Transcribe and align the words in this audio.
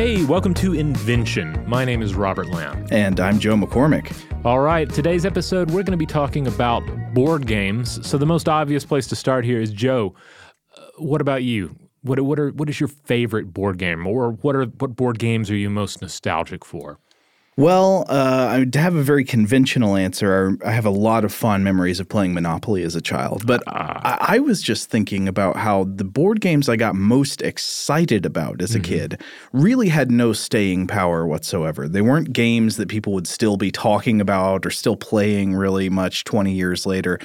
Hey, 0.00 0.24
welcome 0.24 0.54
to 0.54 0.72
Invention. 0.72 1.62
My 1.68 1.84
name 1.84 2.00
is 2.00 2.14
Robert 2.14 2.48
Lamb. 2.48 2.86
And 2.90 3.20
I'm 3.20 3.38
Joe 3.38 3.54
McCormick. 3.54 4.16
All 4.46 4.60
right, 4.60 4.88
today's 4.88 5.26
episode, 5.26 5.68
we're 5.68 5.82
going 5.82 5.92
to 5.92 5.98
be 5.98 6.06
talking 6.06 6.46
about 6.46 6.80
board 7.12 7.46
games. 7.46 8.08
So, 8.08 8.16
the 8.16 8.24
most 8.24 8.48
obvious 8.48 8.82
place 8.82 9.06
to 9.08 9.14
start 9.14 9.44
here 9.44 9.60
is 9.60 9.70
Joe. 9.70 10.14
Uh, 10.74 10.86
what 10.96 11.20
about 11.20 11.42
you? 11.42 11.76
What, 12.00 12.18
what, 12.20 12.40
are, 12.40 12.48
what 12.48 12.70
is 12.70 12.80
your 12.80 12.88
favorite 12.88 13.52
board 13.52 13.76
game, 13.76 14.06
or 14.06 14.30
what, 14.30 14.56
are, 14.56 14.64
what 14.64 14.96
board 14.96 15.18
games 15.18 15.50
are 15.50 15.54
you 15.54 15.68
most 15.68 16.00
nostalgic 16.00 16.64
for? 16.64 16.98
Well, 17.60 18.06
uh, 18.08 18.64
I 18.74 18.78
have 18.78 18.94
a 18.94 19.02
very 19.02 19.22
conventional 19.22 19.94
answer. 19.94 20.56
I 20.64 20.70
have 20.70 20.86
a 20.86 20.90
lot 20.90 21.26
of 21.26 21.32
fond 21.34 21.62
memories 21.62 22.00
of 22.00 22.08
playing 22.08 22.32
Monopoly 22.32 22.82
as 22.84 22.96
a 22.96 23.02
child, 23.02 23.46
but 23.46 23.62
ah. 23.66 24.00
I, 24.02 24.36
I, 24.36 24.38
was 24.38 24.62
just 24.62 24.88
thinking 24.88 25.28
about 25.28 25.56
how 25.56 25.84
the 25.84 26.04
board 26.04 26.40
games 26.40 26.70
I 26.70 26.76
got 26.76 26.94
most 26.94 27.42
excited 27.42 28.24
about 28.24 28.62
as 28.62 28.74
a 28.74 28.78
mm-hmm. 28.78 28.84
kid 28.84 29.22
really 29.52 29.90
had 29.90 30.10
no 30.10 30.32
staying 30.32 30.86
power 30.86 31.26
whatsoever. 31.26 31.86
They 31.86 32.00
weren't 32.00 32.32
games 32.32 32.78
that 32.78 32.88
people 32.88 33.12
would 33.12 33.26
still 33.26 33.58
be 33.58 33.70
talking 33.70 34.22
about 34.22 34.64
or 34.64 34.70
still 34.70 34.96
playing 34.96 35.54
really 35.54 35.90
much 35.90 36.24
20 36.24 36.52
years 36.52 36.86
later. 36.86 37.18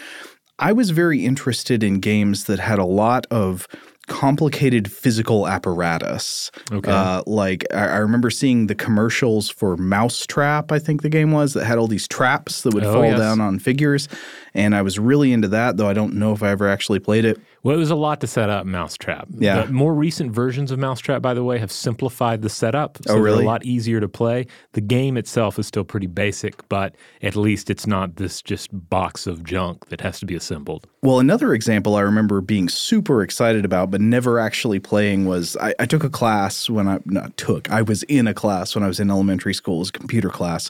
I 0.60 0.74
was 0.74 0.90
very 0.90 1.24
interested 1.26 1.82
in 1.82 2.02
games 2.02 2.44
that 2.46 2.60
had 2.60 2.78
a 2.78 2.86
lot 2.86 3.26
of 3.32 3.68
complicated 4.08 4.92
physical 4.92 5.48
apparatus. 5.48 6.52
Okay. 6.72 6.92
Uh, 6.92 7.24
like 7.26 7.66
I, 7.74 7.88
I, 7.88 7.98
remember 7.98 8.30
seeing 8.30 8.68
the 8.68 8.76
commercials 8.76 9.50
for 9.50 9.78
Mousetrap, 9.78 10.72
I 10.72 10.80
think 10.80 11.02
the 11.02 11.10
game 11.10 11.32
was, 11.32 11.54
that 11.54 11.66
had 11.66 11.78
all 11.78 11.88
these 11.88 12.08
traps 12.08 12.62
that 12.62 12.74
would 12.74 12.84
oh, 12.84 12.94
fall 12.94 13.06
yes. 13.06 13.20
down 13.20 13.42
on 13.42 13.60
figures. 13.60 14.08
And 14.54 14.76
I 14.76 14.82
was 14.82 15.00
really 15.00 15.34
into 15.34 15.48
that, 15.50 15.78
though 15.78 15.90
I 15.90 15.94
don't 15.94 16.14
know 16.14 16.34
if 16.34 16.44
I 16.44 16.50
ever 16.50 16.68
actually 16.68 17.00
played 17.00 17.26
it. 17.26 17.40
Well, 17.66 17.76
it 17.76 17.80
was 17.80 17.90
a 17.90 17.96
lot 17.96 18.22
to 18.22 18.28
set 18.28 18.52
up 18.52 18.68
Mousetrap. 18.68 19.28
Yeah. 19.32 19.64
The 19.64 19.74
more 19.74 19.96
recent 19.96 20.32
versions 20.32 20.70
of 20.70 20.78
Mousetrap, 20.78 21.24
by 21.24 21.34
the 21.34 21.44
way, 21.44 21.58
have 21.58 21.72
simplified 21.72 22.44
the 22.44 22.50
setup. 22.50 23.00
So 23.08 23.16
oh, 23.16 23.18
really? 23.18 23.44
A 23.44 23.48
lot 23.48 23.66
easier 23.66 24.00
to 24.00 24.08
play. 24.08 24.46
The 24.74 24.82
game 24.82 25.18
itself 25.18 25.58
is 25.58 25.66
still 25.66 25.84
pretty 25.84 26.06
basic, 26.06 26.70
but 26.70 26.96
at 27.24 27.36
least 27.36 27.72
it's 27.72 27.88
not 27.88 28.18
this 28.18 28.44
just 28.44 28.70
box 28.72 29.26
of 29.26 29.44
junk 29.44 29.88
that 29.88 30.00
has 30.02 30.20
to 30.20 30.28
be 30.28 30.36
assembled. 30.36 30.86
Well, 31.02 31.20
another 31.20 31.56
example 31.56 31.96
I 31.96 32.02
remember 32.02 32.40
being 32.40 32.70
super 32.70 33.24
excited 33.24 33.66
about, 33.66 33.90
but 33.90 34.00
never 34.00 34.40
actually 34.40 34.80
playing 34.80 35.26
was 35.26 35.58
I, 35.58 35.74
I 35.80 35.88
took 35.88 36.04
a 36.04 36.10
class 36.10 36.70
when 36.70 36.88
I 36.88 37.00
not 37.06 37.36
took, 37.36 37.72
I 37.72 37.82
was 37.82 38.04
in 38.04 38.28
a 38.28 38.34
class 38.36 38.76
when 38.76 38.84
I 38.84 38.88
was 38.88 39.00
in 39.00 39.10
elementary 39.10 39.56
school, 39.56 39.78
it 39.78 39.80
was 39.80 39.90
a 39.90 39.94
computer 39.94 40.30
class. 40.30 40.70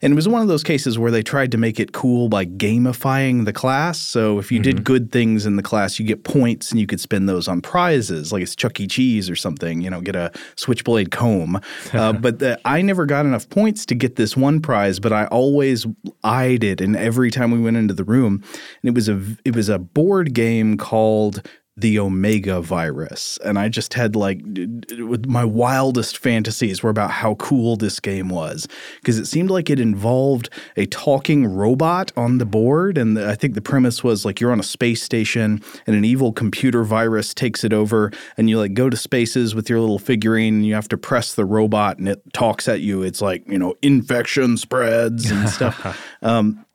And 0.00 0.12
it 0.12 0.16
was 0.16 0.28
one 0.28 0.42
of 0.42 0.48
those 0.48 0.64
cases 0.64 0.98
where 0.98 1.12
they 1.12 1.22
tried 1.22 1.52
to 1.52 1.58
make 1.58 1.78
it 1.78 1.92
cool 1.92 2.28
by 2.28 2.46
gamifying 2.46 3.44
the 3.44 3.52
class. 3.52 4.00
So 4.00 4.40
if 4.40 4.50
you 4.50 4.58
mm-hmm. 4.58 4.62
did 4.62 4.84
good 4.84 5.12
things 5.12 5.46
in 5.46 5.54
the 5.54 5.62
class, 5.62 6.00
you 6.00 6.04
get 6.04 6.24
points 6.32 6.70
and 6.70 6.80
you 6.80 6.86
could 6.86 7.00
spend 7.00 7.28
those 7.28 7.46
on 7.46 7.60
prizes, 7.60 8.32
like 8.32 8.42
it's 8.42 8.56
Chuck 8.56 8.80
E. 8.80 8.86
Cheese 8.86 9.28
or 9.28 9.36
something, 9.36 9.82
you 9.82 9.90
know, 9.90 10.00
get 10.00 10.16
a 10.16 10.32
switchblade 10.56 11.10
comb. 11.10 11.60
Uh, 11.92 12.12
but 12.24 12.38
the, 12.38 12.58
I 12.64 12.80
never 12.80 13.04
got 13.04 13.26
enough 13.26 13.48
points 13.50 13.84
to 13.86 13.94
get 13.94 14.16
this 14.16 14.34
one 14.34 14.60
prize, 14.60 14.98
but 14.98 15.12
I 15.12 15.26
always 15.26 15.86
eyed 16.24 16.64
it. 16.64 16.80
And 16.80 16.96
every 16.96 17.30
time 17.30 17.50
we 17.50 17.60
went 17.60 17.76
into 17.76 17.92
the 17.92 18.04
room, 18.04 18.42
and 18.82 18.88
it 18.88 18.94
was 18.94 19.10
a, 19.10 19.22
it 19.44 19.54
was 19.54 19.68
a 19.68 19.78
board 19.78 20.32
game 20.32 20.78
called 20.78 21.46
the 21.76 21.98
Omega 21.98 22.60
virus. 22.60 23.38
And 23.44 23.58
I 23.58 23.70
just 23.70 23.94
had 23.94 24.14
like 24.14 24.42
my 25.26 25.44
wildest 25.44 26.18
fantasies 26.18 26.82
were 26.82 26.90
about 26.90 27.10
how 27.10 27.34
cool 27.36 27.76
this 27.76 27.98
game 27.98 28.28
was 28.28 28.68
because 29.00 29.18
it 29.18 29.24
seemed 29.24 29.50
like 29.50 29.70
it 29.70 29.80
involved 29.80 30.50
a 30.76 30.84
talking 30.86 31.46
robot 31.46 32.12
on 32.14 32.36
the 32.36 32.44
board. 32.44 32.98
And 32.98 33.18
I 33.18 33.34
think 33.34 33.54
the 33.54 33.62
premise 33.62 34.04
was 34.04 34.26
like 34.26 34.38
you're 34.38 34.52
on 34.52 34.60
a 34.60 34.64
space 34.64 35.02
station 35.02 35.62
and 35.86 35.96
an 35.96 36.04
evil 36.04 36.30
computer 36.32 36.84
virus 36.84 37.32
takes 37.32 37.64
it 37.64 37.72
over 37.72 38.12
and 38.36 38.50
you 38.50 38.58
like 38.58 38.74
go 38.74 38.90
to 38.90 38.96
spaces 38.96 39.54
with 39.54 39.70
your 39.70 39.80
little 39.80 39.98
figurine 39.98 40.56
and 40.56 40.66
you 40.66 40.74
have 40.74 40.88
to 40.88 40.98
press 40.98 41.34
the 41.34 41.46
robot 41.46 41.98
and 41.98 42.06
it 42.06 42.20
talks 42.34 42.68
at 42.68 42.82
you. 42.82 43.02
It's 43.02 43.22
like, 43.22 43.48
you 43.48 43.58
know, 43.58 43.74
infection 43.80 44.58
spreads 44.58 45.30
and 45.30 45.48
stuff. 45.48 46.06
um, 46.22 46.66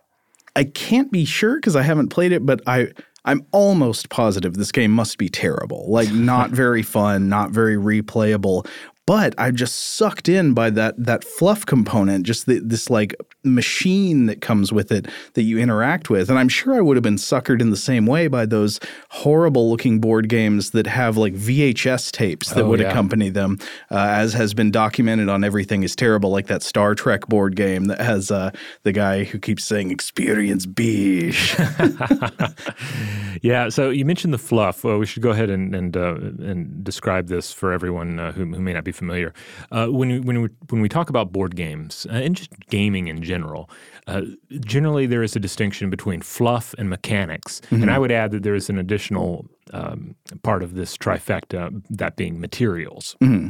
I 0.57 0.63
can't 0.63 1.11
be 1.11 1.23
sure 1.23 1.57
because 1.57 1.75
I 1.75 1.83
haven't 1.83 2.09
played 2.09 2.31
it, 2.31 2.43
but 2.43 2.61
I 2.65 2.93
I'm 3.27 3.45
almost 3.51 4.09
positive 4.09 4.53
this 4.53 4.71
game 4.71 4.91
must 4.91 5.17
be 5.17 5.27
terrible. 5.29 5.85
Like 5.87 6.11
not 6.11 6.49
very 6.63 6.81
fun, 6.81 7.29
not 7.29 7.51
very 7.51 7.75
replayable 7.75 8.65
but 9.07 9.33
I'm 9.37 9.55
just 9.55 9.95
sucked 9.95 10.27
in 10.27 10.53
by 10.53 10.69
that 10.71 10.93
that 10.97 11.23
fluff 11.23 11.65
component, 11.65 12.25
just 12.25 12.45
the, 12.45 12.59
this 12.59 12.89
like 12.89 13.15
machine 13.41 14.25
that 14.25 14.41
comes 14.41 14.73
with 14.73 14.91
it 14.91 15.07
that 15.33 15.43
you 15.43 15.57
interact 15.57 16.09
with. 16.09 16.29
And 16.29 16.37
I'm 16.37 16.49
sure 16.49 16.75
I 16.75 16.81
would 16.81 16.97
have 16.97 17.03
been 17.03 17.15
suckered 17.15 17.61
in 17.61 17.69
the 17.69 17.77
same 17.77 18.05
way 18.05 18.27
by 18.27 18.45
those 18.45 18.81
horrible 19.09 19.69
looking 19.69 20.01
board 20.01 20.27
games 20.27 20.71
that 20.71 20.87
have 20.87 21.15
like 21.15 21.33
VHS 21.33 22.11
tapes 22.11 22.49
that 22.49 22.65
oh, 22.65 22.67
would 22.67 22.81
yeah. 22.81 22.89
accompany 22.89 23.29
them, 23.29 23.57
uh, 23.89 24.09
as 24.09 24.33
has 24.33 24.53
been 24.53 24.71
documented 24.71 25.29
on 25.29 25.43
Everything 25.43 25.83
is 25.83 25.95
Terrible, 25.95 26.29
like 26.29 26.47
that 26.47 26.61
Star 26.61 26.93
Trek 26.93 27.27
board 27.27 27.55
game 27.55 27.85
that 27.85 28.01
has 28.01 28.29
uh, 28.29 28.51
the 28.83 28.91
guy 28.91 29.23
who 29.23 29.39
keeps 29.39 29.63
saying 29.63 29.89
"Experience 29.89 30.65
Beige." 30.65 31.57
yeah. 33.41 33.69
So 33.69 33.89
you 33.89 34.03
mentioned 34.03 34.33
the 34.33 34.37
fluff. 34.37 34.83
Well, 34.83 34.97
we 34.97 35.05
should 35.05 35.23
go 35.23 35.29
ahead 35.29 35.49
and 35.49 35.73
and, 35.73 35.95
uh, 35.95 36.15
and 36.15 36.83
describe 36.83 37.27
this 37.29 37.53
for 37.53 37.71
everyone 37.71 38.19
uh, 38.19 38.33
who, 38.33 38.43
who 38.43 38.59
may 38.59 38.73
not 38.73 38.83
be 38.83 38.91
familiar. 38.97 39.33
Uh, 39.71 39.87
when 39.87 40.09
we, 40.09 40.19
when 40.19 40.41
we, 40.41 40.49
when 40.69 40.81
we 40.81 40.89
talk 40.89 41.09
about 41.09 41.31
board 41.31 41.55
games 41.55 42.05
uh, 42.09 42.13
and 42.13 42.35
just 42.35 42.51
gaming 42.69 43.07
in 43.07 43.21
general, 43.23 43.69
uh, 44.07 44.21
generally 44.59 45.05
there 45.05 45.23
is 45.23 45.35
a 45.35 45.39
distinction 45.39 45.89
between 45.89 46.21
fluff 46.21 46.73
and 46.77 46.89
mechanics, 46.89 47.61
mm-hmm. 47.61 47.83
and 47.83 47.91
I 47.91 47.99
would 47.99 48.11
add 48.11 48.31
that 48.31 48.43
there 48.43 48.55
is 48.55 48.69
an 48.69 48.77
additional 48.77 49.45
um, 49.73 50.15
part 50.43 50.63
of 50.63 50.75
this 50.75 50.97
trifecta, 50.97 51.83
that 51.89 52.15
being 52.15 52.39
materials. 52.39 53.15
Mm-hmm. 53.21 53.49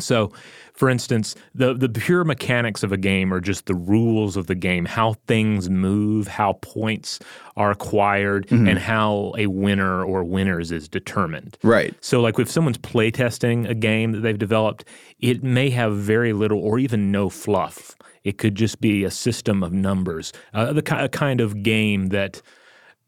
So, 0.00 0.32
for 0.74 0.88
instance, 0.88 1.34
the 1.54 1.74
the 1.74 1.88
pure 1.88 2.22
mechanics 2.22 2.84
of 2.84 2.92
a 2.92 2.96
game 2.96 3.34
are 3.34 3.40
just 3.40 3.66
the 3.66 3.74
rules 3.74 4.36
of 4.36 4.46
the 4.46 4.54
game, 4.54 4.84
how 4.84 5.14
things 5.26 5.68
move, 5.68 6.28
how 6.28 6.52
points 6.54 7.18
are 7.56 7.72
acquired, 7.72 8.46
mm-hmm. 8.46 8.68
and 8.68 8.78
how 8.78 9.34
a 9.36 9.48
winner 9.48 10.04
or 10.04 10.22
winners 10.22 10.70
is 10.70 10.88
determined. 10.88 11.58
Right. 11.64 11.94
So, 12.00 12.20
like 12.20 12.38
if 12.38 12.48
someone's 12.48 12.78
playtesting 12.78 13.68
a 13.68 13.74
game 13.74 14.12
that 14.12 14.20
they've 14.20 14.38
developed, 14.38 14.84
it 15.18 15.42
may 15.42 15.70
have 15.70 15.96
very 15.96 16.32
little 16.32 16.60
or 16.60 16.78
even 16.78 17.10
no 17.10 17.28
fluff. 17.28 17.96
It 18.22 18.38
could 18.38 18.54
just 18.54 18.80
be 18.80 19.02
a 19.02 19.10
system 19.10 19.64
of 19.64 19.72
numbers, 19.72 20.32
uh, 20.54 20.72
the 20.72 21.04
a 21.04 21.08
kind 21.08 21.40
of 21.40 21.62
game 21.62 22.08
that 22.08 22.40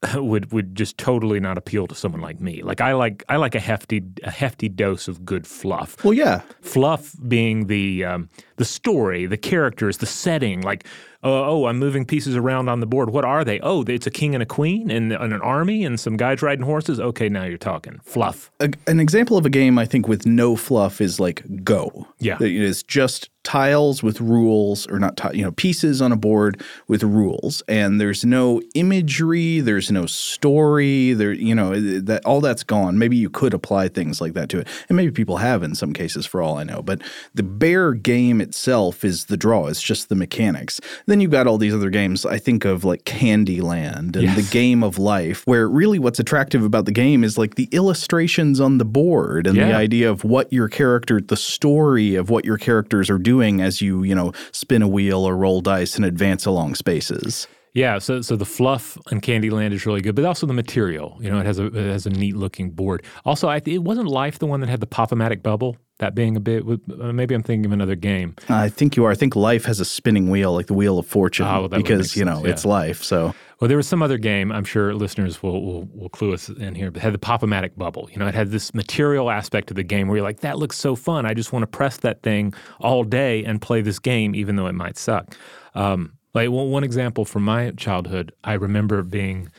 would 0.15 0.51
would 0.53 0.75
just 0.75 0.97
totally 0.97 1.41
not 1.41 1.59
appeal 1.59 1.87
to 1.87 1.95
someone 1.95 2.21
like 2.21 2.41
me. 2.41 2.63
Like 2.63 2.81
I 2.81 2.93
like 2.95 3.23
I 3.29 3.37
like 3.37 3.55
a 3.55 3.61
hefty 3.61 4.03
a 4.23 4.31
hefty 4.31 4.69
dose 4.69 5.09
of 5.09 5.25
good 5.25 5.47
fluff. 5.47 6.03
Well, 6.05 6.15
yeah, 6.15 6.41
fluff 6.63 7.15
being 7.29 7.67
the 7.67 8.05
um, 8.05 8.31
the 8.57 8.65
story, 8.65 9.27
the 9.27 9.37
characters, 9.37 9.99
the 9.99 10.07
setting. 10.07 10.63
Like 10.63 10.87
oh, 11.23 11.45
oh, 11.45 11.67
I'm 11.67 11.79
moving 11.79 12.05
pieces 12.05 12.37
around 12.37 12.69
on 12.69 12.81
the 12.81 12.87
board. 12.87 13.11
What 13.11 13.25
are 13.25 13.45
they? 13.45 13.61
Oh, 13.61 13.83
it's 13.83 14.07
a 14.07 14.11
king 14.11 14.35
and 14.35 14.43
a 14.43 14.47
queen 14.47 14.91
and, 14.91 15.13
and 15.13 15.33
an 15.33 15.41
army 15.41 15.85
and 15.85 15.99
some 15.99 16.17
guys 16.17 16.43
riding 16.43 16.65
horses. 16.65 17.01
Okay, 17.01 17.29
now 17.29 17.45
you're 17.45 17.59
talking 17.59 18.01
fluff. 18.03 18.51
A, 18.61 18.71
an 18.87 19.01
example 19.01 19.37
of 19.37 19.47
a 19.47 19.51
game 19.51 19.79
I 19.79 19.87
think 19.87 20.09
with 20.09 20.27
no 20.27 20.57
fluff 20.57 21.01
is 21.01 21.21
like 21.21 21.65
Go. 21.65 22.07
Yeah, 22.19 22.37
it 22.41 22.53
is 22.53 22.83
just 22.83 23.31
tiles 23.43 24.03
with 24.03 24.21
rules 24.21 24.87
or 24.89 24.99
not 24.99 25.17
t- 25.17 25.39
you 25.39 25.43
know 25.43 25.53
pieces 25.53 26.03
on 26.03 26.13
a 26.13 26.17
board 26.17 26.63
with 26.89 27.03
rules 27.03 27.63
and 27.69 27.99
there's 27.99 28.23
no 28.23 28.61
imagery 28.75 29.61
there's 29.61 29.91
no 29.91 30.05
story 30.05 31.15
there 31.15 31.33
you 31.33 31.55
know 31.55 31.75
that 32.01 32.23
all 32.27 32.43
that's 32.43 32.63
gone 32.63 32.99
maybe 32.99 33.17
you 33.17 33.31
could 33.31 33.55
apply 33.55 33.89
things 33.89 34.21
like 34.21 34.35
that 34.35 34.51
to 34.51 34.59
it 34.59 34.69
and 34.91 34.97
maybe 34.97 35.11
people 35.11 35.39
have 35.39 35.63
in 35.63 35.75
some 35.75 35.95
cases 35.95 36.27
for 36.27 36.43
all 36.43 36.59
i 36.59 36.63
know 36.63 36.83
but 36.83 37.01
the 37.35 37.43
bare 37.43 37.95
game 37.95 38.43
itself 38.43 39.05
is 39.05 39.25
the 39.27 39.39
draw 39.39 39.69
it's 39.69 39.81
just 39.81 40.11
the 40.11 40.15
mechanics 40.15 40.79
then 41.11 41.21
you've 41.21 41.31
got 41.31 41.47
all 41.47 41.59
these 41.59 41.75
other 41.75 41.91
games. 41.91 42.25
I 42.25 42.39
think 42.39 42.65
of 42.65 42.85
like 42.85 43.05
Candyland 43.05 44.15
and 44.15 44.23
yes. 44.23 44.37
the 44.37 44.53
Game 44.53 44.83
of 44.83 44.99
Life, 44.99 45.47
where 45.47 45.69
really 45.69 45.99
what's 45.99 46.19
attractive 46.19 46.63
about 46.63 46.85
the 46.85 46.93
game 46.93 47.25
is 47.25 47.37
like 47.37 47.57
the 47.57 47.69
illustrations 47.73 48.61
on 48.61 48.79
the 48.79 48.85
board 48.85 49.47
and 49.47 49.57
yeah. 49.57 49.69
the 49.69 49.75
idea 49.75 50.11
of 50.11 50.25
what 50.25 50.53
your 50.53 50.69
character, 50.69 51.21
the 51.21 51.37
story 51.37 52.15
of 52.15 52.31
what 52.31 52.45
your 52.45 52.59
characters 52.59 53.11
are 53.11 53.19
doing 53.19 53.61
as 53.61 53.81
you, 53.81 54.03
you 54.05 54.15
know, 54.15 54.33
spin 54.53 54.83
a 54.83 54.89
wheel 54.89 55.25
or 55.25 55.37
roll 55.37 55.61
dice 55.61 55.97
and 55.97 56.05
advance 56.05 56.47
along 56.47 56.77
spaces. 56.77 57.49
Yeah, 57.73 57.99
so 57.99 58.21
so 58.21 58.35
the 58.35 58.45
fluff 58.45 58.99
on 59.13 59.21
Candyland 59.21 59.73
is 59.73 59.87
really 59.87 60.01
good, 60.01 60.17
but 60.17 60.25
also 60.25 60.47
the 60.47 60.53
material. 60.53 61.17
You 61.21 61.31
know, 61.31 61.39
it 61.39 61.47
has 61.47 61.59
a 61.59 61.67
it 61.67 61.75
has 61.75 62.05
a 62.07 62.11
neat 62.11 62.37
looking 62.37 62.71
board. 62.71 63.05
Also, 63.25 63.49
I, 63.49 63.63
it 63.65 63.83
wasn't 63.83 64.09
Life 64.09 64.41
the 64.41 64.47
one 64.47 64.61
that 64.61 64.69
had 64.69 64.81
the 64.81 64.87
pop-o-matic 64.87 65.43
bubble. 65.43 65.77
That 66.01 66.15
being 66.15 66.37
a 66.37 66.41
bit, 66.41 66.65
uh, 66.67 67.13
maybe 67.13 67.35
I'm 67.35 67.43
thinking 67.43 67.67
of 67.67 67.73
another 67.73 67.95
game. 67.95 68.35
I 68.49 68.69
think 68.69 68.97
you 68.97 69.05
are. 69.05 69.11
I 69.11 69.15
think 69.15 69.37
Life 69.37 69.65
has 69.67 69.81
a 69.81 69.85
spinning 69.85 70.29
wheel, 70.29 70.53
like 70.53 70.67
the 70.67 70.75
Wheel 70.75 70.99
of 70.99 71.07
Fortune, 71.07 71.47
oh, 71.47 71.61
well, 71.61 71.69
because 71.69 72.17
you 72.17 72.25
know 72.25 72.37
sense, 72.37 72.47
yeah. 72.47 72.53
it's 72.53 72.65
Life. 72.65 73.05
So 73.05 73.35
well, 73.61 73.69
there 73.69 73.77
was 73.77 73.87
some 73.87 74.03
other 74.03 74.17
game. 74.17 74.51
I'm 74.51 74.65
sure 74.65 74.95
listeners 74.95 75.43
will, 75.43 75.63
will, 75.63 75.85
will 75.95 76.09
clue 76.09 76.33
us 76.33 76.49
in 76.49 76.75
here. 76.75 76.91
But 76.91 77.03
had 77.03 77.13
the 77.13 77.19
pop-o-matic 77.19 77.77
bubble. 77.77 78.09
You 78.11 78.19
know, 78.19 78.27
it 78.27 78.35
had 78.35 78.51
this 78.51 78.73
material 78.73 79.31
aspect 79.31 79.71
of 79.71 79.77
the 79.77 79.83
game 79.83 80.09
where 80.09 80.17
you're 80.17 80.25
like, 80.25 80.41
that 80.41 80.59
looks 80.59 80.79
so 80.79 80.97
fun. 80.97 81.27
I 81.27 81.35
just 81.35 81.53
want 81.53 81.65
to 81.65 81.67
press 81.67 81.99
that 81.99 82.23
thing 82.23 82.55
all 82.81 83.05
day 83.05 83.45
and 83.45 83.61
play 83.61 83.83
this 83.83 83.99
game, 83.99 84.35
even 84.35 84.57
though 84.57 84.67
it 84.67 84.75
might 84.75 84.97
suck. 84.97 85.37
Um, 85.75 86.15
like 86.33 86.49
one 86.49 86.85
example 86.85 87.27
from 87.27 87.43
my 87.43 87.73
childhood, 87.73 88.33
I 88.45 88.55
remember 88.55 89.03
being 89.03 89.51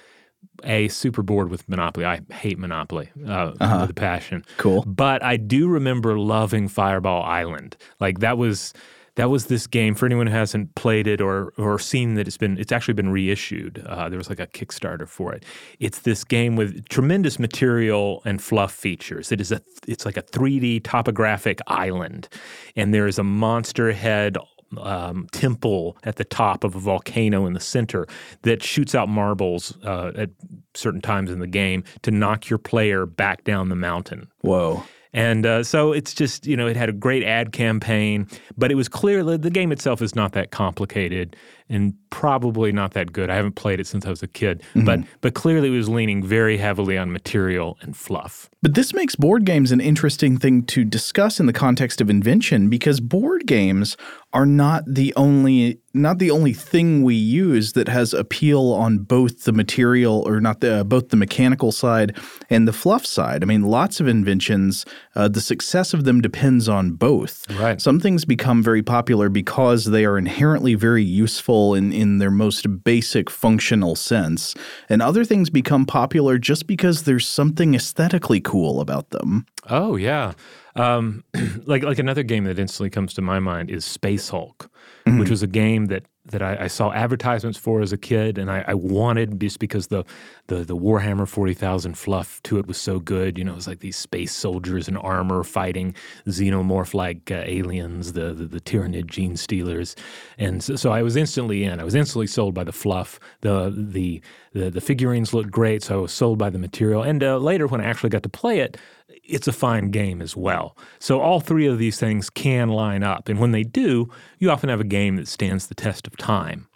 a 0.63 0.87
super 0.89 1.23
bored 1.23 1.49
with 1.49 1.67
Monopoly. 1.67 2.05
I 2.05 2.21
hate 2.31 2.59
Monopoly 2.59 3.09
uh, 3.25 3.53
uh-huh. 3.59 3.79
with 3.81 3.89
a 3.91 3.93
passion. 3.93 4.45
Cool. 4.57 4.83
But 4.85 5.23
I 5.23 5.37
do 5.37 5.67
remember 5.67 6.17
loving 6.17 6.67
Fireball 6.67 7.23
Island. 7.23 7.77
Like 7.99 8.19
that 8.19 8.37
was 8.37 8.73
that 9.15 9.29
was 9.29 9.47
this 9.47 9.67
game 9.67 9.93
for 9.93 10.05
anyone 10.05 10.27
who 10.27 10.33
hasn't 10.33 10.73
played 10.75 11.05
it 11.05 11.19
or 11.19 11.53
or 11.57 11.77
seen 11.77 12.15
that 12.15 12.27
it's 12.27 12.37
been 12.37 12.57
it's 12.57 12.71
actually 12.71 12.93
been 12.93 13.09
reissued. 13.09 13.83
Uh, 13.85 14.07
there 14.09 14.17
was 14.17 14.29
like 14.29 14.39
a 14.39 14.47
Kickstarter 14.47 15.07
for 15.07 15.33
it. 15.33 15.43
It's 15.79 15.99
this 15.99 16.23
game 16.23 16.55
with 16.55 16.87
tremendous 16.87 17.37
material 17.37 18.21
and 18.25 18.41
fluff 18.41 18.71
features. 18.73 19.31
It 19.31 19.41
is 19.41 19.51
a 19.51 19.61
it's 19.87 20.05
like 20.05 20.17
a 20.17 20.23
3D 20.23 20.83
topographic 20.83 21.59
island, 21.67 22.29
and 22.75 22.93
there 22.93 23.07
is 23.07 23.19
a 23.19 23.23
monster 23.23 23.91
head 23.91 24.37
um, 24.77 25.27
temple 25.31 25.97
at 26.03 26.15
the 26.15 26.23
top 26.23 26.63
of 26.63 26.75
a 26.75 26.79
volcano 26.79 27.45
in 27.45 27.53
the 27.53 27.59
center 27.59 28.07
that 28.43 28.63
shoots 28.63 28.95
out 28.95 29.09
marbles 29.09 29.77
uh, 29.83 30.11
at 30.15 30.29
certain 30.73 31.01
times 31.01 31.31
in 31.31 31.39
the 31.39 31.47
game 31.47 31.83
to 32.01 32.11
knock 32.11 32.49
your 32.49 32.59
player 32.59 33.05
back 33.05 33.43
down 33.43 33.69
the 33.69 33.75
mountain. 33.75 34.29
Whoa. 34.41 34.83
And 35.13 35.45
uh, 35.45 35.63
so 35.63 35.91
it's 35.91 36.13
just, 36.13 36.47
you 36.47 36.55
know, 36.55 36.67
it 36.67 36.77
had 36.77 36.87
a 36.87 36.93
great 36.93 37.23
ad 37.23 37.51
campaign, 37.51 38.27
but 38.57 38.71
it 38.71 38.75
was 38.75 38.87
clear 38.87 39.23
the 39.23 39.49
game 39.49 39.71
itself 39.71 40.01
is 40.01 40.15
not 40.15 40.31
that 40.33 40.51
complicated 40.51 41.35
and 41.71 41.93
probably 42.09 42.71
not 42.71 42.93
that 42.93 43.11
good. 43.13 43.29
I 43.29 43.35
haven't 43.35 43.55
played 43.55 43.79
it 43.79 43.87
since 43.87 44.05
I 44.05 44.09
was 44.09 44.21
a 44.21 44.27
kid, 44.27 44.61
mm-hmm. 44.75 44.85
but 44.85 44.99
but 45.21 45.33
clearly 45.33 45.69
it 45.69 45.71
was 45.71 45.89
leaning 45.89 46.21
very 46.21 46.57
heavily 46.57 46.97
on 46.97 47.11
material 47.11 47.77
and 47.81 47.95
fluff. 47.95 48.49
But 48.61 48.75
this 48.75 48.93
makes 48.93 49.15
board 49.15 49.45
games 49.45 49.71
an 49.71 49.81
interesting 49.81 50.37
thing 50.37 50.63
to 50.65 50.83
discuss 50.83 51.39
in 51.39 51.47
the 51.47 51.53
context 51.53 51.99
of 52.01 52.09
invention 52.09 52.69
because 52.69 52.99
board 52.99 53.47
games 53.47 53.97
are 54.33 54.45
not 54.45 54.83
the 54.85 55.13
only 55.15 55.79
not 55.93 56.19
the 56.19 56.31
only 56.31 56.53
thing 56.53 57.03
we 57.03 57.15
use 57.15 57.73
that 57.73 57.89
has 57.89 58.13
appeal 58.13 58.71
on 58.71 58.99
both 58.99 59.43
the 59.43 59.51
material 59.51 60.23
or 60.27 60.39
not 60.39 60.59
the 60.59 60.83
both 60.85 61.09
the 61.09 61.17
mechanical 61.17 61.71
side 61.71 62.15
and 62.49 62.67
the 62.67 62.73
fluff 62.73 63.05
side. 63.05 63.43
I 63.43 63.45
mean, 63.45 63.63
lots 63.63 63.99
of 63.99 64.07
inventions, 64.07 64.85
uh, 65.15 65.27
the 65.27 65.41
success 65.41 65.93
of 65.93 66.03
them 66.03 66.21
depends 66.21 66.69
on 66.69 66.91
both. 66.91 67.49
Right. 67.51 67.81
Some 67.81 67.99
things 67.99 68.25
become 68.25 68.61
very 68.61 68.83
popular 68.83 69.29
because 69.29 69.85
they 69.85 70.05
are 70.05 70.17
inherently 70.17 70.75
very 70.75 71.03
useful 71.03 71.60
in 71.73 71.91
in 71.91 72.17
their 72.17 72.31
most 72.31 72.83
basic 72.83 73.29
functional 73.29 73.95
sense, 73.95 74.55
and 74.89 75.01
other 75.01 75.23
things 75.23 75.49
become 75.49 75.85
popular 75.85 76.37
just 76.37 76.67
because 76.67 77.03
there's 77.03 77.27
something 77.27 77.75
aesthetically 77.75 78.41
cool 78.41 78.81
about 78.81 79.09
them. 79.11 79.45
Oh 79.69 79.95
yeah. 79.95 80.33
Um, 80.75 81.23
like 81.65 81.83
like 81.83 81.99
another 81.99 82.23
game 82.23 82.45
that 82.45 82.59
instantly 82.59 82.89
comes 82.89 83.13
to 83.15 83.21
my 83.21 83.39
mind 83.39 83.69
is 83.69 83.85
Space 83.85 84.29
Hulk, 84.29 84.69
mm-hmm. 85.05 85.19
which 85.19 85.29
was 85.29 85.43
a 85.43 85.47
game 85.47 85.85
that 85.87 86.05
that 86.25 86.41
I, 86.41 86.65
I, 86.65 86.67
saw 86.67 86.91
advertisements 86.91 87.57
for 87.57 87.81
as 87.81 87.91
a 87.91 87.97
kid, 87.97 88.37
and 88.37 88.51
I, 88.51 88.63
I, 88.67 88.73
wanted 88.75 89.39
just 89.39 89.57
because 89.57 89.87
the 89.87 90.03
the, 90.47 90.57
the 90.57 90.77
Warhammer 90.77 91.27
forty 91.27 91.55
thousand 91.55 91.97
fluff 91.97 92.41
to 92.43 92.59
it 92.59 92.67
was 92.67 92.77
so 92.77 92.99
good. 92.99 93.39
You 93.39 93.43
know, 93.43 93.53
it 93.53 93.55
was 93.55 93.67
like 93.67 93.79
these 93.79 93.97
space 93.97 94.31
soldiers 94.31 94.87
in 94.87 94.97
armor 94.97 95.43
fighting 95.43 95.95
xenomorph 96.27 96.93
like 96.93 97.31
uh, 97.31 97.43
aliens, 97.45 98.13
the, 98.13 98.33
the, 98.33 98.45
the 98.45 98.59
Tyranid 98.59 99.05
genestealers, 99.05 99.97
and 100.37 100.63
so, 100.63 100.75
so, 100.75 100.91
I 100.91 101.01
was 101.01 101.15
instantly 101.15 101.63
in. 101.63 101.79
I 101.79 101.83
was 101.83 101.95
instantly 101.95 102.27
sold 102.27 102.53
by 102.53 102.63
the 102.63 102.71
fluff. 102.71 103.19
The 103.41 103.73
the 103.75 104.21
the, 104.53 104.69
the 104.69 104.81
figurines 104.81 105.33
looked 105.33 105.49
great, 105.49 105.81
so 105.81 105.99
I 105.99 106.01
was 106.01 106.11
sold 106.11 106.37
by 106.37 106.49
the 106.49 106.59
material. 106.59 107.01
And 107.01 107.23
uh, 107.23 107.37
later, 107.37 107.67
when 107.67 107.81
I 107.81 107.85
actually 107.85 108.09
got 108.09 108.23
to 108.23 108.29
play 108.29 108.59
it, 108.59 108.77
it's 109.23 109.47
a 109.47 109.53
fine 109.53 109.91
game 109.91 110.21
as 110.21 110.35
well. 110.35 110.77
So 110.99 111.21
all 111.21 111.39
three 111.39 111.67
of 111.67 111.77
these 111.77 111.99
things 111.99 112.29
can 112.29 112.69
line 112.69 113.03
up. 113.03 113.29
And 113.29 113.39
when 113.39 113.51
they 113.51 113.63
do, 113.63 114.09
you 114.39 114.49
often 114.51 114.69
have 114.69 114.81
a 114.81 114.85
game 114.85 115.15
that 115.17 115.27
stands 115.27 115.67
the 115.67 115.75
test 115.75 116.07
of 116.07 116.17
time. 116.17 116.67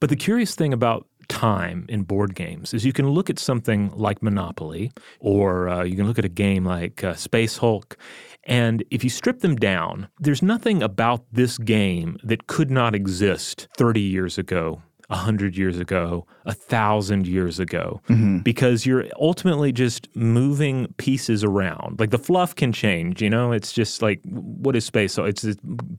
But 0.00 0.10
the 0.10 0.16
curious 0.16 0.54
thing 0.54 0.72
about 0.72 1.06
time 1.28 1.86
in 1.88 2.02
board 2.02 2.34
games 2.34 2.72
is 2.74 2.84
you 2.84 2.92
can 2.92 3.08
look 3.08 3.30
at 3.30 3.38
something 3.38 3.90
like 3.94 4.22
Monopoly, 4.22 4.92
or 5.20 5.68
uh, 5.68 5.82
you 5.84 5.96
can 5.96 6.06
look 6.06 6.18
at 6.18 6.24
a 6.24 6.30
game 6.30 6.64
like 6.64 7.02
uh, 7.02 7.14
Space 7.14 7.56
Hulk, 7.56 7.96
and 8.44 8.84
if 8.90 9.02
you 9.02 9.10
strip 9.10 9.40
them 9.40 9.56
down, 9.56 10.08
there's 10.20 10.42
nothing 10.42 10.82
about 10.82 11.24
this 11.32 11.58
game 11.58 12.16
that 12.22 12.46
could 12.46 12.70
not 12.70 12.94
exist 12.94 13.66
30 13.76 14.00
years 14.00 14.38
ago 14.38 14.82
a 15.10 15.16
hundred 15.16 15.56
years 15.56 15.78
ago, 15.78 16.26
a 16.44 16.52
thousand 16.52 17.26
years 17.26 17.58
ago, 17.58 18.00
mm-hmm. 18.08 18.38
because 18.38 18.84
you're 18.84 19.06
ultimately 19.20 19.72
just 19.72 20.08
moving 20.16 20.92
pieces 20.96 21.44
around. 21.44 22.00
Like 22.00 22.10
the 22.10 22.18
fluff 22.18 22.54
can 22.54 22.72
change, 22.72 23.22
you 23.22 23.30
know. 23.30 23.52
It's 23.52 23.72
just 23.72 24.02
like 24.02 24.20
what 24.24 24.74
is 24.76 24.84
space? 24.84 25.12
So 25.12 25.24
it's 25.24 25.44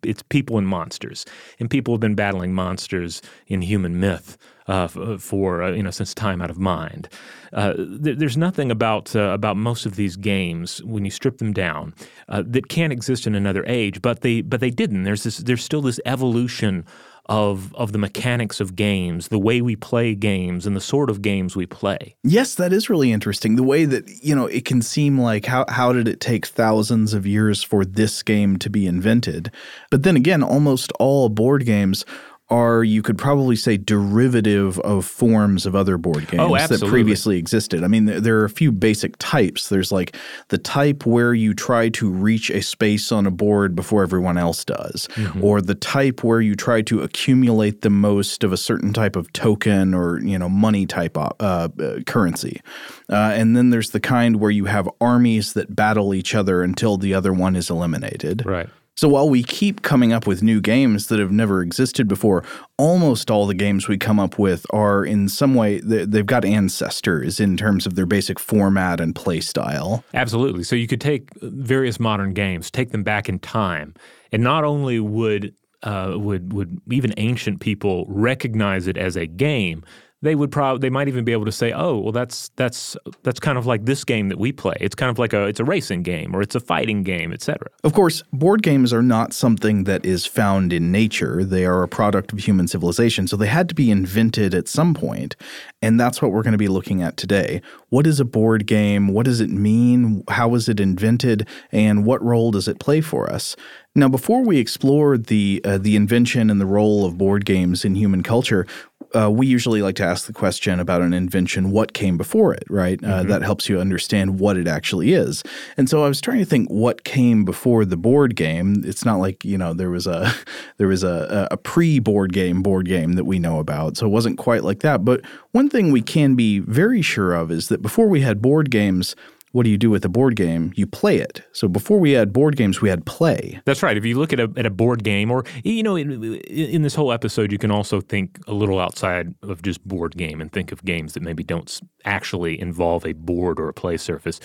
it's 0.03 0.23
people 0.23 0.57
and 0.57 0.67
monsters, 0.67 1.25
and 1.59 1.69
people 1.69 1.93
have 1.93 2.01
been 2.01 2.15
battling 2.15 2.53
monsters 2.53 3.21
in 3.47 3.61
human 3.61 3.99
myth 3.99 4.37
uh, 4.67 4.87
for 5.17 5.63
uh, 5.63 5.71
you 5.71 5.83
know 5.83 5.91
since 5.91 6.13
time 6.13 6.41
out 6.41 6.49
of 6.49 6.59
mind. 6.59 7.09
Uh, 7.53 7.73
th- 7.73 8.17
there's 8.17 8.37
nothing 8.37 8.71
about 8.71 9.15
uh, 9.15 9.31
about 9.31 9.57
most 9.57 9.85
of 9.85 9.95
these 9.95 10.17
games 10.17 10.83
when 10.83 11.05
you 11.05 11.11
strip 11.11 11.37
them 11.37 11.53
down 11.53 11.93
uh, 12.29 12.43
that 12.45 12.67
can't 12.67 12.93
exist 12.93 13.25
in 13.25 13.35
another 13.35 13.63
age, 13.67 14.01
but 14.01 14.21
they 14.21 14.41
but 14.41 14.59
they 14.59 14.69
didn't. 14.69 15.03
There's 15.03 15.23
this 15.23 15.37
there's 15.37 15.63
still 15.63 15.81
this 15.81 15.99
evolution 16.05 16.85
of 17.29 17.73
of 17.75 17.91
the 17.91 17.97
mechanics 17.97 18.59
of 18.59 18.75
games, 18.75 19.27
the 19.27 19.39
way 19.39 19.61
we 19.61 19.75
play 19.75 20.15
games, 20.15 20.65
and 20.65 20.75
the 20.75 20.81
sort 20.81 21.09
of 21.09 21.21
games 21.21 21.55
we 21.55 21.65
play. 21.65 22.15
Yes, 22.23 22.55
that 22.55 22.73
is 22.73 22.89
really 22.89 23.11
interesting. 23.11 23.55
The 23.55 23.63
way 23.63 23.85
that 23.85 24.07
you 24.21 24.35
know 24.35 24.47
it 24.47 24.65
can 24.65 24.81
seem 24.81 25.19
like 25.19 25.45
how 25.45 25.65
how 25.69 25.93
did 25.93 26.07
it 26.07 26.19
take 26.19 26.45
thousands 26.45 27.13
of 27.13 27.25
years 27.25 27.63
for 27.63 27.85
this 27.85 28.23
game 28.23 28.57
to 28.57 28.69
be 28.69 28.87
invented? 28.87 29.51
But 29.91 30.03
then 30.03 30.15
again, 30.15 30.43
almost 30.43 30.91
all 30.99 31.29
board 31.29 31.65
games 31.65 32.05
are 32.49 32.81
you 32.81 33.01
could 33.01 33.17
probably 33.17 33.57
say 33.57 33.75
derivative 33.75 34.79
of 34.79 35.05
forms 35.05 35.65
of 35.65 35.75
other 35.75 35.97
board 35.97 36.27
games 36.27 36.41
oh, 36.41 36.55
that 36.55 36.81
previously 36.87 37.37
existed. 37.37 37.83
I 37.83 37.87
mean, 37.87 38.05
there 38.05 38.39
are 38.39 38.45
a 38.45 38.49
few 38.49 38.71
basic 38.71 39.15
types. 39.17 39.67
There's 39.67 39.91
like 39.91 40.15
the 40.47 40.57
type 40.57 41.05
where 41.05 41.33
you 41.33 41.53
try 41.53 41.89
to 41.89 42.09
reach 42.09 42.49
a 42.49 42.61
space 42.61 43.11
on 43.11 43.27
a 43.27 43.31
board 43.31 43.75
before 43.75 44.01
everyone 44.01 44.37
else 44.37 44.63
does, 44.63 45.09
mm-hmm. 45.15 45.43
or 45.43 45.61
the 45.61 45.75
type 45.75 46.23
where 46.23 46.39
you 46.39 46.55
try 46.55 46.81
to 46.83 47.01
accumulate 47.01 47.81
the 47.81 47.89
most 47.89 48.45
of 48.45 48.53
a 48.53 48.57
certain 48.57 48.93
type 48.93 49.17
of 49.17 49.31
token 49.33 49.93
or 49.93 50.19
you 50.19 50.39
know 50.39 50.47
money 50.47 50.85
type 50.85 51.17
uh, 51.17 51.31
uh, 51.41 51.67
currency. 52.05 52.61
Uh, 53.09 53.31
and 53.35 53.57
then 53.57 53.71
there's 53.71 53.89
the 53.89 53.99
kind 53.99 54.37
where 54.37 54.51
you 54.51 54.65
have 54.65 54.89
armies 55.01 55.51
that 55.53 55.75
battle 55.75 56.13
each 56.13 56.33
other 56.33 56.63
until 56.63 56.97
the 56.97 57.13
other 57.13 57.33
one 57.33 57.57
is 57.57 57.69
eliminated. 57.69 58.45
Right. 58.45 58.69
So 58.97 59.07
while 59.07 59.29
we 59.29 59.43
keep 59.43 59.83
coming 59.83 60.11
up 60.11 60.25
with 60.25 60.41
new 60.41 60.59
games 60.59 61.05
that 61.07 61.19
have 61.19 61.31
never 61.31 61.61
existed 61.61 62.07
before, 62.07 62.43
almost 62.79 63.29
all 63.29 63.45
the 63.45 63.53
games 63.53 63.87
we 63.87 63.95
come 63.95 64.19
up 64.19 64.39
with 64.39 64.65
are 64.71 65.05
in 65.05 65.29
some 65.29 65.53
way 65.53 65.79
they've 65.81 66.25
got 66.25 66.43
ancestors 66.43 67.39
in 67.39 67.57
terms 67.57 67.85
of 67.85 67.93
their 67.93 68.07
basic 68.07 68.39
format 68.39 68.99
and 68.99 69.13
play 69.13 69.39
style. 69.39 70.03
Absolutely. 70.15 70.63
So 70.63 70.75
you 70.75 70.87
could 70.87 70.99
take 70.99 71.29
various 71.41 71.99
modern 71.99 72.33
games, 72.33 72.71
take 72.71 72.89
them 72.89 73.03
back 73.03 73.29
in 73.29 73.37
time, 73.37 73.93
and 74.31 74.41
not 74.41 74.63
only 74.63 74.99
would 74.99 75.53
uh, 75.83 76.15
would 76.17 76.53
would 76.53 76.81
even 76.91 77.13
ancient 77.17 77.59
people 77.59 78.05
recognize 78.09 78.87
it 78.87 78.97
as 78.97 79.15
a 79.15 79.27
game, 79.27 79.85
they 80.27 80.35
would 80.35 80.51
probably 80.51 80.79
they 80.79 80.89
might 80.89 81.07
even 81.07 81.23
be 81.23 81.31
able 81.31 81.45
to 81.45 81.51
say, 81.51 81.71
"Oh, 81.71 81.97
well 81.97 82.11
that's 82.11 82.49
that's 82.57 82.97
that's 83.23 83.39
kind 83.39 83.57
of 83.57 83.65
like 83.65 83.85
this 83.85 84.03
game 84.03 84.27
that 84.27 84.37
we 84.37 84.51
play. 84.51 84.75
It's 84.81 84.93
kind 84.93 85.09
of 85.09 85.17
like 85.17 85.31
a 85.31 85.45
it's 85.45 85.61
a 85.61 85.63
racing 85.63 86.03
game 86.03 86.35
or 86.35 86.41
it's 86.41 86.53
a 86.53 86.59
fighting 86.59 87.03
game, 87.03 87.31
etc." 87.31 87.69
Of 87.83 87.93
course, 87.93 88.23
board 88.33 88.61
games 88.61 88.91
are 88.91 89.01
not 89.01 89.33
something 89.33 89.85
that 89.85 90.05
is 90.05 90.25
found 90.25 90.73
in 90.73 90.91
nature. 90.91 91.45
They 91.45 91.65
are 91.65 91.81
a 91.81 91.87
product 91.87 92.33
of 92.33 92.39
human 92.39 92.67
civilization, 92.67 93.27
so 93.27 93.37
they 93.37 93.47
had 93.47 93.69
to 93.69 93.75
be 93.75 93.89
invented 93.89 94.53
at 94.53 94.67
some 94.67 94.93
point, 94.93 95.37
and 95.81 95.99
that's 95.99 96.21
what 96.21 96.31
we're 96.31 96.43
going 96.43 96.51
to 96.51 96.57
be 96.57 96.67
looking 96.67 97.01
at 97.01 97.15
today. 97.15 97.61
What 97.89 98.05
is 98.05 98.19
a 98.19 98.25
board 98.25 98.67
game? 98.67 99.07
What 99.07 99.25
does 99.25 99.39
it 99.39 99.49
mean? 99.49 100.23
How 100.27 100.49
was 100.49 100.67
it 100.67 100.81
invented? 100.81 101.47
And 101.71 102.05
what 102.05 102.21
role 102.21 102.51
does 102.51 102.67
it 102.67 102.79
play 102.79 102.99
for 102.99 103.31
us? 103.31 103.55
Now, 103.97 104.07
before 104.07 104.43
we 104.43 104.59
explore 104.59 105.17
the 105.17 105.59
uh, 105.65 105.79
the 105.79 105.95
invention 105.95 106.51
and 106.51 106.61
the 106.61 106.67
role 106.67 107.03
of 107.03 107.17
board 107.17 107.45
games 107.45 107.83
in 107.83 107.95
human 107.95 108.21
culture, 108.21 108.67
uh, 109.15 109.31
we 109.31 109.47
usually 109.47 109.81
like 109.81 109.95
to 109.95 110.03
ask 110.03 110.27
the 110.27 110.33
question 110.33 110.79
about 110.79 111.01
an 111.01 111.15
invention: 111.15 111.71
what 111.71 111.93
came 111.93 112.15
before 112.15 112.53
it? 112.53 112.65
Right, 112.69 113.03
uh, 113.03 113.07
mm-hmm. 113.07 113.29
that 113.29 113.41
helps 113.41 113.67
you 113.67 113.79
understand 113.79 114.39
what 114.39 114.55
it 114.55 114.67
actually 114.67 115.13
is. 115.13 115.41
And 115.77 115.89
so, 115.89 116.03
I 116.03 116.07
was 116.09 116.21
trying 116.21 116.37
to 116.37 116.45
think 116.45 116.69
what 116.69 117.05
came 117.05 117.43
before 117.43 117.85
the 117.85 117.97
board 117.97 118.35
game. 118.35 118.83
It's 118.85 119.03
not 119.03 119.17
like 119.17 119.43
you 119.43 119.57
know 119.57 119.73
there 119.73 119.89
was 119.89 120.05
a 120.05 120.31
there 120.77 120.89
was 120.89 121.01
a, 121.03 121.47
a 121.49 121.57
pre 121.57 121.97
board 121.97 122.33
game 122.33 122.61
board 122.61 122.85
game 122.85 123.13
that 123.13 123.25
we 123.25 123.39
know 123.39 123.57
about, 123.57 123.97
so 123.97 124.05
it 124.05 124.09
wasn't 124.09 124.37
quite 124.37 124.63
like 124.63 124.81
that. 124.81 125.05
But 125.05 125.21
one 125.53 125.69
thing 125.69 125.91
we 125.91 126.03
can 126.03 126.35
be 126.35 126.59
very 126.59 127.01
sure 127.01 127.33
of 127.33 127.49
is 127.49 127.69
that 127.69 127.81
before 127.81 128.07
we 128.07 128.21
had 128.21 128.43
board 128.43 128.69
games 128.69 129.15
what 129.57 129.63
do 129.63 129.71
you 129.71 129.77
do 129.79 129.89
with 129.89 130.05
a 130.05 130.09
board 130.09 130.35
game? 130.35 130.71
You 130.75 130.85
play 130.85 131.17
it. 131.17 131.41
So 131.51 131.67
before 131.67 131.97
we 131.99 132.11
had 132.11 132.31
board 132.31 132.55
games, 132.55 132.79
we 132.79 132.89
had 132.89 133.07
play. 133.07 133.59
That's 133.65 133.81
right. 133.81 133.97
If 133.97 134.05
you 134.05 134.19
look 134.19 134.31
at 134.31 134.39
a, 134.39 134.53
at 134.55 134.67
a 134.67 134.69
board 134.69 135.03
game, 135.03 135.31
or, 135.31 135.45
you 135.63 135.81
know, 135.81 135.95
in, 135.95 136.35
in, 136.43 136.83
this 136.83 136.93
whole 136.93 137.11
episode, 137.11 137.51
you 137.51 137.57
can 137.57 137.71
also 137.71 137.99
think 137.99 138.37
a 138.45 138.53
little 138.53 138.79
outside 138.79 139.33
of 139.41 139.63
just 139.63 139.83
board 139.83 140.15
game 140.15 140.41
and 140.41 140.51
think 140.51 140.71
of 140.71 140.85
games 140.85 141.13
that 141.13 141.23
maybe 141.23 141.43
don't 141.43 141.81
actually 142.05 142.61
involve 142.61 143.03
a 143.03 143.13
board 143.13 143.59
or 143.59 143.67
a 143.67 143.73
play 143.73 143.97
surface. 143.97 144.39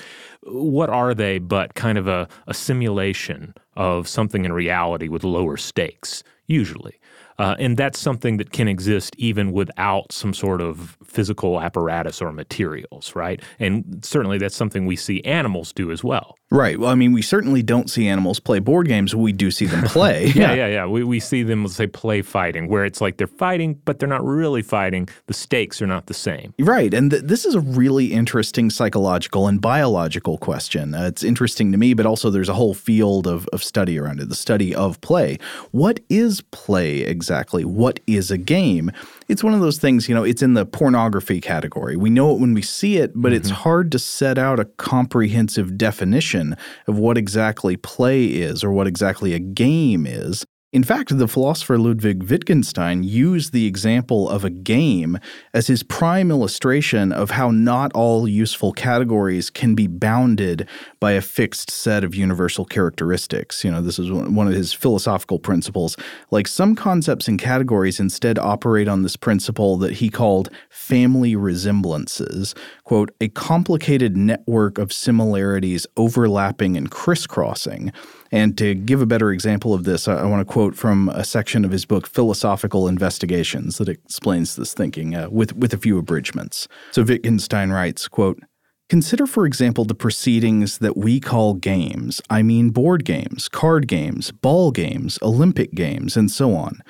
What 0.44 0.88
are 0.88 1.12
they 1.12 1.38
but 1.38 1.74
kind 1.74 1.98
of 1.98 2.08
a, 2.08 2.26
a 2.46 2.54
simulation 2.54 3.52
of 3.76 4.08
something 4.08 4.46
in 4.46 4.52
reality 4.54 5.08
with 5.08 5.24
lower 5.24 5.58
stakes, 5.58 6.24
usually? 6.46 6.98
Uh, 7.38 7.56
and 7.58 7.76
that's 7.76 7.98
something 7.98 8.36
that 8.36 8.52
can 8.52 8.68
exist 8.68 9.14
even 9.18 9.52
without 9.52 10.12
some 10.12 10.34
sort 10.34 10.60
of 10.60 10.96
physical 11.04 11.60
apparatus 11.60 12.20
or 12.20 12.32
materials, 12.32 13.14
right? 13.14 13.40
And 13.58 14.04
certainly 14.04 14.38
that's 14.38 14.56
something 14.56 14.86
we 14.86 14.96
see 14.96 15.22
animals 15.24 15.72
do 15.72 15.90
as 15.90 16.02
well. 16.02 16.36
Right. 16.52 16.78
Well, 16.78 16.90
I 16.90 16.94
mean, 16.94 17.12
we 17.12 17.22
certainly 17.22 17.62
don't 17.62 17.88
see 17.88 18.06
animals 18.08 18.38
play 18.38 18.58
board 18.58 18.86
games. 18.86 19.14
We 19.14 19.32
do 19.32 19.50
see 19.50 19.64
them 19.64 19.84
play. 19.84 20.26
yeah, 20.34 20.52
yeah, 20.54 20.66
yeah. 20.66 20.86
We, 20.86 21.02
we 21.02 21.18
see 21.18 21.42
them, 21.42 21.64
let's 21.64 21.76
say, 21.76 21.86
play 21.86 22.20
fighting, 22.20 22.68
where 22.68 22.84
it's 22.84 23.00
like 23.00 23.16
they're 23.16 23.26
fighting, 23.26 23.80
but 23.86 23.98
they're 23.98 24.08
not 24.08 24.22
really 24.22 24.60
fighting. 24.60 25.08
The 25.28 25.34
stakes 25.34 25.80
are 25.80 25.86
not 25.86 26.06
the 26.06 26.14
same. 26.14 26.52
Right. 26.58 26.92
And 26.92 27.10
th- 27.10 27.22
this 27.22 27.46
is 27.46 27.54
a 27.54 27.60
really 27.60 28.12
interesting 28.12 28.68
psychological 28.68 29.48
and 29.48 29.62
biological 29.62 30.36
question. 30.36 30.94
Uh, 30.94 31.06
it's 31.06 31.24
interesting 31.24 31.72
to 31.72 31.78
me, 31.78 31.94
but 31.94 32.04
also 32.04 32.28
there's 32.28 32.50
a 32.50 32.54
whole 32.54 32.74
field 32.74 33.26
of, 33.26 33.48
of 33.54 33.64
study 33.64 33.98
around 33.98 34.20
it 34.20 34.28
the 34.28 34.34
study 34.34 34.74
of 34.74 35.00
play. 35.00 35.38
What 35.70 36.00
is 36.10 36.42
play 36.50 36.98
exactly? 36.98 37.21
What 37.64 38.00
is 38.06 38.30
a 38.30 38.38
game? 38.38 38.90
It's 39.28 39.42
one 39.42 39.54
of 39.54 39.60
those 39.60 39.78
things, 39.78 40.08
you 40.08 40.14
know, 40.14 40.24
it's 40.24 40.42
in 40.42 40.54
the 40.54 40.66
pornography 40.66 41.40
category. 41.40 41.96
We 41.96 42.10
know 42.10 42.34
it 42.34 42.40
when 42.40 42.54
we 42.54 42.62
see 42.62 42.98
it, 42.98 43.12
but 43.14 43.28
mm-hmm. 43.28 43.36
it's 43.36 43.50
hard 43.50 43.92
to 43.92 43.98
set 43.98 44.38
out 44.38 44.60
a 44.60 44.64
comprehensive 44.64 45.78
definition 45.78 46.56
of 46.86 46.98
what 46.98 47.16
exactly 47.16 47.76
play 47.76 48.24
is 48.24 48.62
or 48.62 48.72
what 48.72 48.86
exactly 48.86 49.34
a 49.34 49.38
game 49.38 50.06
is. 50.06 50.44
In 50.72 50.84
fact, 50.84 51.18
the 51.18 51.28
philosopher 51.28 51.78
Ludwig 51.78 52.30
Wittgenstein 52.30 53.02
used 53.02 53.52
the 53.52 53.66
example 53.66 54.30
of 54.30 54.42
a 54.42 54.48
game 54.48 55.18
as 55.52 55.66
his 55.66 55.82
prime 55.82 56.30
illustration 56.30 57.12
of 57.12 57.32
how 57.32 57.50
not 57.50 57.92
all 57.92 58.26
useful 58.26 58.72
categories 58.72 59.50
can 59.50 59.74
be 59.74 59.86
bounded 59.86 60.66
by 60.98 61.12
a 61.12 61.20
fixed 61.20 61.70
set 61.70 62.02
of 62.02 62.14
universal 62.14 62.64
characteristics. 62.64 63.64
You 63.64 63.70
know, 63.70 63.82
this 63.82 63.98
is 63.98 64.10
one 64.10 64.48
of 64.48 64.54
his 64.54 64.72
philosophical 64.72 65.38
principles. 65.38 65.94
Like 66.30 66.48
some 66.48 66.74
concepts 66.74 67.28
and 67.28 67.38
categories 67.38 68.00
instead 68.00 68.38
operate 68.38 68.88
on 68.88 69.02
this 69.02 69.16
principle 69.16 69.76
that 69.76 69.92
he 69.92 70.08
called 70.08 70.48
family 70.70 71.36
resemblances, 71.36 72.54
quote, 72.84 73.10
a 73.20 73.28
complicated 73.28 74.16
network 74.16 74.78
of 74.78 74.90
similarities 74.90 75.86
overlapping 75.98 76.78
and 76.78 76.90
crisscrossing. 76.90 77.92
And 78.32 78.56
to 78.56 78.74
give 78.74 79.02
a 79.02 79.06
better 79.06 79.30
example 79.30 79.74
of 79.74 79.84
this, 79.84 80.08
I, 80.08 80.24
want 80.24 80.40
to 80.40 80.50
quote 80.50 80.74
from 80.74 81.10
a 81.10 81.22
section 81.22 81.66
of 81.66 81.70
his 81.70 81.84
book, 81.84 82.06
Philosophical 82.06 82.88
Investigations, 82.88 83.76
that 83.76 83.90
explains 83.90 84.56
this 84.56 84.72
thinking 84.72 85.14
uh, 85.14 85.28
with, 85.30 85.54
with 85.54 85.74
a 85.74 85.76
few 85.76 85.98
abridgments. 85.98 86.66
So 86.92 87.02
Wittgenstein 87.02 87.70
writes, 87.70 88.08
quote, 88.08 88.40
Consider, 88.88 89.26
for 89.26 89.46
example, 89.46 89.84
the 89.84 89.94
proceedings 89.94 90.78
that 90.78 90.96
we 90.96 91.20
call 91.20 91.54
games. 91.54 92.20
I 92.28 92.42
mean 92.42 92.70
board 92.70 93.04
games, 93.04 93.48
card 93.48 93.86
games, 93.86 94.32
ball 94.32 94.70
games, 94.70 95.18
Olympic 95.22 95.72
games, 95.72 96.16
and 96.16 96.30
so 96.30 96.54
on. 96.54 96.80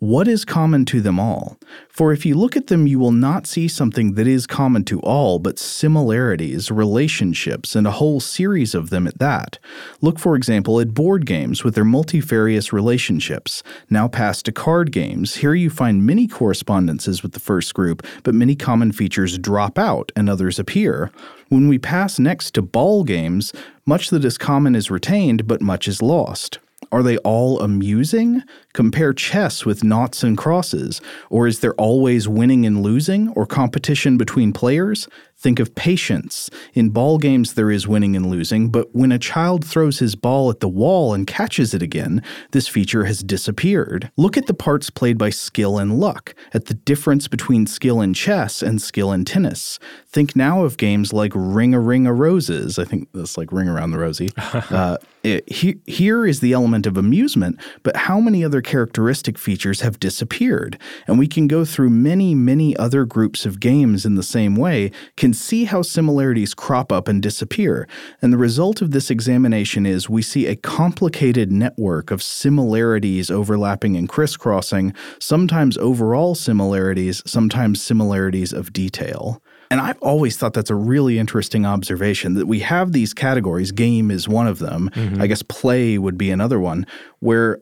What 0.00 0.28
is 0.28 0.46
common 0.46 0.86
to 0.86 1.02
them 1.02 1.20
all? 1.20 1.58
For 1.90 2.10
if 2.10 2.24
you 2.24 2.34
look 2.34 2.56
at 2.56 2.68
them, 2.68 2.86
you 2.86 2.98
will 2.98 3.12
not 3.12 3.46
see 3.46 3.68
something 3.68 4.14
that 4.14 4.26
is 4.26 4.46
common 4.46 4.82
to 4.84 4.98
all, 5.00 5.38
but 5.38 5.58
similarities, 5.58 6.70
relationships, 6.70 7.76
and 7.76 7.86
a 7.86 7.90
whole 7.90 8.18
series 8.18 8.74
of 8.74 8.88
them 8.88 9.06
at 9.06 9.18
that. 9.18 9.58
Look, 10.00 10.18
for 10.18 10.36
example, 10.36 10.80
at 10.80 10.94
board 10.94 11.26
games 11.26 11.64
with 11.64 11.74
their 11.74 11.84
multifarious 11.84 12.72
relationships. 12.72 13.62
Now 13.90 14.08
pass 14.08 14.42
to 14.44 14.52
card 14.52 14.90
games. 14.90 15.34
Here 15.34 15.52
you 15.52 15.68
find 15.68 16.06
many 16.06 16.26
correspondences 16.26 17.22
with 17.22 17.32
the 17.32 17.38
first 17.38 17.74
group, 17.74 18.02
but 18.22 18.34
many 18.34 18.56
common 18.56 18.92
features 18.92 19.36
drop 19.36 19.78
out 19.78 20.12
and 20.16 20.30
others 20.30 20.58
appear. 20.58 21.12
When 21.50 21.68
we 21.68 21.78
pass 21.78 22.18
next 22.18 22.52
to 22.52 22.62
ball 22.62 23.04
games, 23.04 23.52
much 23.84 24.08
that 24.08 24.24
is 24.24 24.38
common 24.38 24.74
is 24.74 24.90
retained, 24.90 25.46
but 25.46 25.60
much 25.60 25.86
is 25.86 26.00
lost. 26.00 26.58
Are 26.92 27.02
they 27.02 27.18
all 27.18 27.60
amusing? 27.60 28.42
Compare 28.72 29.12
chess 29.12 29.64
with 29.64 29.84
noughts 29.84 30.22
and 30.22 30.36
crosses. 30.36 31.00
Or 31.28 31.46
is 31.46 31.60
there 31.60 31.74
always 31.74 32.26
winning 32.28 32.66
and 32.66 32.82
losing, 32.82 33.28
or 33.30 33.46
competition 33.46 34.16
between 34.16 34.52
players? 34.52 35.08
Think 35.40 35.58
of 35.58 35.74
patience. 35.74 36.50
In 36.74 36.90
ball 36.90 37.16
games, 37.16 37.54
there 37.54 37.70
is 37.70 37.88
winning 37.88 38.14
and 38.14 38.26
losing, 38.26 38.68
but 38.68 38.94
when 38.94 39.10
a 39.10 39.18
child 39.18 39.64
throws 39.64 39.98
his 39.98 40.14
ball 40.14 40.50
at 40.50 40.60
the 40.60 40.68
wall 40.68 41.14
and 41.14 41.26
catches 41.26 41.72
it 41.72 41.80
again, 41.80 42.22
this 42.50 42.68
feature 42.68 43.04
has 43.04 43.22
disappeared. 43.22 44.10
Look 44.18 44.36
at 44.36 44.48
the 44.48 44.52
parts 44.52 44.90
played 44.90 45.16
by 45.16 45.30
skill 45.30 45.78
and 45.78 45.98
luck, 45.98 46.34
at 46.52 46.66
the 46.66 46.74
difference 46.74 47.26
between 47.26 47.66
skill 47.66 48.02
in 48.02 48.12
chess 48.12 48.60
and 48.62 48.82
skill 48.82 49.12
in 49.12 49.24
tennis. 49.24 49.78
Think 50.06 50.36
now 50.36 50.62
of 50.62 50.76
games 50.76 51.14
like 51.14 51.32
Ring 51.34 51.72
a 51.72 51.80
Ring 51.80 52.06
a 52.06 52.12
Roses. 52.12 52.78
I 52.78 52.84
think 52.84 53.08
that's 53.14 53.38
like 53.38 53.50
Ring 53.50 53.68
Around 53.68 53.92
the 53.92 53.98
Rosie. 53.98 54.28
uh, 54.36 54.98
it, 55.22 55.50
he, 55.50 55.76
here 55.86 56.26
is 56.26 56.40
the 56.40 56.52
element 56.52 56.86
of 56.86 56.96
amusement, 56.96 57.60
but 57.82 57.94
how 57.96 58.20
many 58.20 58.44
other 58.44 58.62
characteristic 58.62 59.38
features 59.38 59.82
have 59.82 60.00
disappeared? 60.00 60.78
And 61.06 61.18
we 61.18 61.26
can 61.26 61.46
go 61.46 61.64
through 61.64 61.90
many, 61.90 62.34
many 62.34 62.76
other 62.76 63.04
groups 63.04 63.44
of 63.44 63.60
games 63.60 64.06
in 64.06 64.14
the 64.14 64.22
same 64.22 64.56
way. 64.56 64.90
Can 65.30 65.34
see 65.34 65.62
how 65.62 65.82
similarities 65.82 66.54
crop 66.54 66.90
up 66.90 67.06
and 67.06 67.22
disappear, 67.22 67.86
and 68.20 68.32
the 68.32 68.36
result 68.36 68.82
of 68.82 68.90
this 68.90 69.12
examination 69.12 69.86
is 69.86 70.10
we 70.10 70.22
see 70.22 70.46
a 70.46 70.56
complicated 70.56 71.52
network 71.52 72.10
of 72.10 72.20
similarities 72.20 73.30
overlapping 73.30 73.96
and 73.96 74.08
crisscrossing, 74.08 74.92
sometimes 75.20 75.78
overall 75.78 76.34
similarities, 76.34 77.22
sometimes 77.26 77.80
similarities 77.80 78.52
of 78.52 78.72
detail. 78.72 79.40
And 79.70 79.80
I've 79.80 80.02
always 80.02 80.36
thought 80.36 80.52
that's 80.52 80.68
a 80.68 80.74
really 80.74 81.16
interesting 81.16 81.64
observation 81.64 82.34
that 82.34 82.46
we 82.46 82.58
have 82.58 82.90
these 82.90 83.14
categories. 83.14 83.70
Game 83.70 84.10
is 84.10 84.26
one 84.28 84.48
of 84.48 84.58
them. 84.58 84.90
Mm-hmm. 84.94 85.22
I 85.22 85.28
guess 85.28 85.44
play 85.44 85.96
would 85.96 86.18
be 86.18 86.32
another 86.32 86.58
one, 86.58 86.88
where 87.20 87.60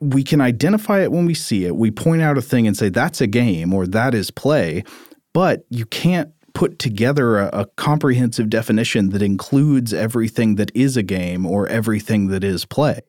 we 0.00 0.22
can 0.22 0.42
identify 0.42 1.00
it 1.00 1.12
when 1.12 1.24
we 1.24 1.32
see 1.32 1.64
it. 1.64 1.76
We 1.76 1.90
point 1.90 2.20
out 2.20 2.36
a 2.36 2.42
thing 2.42 2.66
and 2.66 2.76
say, 2.76 2.90
that's 2.90 3.22
a 3.22 3.26
game 3.26 3.72
or 3.72 3.86
that 3.86 4.14
is 4.14 4.30
play, 4.30 4.84
but 5.32 5.64
you 5.70 5.86
can't 5.86 6.30
put 6.56 6.78
together 6.78 7.38
a, 7.38 7.50
a, 7.52 7.66
comprehensive 7.76 8.48
definition 8.48 9.10
that 9.10 9.20
includes 9.20 9.92
everything 9.92 10.54
that 10.54 10.74
is 10.74 10.96
a 10.96 11.02
game 11.02 11.44
or 11.44 11.68
everything 11.68 12.28
that 12.28 12.42
is 12.42 12.64
play. 12.64 13.00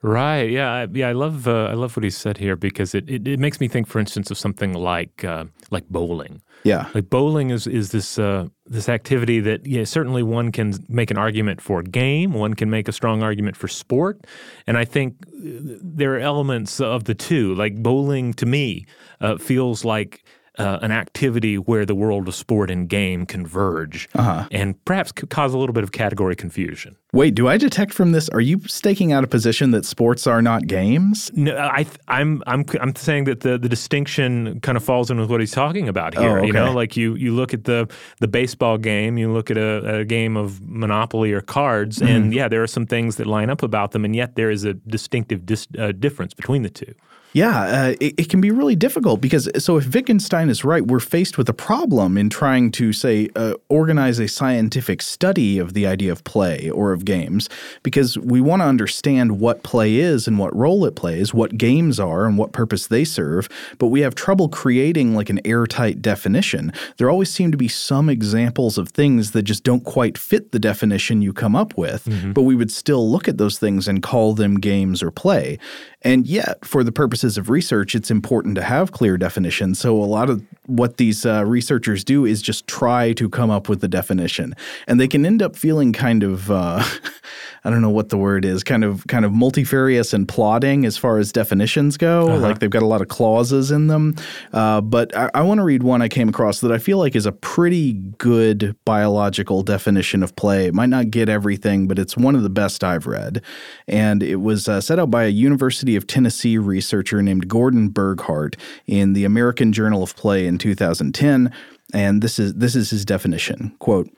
Right. 0.00 0.50
Yeah. 0.50 0.72
I, 0.72 0.86
yeah. 0.90 1.08
I 1.08 1.12
love. 1.12 1.46
Uh, 1.46 1.66
I 1.66 1.74
love 1.74 1.94
what 1.96 2.04
he 2.04 2.10
said 2.10 2.38
here 2.38 2.56
because 2.56 2.94
it, 2.94 3.08
it, 3.10 3.26
it, 3.26 3.38
makes 3.38 3.60
me 3.60 3.68
think, 3.68 3.86
for 3.86 3.98
instance, 3.98 4.30
of 4.30 4.38
something 4.38 4.72
like 4.72 5.24
uh, 5.24 5.44
like 5.70 5.88
bowling. 5.88 6.40
Yeah. 6.64 6.88
Like 6.94 7.10
bowling 7.10 7.50
is 7.50 7.66
is 7.66 7.90
this 7.90 8.18
uh, 8.18 8.48
this 8.66 8.88
activity 8.88 9.40
that 9.40 9.66
yeah 9.66 9.84
certainly 9.84 10.22
one 10.22 10.52
can 10.52 10.74
make 10.88 11.10
an 11.10 11.18
argument 11.18 11.60
for 11.60 11.82
game, 11.82 12.32
one 12.32 12.54
can 12.54 12.70
make 12.70 12.88
a 12.88 12.92
strong 12.92 13.22
argument 13.22 13.56
for 13.56 13.68
sport, 13.68 14.26
and 14.66 14.78
I 14.78 14.84
think 14.84 15.16
uh, 15.26 15.80
there 15.82 16.14
are 16.14 16.20
elements 16.20 16.80
of 16.80 17.04
the 17.04 17.14
two. 17.14 17.54
Like 17.54 17.82
bowling 17.82 18.32
to 18.34 18.46
me 18.46 18.86
uh, 19.20 19.38
feels 19.38 19.84
like 19.84 20.24
uh, 20.58 20.78
an 20.82 20.90
activity 20.90 21.56
where 21.56 21.84
the 21.84 21.94
world 21.94 22.28
of 22.28 22.34
sport 22.34 22.70
and 22.70 22.88
game 22.88 23.26
converge 23.26 24.08
uh-huh. 24.14 24.48
and 24.50 24.82
perhaps 24.84 25.12
cause 25.12 25.54
a 25.54 25.58
little 25.58 25.72
bit 25.72 25.84
of 25.84 25.92
category 25.92 26.34
confusion. 26.36 26.96
Wait, 27.12 27.34
do 27.34 27.48
I 27.48 27.56
detect 27.56 27.94
from 27.94 28.12
this? 28.12 28.28
Are 28.30 28.40
you 28.40 28.60
staking 28.66 29.12
out 29.12 29.24
a 29.24 29.26
position 29.26 29.70
that 29.70 29.86
sports 29.86 30.26
are 30.26 30.42
not 30.42 30.66
games? 30.66 31.30
No, 31.34 31.56
I, 31.56 31.86
I'm, 32.08 32.42
I'm, 32.46 32.64
I'm 32.80 32.94
saying 32.94 33.24
that 33.24 33.40
the, 33.40 33.56
the 33.56 33.68
distinction 33.68 34.60
kind 34.60 34.76
of 34.76 34.84
falls 34.84 35.10
in 35.10 35.18
with 35.18 35.30
what 35.30 35.40
he's 35.40 35.52
talking 35.52 35.88
about 35.88 36.14
here. 36.14 36.28
Oh, 36.28 36.36
okay. 36.38 36.46
You 36.48 36.52
know, 36.52 36.72
like 36.72 36.96
you, 36.96 37.14
you 37.14 37.32
look 37.34 37.54
at 37.54 37.64
the, 37.64 37.88
the 38.20 38.28
baseball 38.28 38.76
game, 38.76 39.16
you 39.16 39.32
look 39.32 39.50
at 39.50 39.56
a, 39.56 40.00
a 40.00 40.04
game 40.04 40.36
of 40.36 40.60
Monopoly 40.60 41.32
or 41.32 41.40
cards, 41.40 41.98
mm-hmm. 41.98 42.08
and 42.08 42.34
yeah, 42.34 42.48
there 42.48 42.62
are 42.62 42.66
some 42.66 42.86
things 42.86 43.16
that 43.16 43.26
line 43.26 43.50
up 43.50 43.62
about 43.62 43.92
them, 43.92 44.04
and 44.04 44.14
yet 44.14 44.36
there 44.36 44.50
is 44.50 44.64
a 44.64 44.74
distinctive 44.74 45.46
dis, 45.46 45.66
uh, 45.78 45.92
difference 45.92 46.34
between 46.34 46.62
the 46.62 46.70
two. 46.70 46.94
Yeah, 47.32 47.60
uh, 47.60 47.94
it, 48.00 48.14
it, 48.18 48.28
can 48.30 48.40
be 48.40 48.50
really 48.50 48.76
difficult 48.76 49.20
because 49.20 49.46
so 49.62 49.76
if 49.76 49.92
Wittgenstein 49.92 50.48
is 50.48 50.64
right, 50.64 50.86
we're 50.86 51.00
faced 51.00 51.36
with 51.36 51.48
a 51.50 51.52
problem 51.52 52.16
in 52.16 52.30
trying 52.30 52.70
to 52.72 52.94
say 52.94 53.28
uh, 53.36 53.54
organize 53.68 54.18
a 54.18 54.26
scientific 54.26 55.02
study 55.02 55.58
of 55.58 55.74
the 55.74 55.86
idea 55.86 56.12
of 56.12 56.24
play 56.24 56.70
or 56.70 56.92
of 56.92 57.04
games 57.04 57.50
because 57.82 58.16
we 58.16 58.40
want 58.40 58.62
to 58.62 58.66
understand 58.66 59.38
what 59.38 59.62
play 59.62 59.96
is 59.96 60.26
and 60.26 60.38
what 60.38 60.56
role 60.56 60.86
it 60.86 60.96
plays, 60.96 61.34
what 61.34 61.58
games 61.58 62.00
are 62.00 62.24
and 62.24 62.38
what 62.38 62.52
purpose 62.52 62.86
they 62.86 63.04
serve, 63.04 63.50
but 63.78 63.88
we 63.88 64.00
have 64.00 64.14
trouble 64.14 64.48
creating 64.48 65.14
like 65.14 65.28
an 65.28 65.40
airtight 65.44 66.00
definition. 66.00 66.72
There 66.96 67.10
always 67.10 67.30
seem 67.30 67.52
to 67.52 67.58
be 67.58 67.68
some 67.68 68.08
examples 68.08 68.78
of 68.78 68.88
things 68.88 69.32
that 69.32 69.42
just 69.42 69.62
don't 69.62 69.84
quite 69.84 70.16
fit 70.16 70.52
the 70.52 70.58
definition 70.58 71.20
you 71.20 71.34
come 71.34 71.54
up 71.54 71.76
with, 71.76 72.06
mm-hmm. 72.06 72.32
but 72.32 72.42
we 72.42 72.54
would 72.54 72.72
still 72.72 73.10
look 73.10 73.28
at 73.28 73.36
those 73.36 73.58
things 73.58 73.86
and 73.88 74.02
call 74.02 74.32
them 74.32 74.58
games 74.58 75.02
or 75.02 75.10
play. 75.10 75.58
And 76.02 76.26
yet, 76.26 76.64
for 76.64 76.84
the 76.84 76.92
purposes 77.16 77.38
of 77.38 77.48
research, 77.48 77.94
it's 77.94 78.10
important 78.10 78.56
to 78.56 78.62
have 78.62 78.92
clear 78.92 79.16
definitions. 79.16 79.78
So 79.78 79.96
a 79.96 80.04
lot 80.04 80.28
of 80.28 80.44
what 80.66 80.98
these 80.98 81.24
uh, 81.24 81.46
researchers 81.46 82.04
do 82.04 82.26
is 82.26 82.42
just 82.42 82.66
try 82.66 83.14
to 83.14 83.30
come 83.30 83.48
up 83.48 83.70
with 83.70 83.80
the 83.80 83.88
definition, 83.88 84.54
and 84.86 85.00
they 85.00 85.08
can 85.08 85.24
end 85.24 85.40
up 85.40 85.56
feeling 85.56 85.94
kind 85.94 86.22
of 86.22 86.50
uh, 86.50 86.84
I 87.66 87.70
don't 87.70 87.82
know 87.82 87.90
what 87.90 88.10
the 88.10 88.16
word 88.16 88.44
is, 88.44 88.62
kind 88.62 88.84
of 88.84 89.04
kind 89.08 89.24
of 89.24 89.32
multifarious 89.32 90.12
and 90.12 90.28
plodding 90.28 90.86
as 90.86 90.96
far 90.96 91.18
as 91.18 91.32
definitions 91.32 91.96
go. 91.96 92.28
Uh-huh. 92.28 92.38
Like 92.38 92.60
they've 92.60 92.70
got 92.70 92.82
a 92.82 92.86
lot 92.86 93.00
of 93.00 93.08
clauses 93.08 93.72
in 93.72 93.88
them. 93.88 94.14
Uh, 94.52 94.80
but 94.80 95.14
I, 95.16 95.30
I 95.34 95.42
want 95.42 95.58
to 95.58 95.64
read 95.64 95.82
one 95.82 96.00
I 96.00 96.06
came 96.06 96.28
across 96.28 96.60
that 96.60 96.70
I 96.70 96.78
feel 96.78 96.98
like 96.98 97.16
is 97.16 97.26
a 97.26 97.32
pretty 97.32 97.94
good 97.94 98.76
biological 98.84 99.64
definition 99.64 100.22
of 100.22 100.36
play. 100.36 100.66
It 100.66 100.74
might 100.74 100.90
not 100.90 101.10
get 101.10 101.28
everything, 101.28 101.88
but 101.88 101.98
it's 101.98 102.16
one 102.16 102.36
of 102.36 102.44
the 102.44 102.50
best 102.50 102.84
I've 102.84 103.08
read, 103.08 103.42
and 103.88 104.22
it 104.22 104.36
was 104.36 104.68
uh, 104.68 104.80
set 104.80 105.00
out 105.00 105.10
by 105.10 105.24
a 105.24 105.30
University 105.30 105.96
of 105.96 106.06
Tennessee 106.06 106.58
researcher 106.58 107.20
named 107.20 107.48
Gordon 107.48 107.88
Burghardt 107.88 108.56
in 108.86 109.12
the 109.12 109.24
American 109.24 109.72
Journal 109.72 110.04
of 110.04 110.14
Play 110.14 110.46
in 110.46 110.58
2010. 110.58 111.52
And 111.92 112.22
this 112.22 112.38
is 112.38 112.54
this 112.54 112.76
is 112.76 112.90
his 112.90 113.04
definition. 113.04 113.74
Quote 113.78 114.08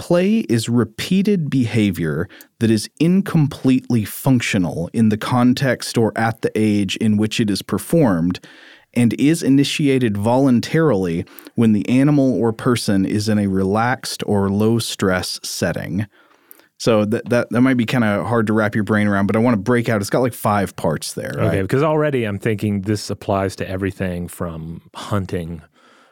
Play 0.00 0.38
is 0.48 0.70
repeated 0.70 1.50
behavior 1.50 2.26
that 2.58 2.70
is 2.70 2.88
incompletely 2.98 4.06
functional 4.06 4.88
in 4.94 5.10
the 5.10 5.18
context 5.18 5.98
or 5.98 6.16
at 6.16 6.40
the 6.40 6.50
age 6.54 6.96
in 6.96 7.18
which 7.18 7.38
it 7.38 7.50
is 7.50 7.60
performed 7.60 8.40
and 8.94 9.12
is 9.20 9.42
initiated 9.42 10.16
voluntarily 10.16 11.26
when 11.54 11.74
the 11.74 11.86
animal 11.86 12.32
or 12.32 12.50
person 12.50 13.04
is 13.04 13.28
in 13.28 13.38
a 13.38 13.46
relaxed 13.46 14.22
or 14.26 14.48
low 14.48 14.78
stress 14.78 15.38
setting. 15.42 16.06
So 16.78 17.04
that 17.04 17.28
that, 17.28 17.50
that 17.50 17.60
might 17.60 17.76
be 17.76 17.84
kind 17.84 18.02
of 18.02 18.24
hard 18.24 18.46
to 18.46 18.54
wrap 18.54 18.74
your 18.74 18.84
brain 18.84 19.06
around, 19.06 19.26
but 19.26 19.36
I 19.36 19.38
want 19.40 19.52
to 19.52 19.62
break 19.62 19.90
out. 19.90 20.00
It's 20.00 20.08
got 20.08 20.22
like 20.22 20.32
five 20.32 20.74
parts 20.76 21.12
there. 21.12 21.34
Okay, 21.34 21.42
right? 21.42 21.62
because 21.62 21.82
already 21.82 22.24
I'm 22.24 22.38
thinking 22.38 22.80
this 22.80 23.10
applies 23.10 23.54
to 23.56 23.68
everything 23.68 24.28
from 24.28 24.80
hunting 24.94 25.60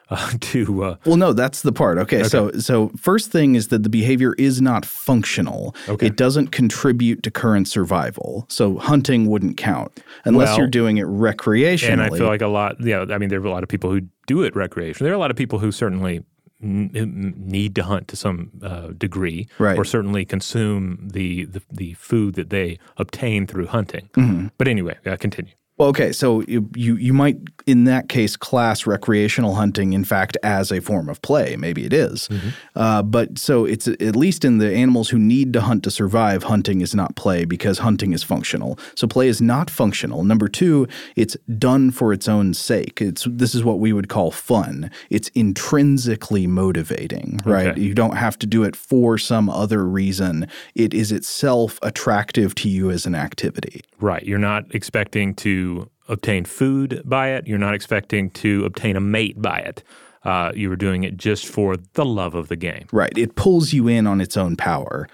uh, 0.11 0.31
to 0.39 0.83
uh, 0.83 0.95
well 1.05 1.17
no 1.17 1.33
that's 1.33 1.61
the 1.61 1.71
part 1.71 1.97
okay, 1.97 2.19
okay, 2.19 2.27
so 2.27 2.51
so 2.53 2.89
first 2.97 3.31
thing 3.31 3.55
is 3.55 3.67
that 3.67 3.83
the 3.83 3.89
behavior 3.89 4.33
is 4.35 4.61
not 4.61 4.85
functional 4.85 5.75
okay. 5.87 6.07
it 6.07 6.15
doesn't 6.15 6.47
contribute 6.47 7.21
to 7.21 7.29
current 7.29 7.67
survival 7.67 8.45
so 8.49 8.77
hunting 8.77 9.27
wouldn't 9.27 9.57
count 9.57 9.99
unless 10.25 10.49
well, 10.49 10.59
you're 10.59 10.67
doing 10.67 10.97
it 10.97 11.05
recreationally 11.05 11.89
and 11.89 12.01
i 12.01 12.09
feel 12.09 12.27
like 12.27 12.41
a 12.41 12.47
lot 12.47 12.75
yeah 12.79 13.05
i 13.11 13.17
mean 13.17 13.29
there 13.29 13.39
are 13.39 13.45
a 13.45 13.51
lot 13.51 13.63
of 13.63 13.69
people 13.69 13.91
who 13.91 14.01
do 14.25 14.41
it 14.41 14.53
recreationally 14.53 14.99
there 14.99 15.11
are 15.11 15.15
a 15.15 15.19
lot 15.19 15.31
of 15.31 15.37
people 15.37 15.59
who 15.59 15.71
certainly 15.71 16.23
need 16.61 17.73
to 17.75 17.83
hunt 17.83 18.07
to 18.09 18.15
some 18.15 18.51
uh, 18.61 18.87
degree, 18.97 19.47
right. 19.59 19.77
or 19.77 19.85
certainly 19.85 20.25
consume 20.25 21.07
the, 21.11 21.45
the, 21.45 21.61
the 21.71 21.93
food 21.93 22.35
that 22.35 22.49
they 22.49 22.77
obtain 22.97 23.47
through 23.47 23.67
hunting. 23.67 24.09
Mm-hmm. 24.13 24.47
But 24.57 24.67
anyway, 24.67 24.97
uh, 25.05 25.15
continue. 25.15 25.53
Well, 25.79 25.87
okay, 25.89 26.11
so 26.11 26.41
you, 26.41 26.69
you 26.75 26.97
you 26.97 27.13
might 27.13 27.37
in 27.65 27.85
that 27.85 28.09
case 28.09 28.35
class 28.35 28.85
recreational 28.85 29.55
hunting 29.55 29.93
in 29.93 30.03
fact 30.03 30.35
as 30.43 30.73
a 30.73 30.81
form 30.81 31.07
of 31.07 31.21
play. 31.21 31.55
Maybe 31.55 31.85
it 31.85 31.93
is. 31.93 32.27
Mm-hmm. 32.27 32.49
Uh, 32.75 33.01
but 33.01 33.39
so 33.39 33.63
it's 33.63 33.87
at 33.87 34.15
least 34.15 34.43
in 34.43 34.57
the 34.57 34.73
animals 34.73 35.09
who 35.09 35.17
need 35.17 35.53
to 35.53 35.61
hunt 35.61 35.83
to 35.85 35.91
survive, 35.91 36.43
hunting 36.43 36.81
is 36.81 36.93
not 36.93 37.15
play 37.15 37.45
because 37.45 37.79
hunting 37.79 38.11
is 38.11 38.23
functional. 38.23 38.77
So 38.95 39.07
play 39.07 39.29
is 39.29 39.41
not 39.41 39.69
functional. 39.69 40.25
Number 40.25 40.49
two, 40.49 40.85
it's 41.15 41.37
done 41.57 41.91
for 41.91 42.11
its 42.11 42.27
own 42.27 42.53
sake. 42.53 43.01
It's 43.01 43.25
this 43.29 43.55
is 43.55 43.63
what 43.63 43.79
we 43.79 43.93
would 43.93 44.09
call 44.09 44.31
fun. 44.31 44.91
It's 45.09 45.29
intrinsically 45.29 46.45
motivating, 46.45 47.39
right? 47.45 47.67
Okay. 47.67 47.81
You 47.81 47.93
don't 47.93 48.17
have 48.17 48.37
to 48.39 48.45
do 48.45 48.63
it 48.63 48.75
for 48.75 49.17
some 49.17 49.49
other 49.49 49.85
reason. 49.85 50.45
It 50.75 50.93
is 50.93 51.13
itself 51.13 51.79
attractive 51.83 52.53
to 52.55 52.67
you 52.67 52.91
as 52.91 53.05
an 53.05 53.15
activity. 53.15 53.81
Right. 54.01 54.23
You're 54.23 54.39
not 54.39 54.63
expecting 54.75 55.35
to 55.35 55.68
obtain 56.07 56.45
food 56.45 57.01
by 57.05 57.29
it. 57.29 57.47
You're 57.47 57.57
not 57.57 57.73
expecting 57.73 58.29
to 58.31 58.65
obtain 58.65 58.95
a 58.95 59.01
mate 59.01 59.41
by 59.41 59.59
it. 59.59 59.83
Uh, 60.23 60.51
you 60.53 60.69
were 60.69 60.75
doing 60.75 61.03
it 61.03 61.15
just 61.17 61.45
for 61.45 61.77
the 61.93 62.05
love 62.05 62.35
of 62.35 62.49
the 62.49 62.55
game. 62.55 62.87
Right. 62.91 63.15
It 63.17 63.35
pulls 63.35 63.71
you 63.71 63.87
in 63.87 64.05
on 64.05 64.19
its 64.19 64.35
own 64.35 64.55
power. 64.57 65.07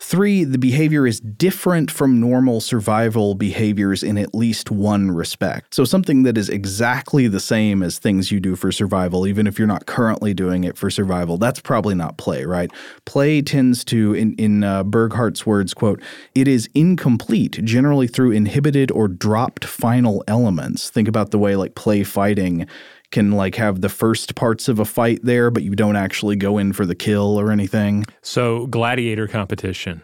Three, 0.00 0.44
the 0.44 0.58
behavior 0.58 1.06
is 1.06 1.20
different 1.20 1.90
from 1.90 2.20
normal 2.20 2.60
survival 2.60 3.34
behaviors 3.34 4.02
in 4.02 4.16
at 4.16 4.34
least 4.34 4.70
one 4.70 5.10
respect. 5.10 5.74
So, 5.74 5.84
something 5.84 6.22
that 6.22 6.38
is 6.38 6.48
exactly 6.48 7.26
the 7.26 7.40
same 7.40 7.82
as 7.82 7.98
things 7.98 8.30
you 8.30 8.40
do 8.40 8.54
for 8.54 8.70
survival, 8.70 9.26
even 9.26 9.46
if 9.46 9.58
you're 9.58 9.68
not 9.68 9.86
currently 9.86 10.34
doing 10.34 10.64
it 10.64 10.76
for 10.76 10.88
survival, 10.88 11.36
that's 11.36 11.60
probably 11.60 11.94
not 11.94 12.16
play, 12.16 12.44
right? 12.44 12.70
Play 13.06 13.42
tends 13.42 13.84
to, 13.86 14.14
in, 14.14 14.34
in 14.34 14.64
uh, 14.64 14.84
words, 15.44 15.74
quote, 15.74 16.02
it 16.34 16.46
is 16.46 16.68
incomplete, 16.74 17.64
generally 17.64 18.06
through 18.06 18.30
inhibited 18.30 18.90
or 18.92 19.08
dropped 19.08 19.64
final 19.64 20.22
elements. 20.28 20.90
Think 20.90 21.08
about 21.08 21.30
the 21.30 21.38
way 21.38 21.56
like 21.56 21.74
play 21.74 22.04
fighting 22.04 22.66
can 23.10 23.32
like 23.32 23.54
have 23.54 23.80
the 23.80 23.88
first 23.88 24.34
parts 24.34 24.68
of 24.68 24.78
a 24.78 24.84
fight 24.84 25.20
there, 25.22 25.50
but 25.50 25.62
you 25.62 25.74
don't 25.74 25.96
actually 25.96 26.36
go 26.36 26.58
in 26.58 26.72
for 26.72 26.86
the 26.86 26.94
kill 26.94 27.38
or 27.38 27.50
anything. 27.50 28.04
So 28.22 28.66
gladiator 28.66 29.26
competition 29.26 30.02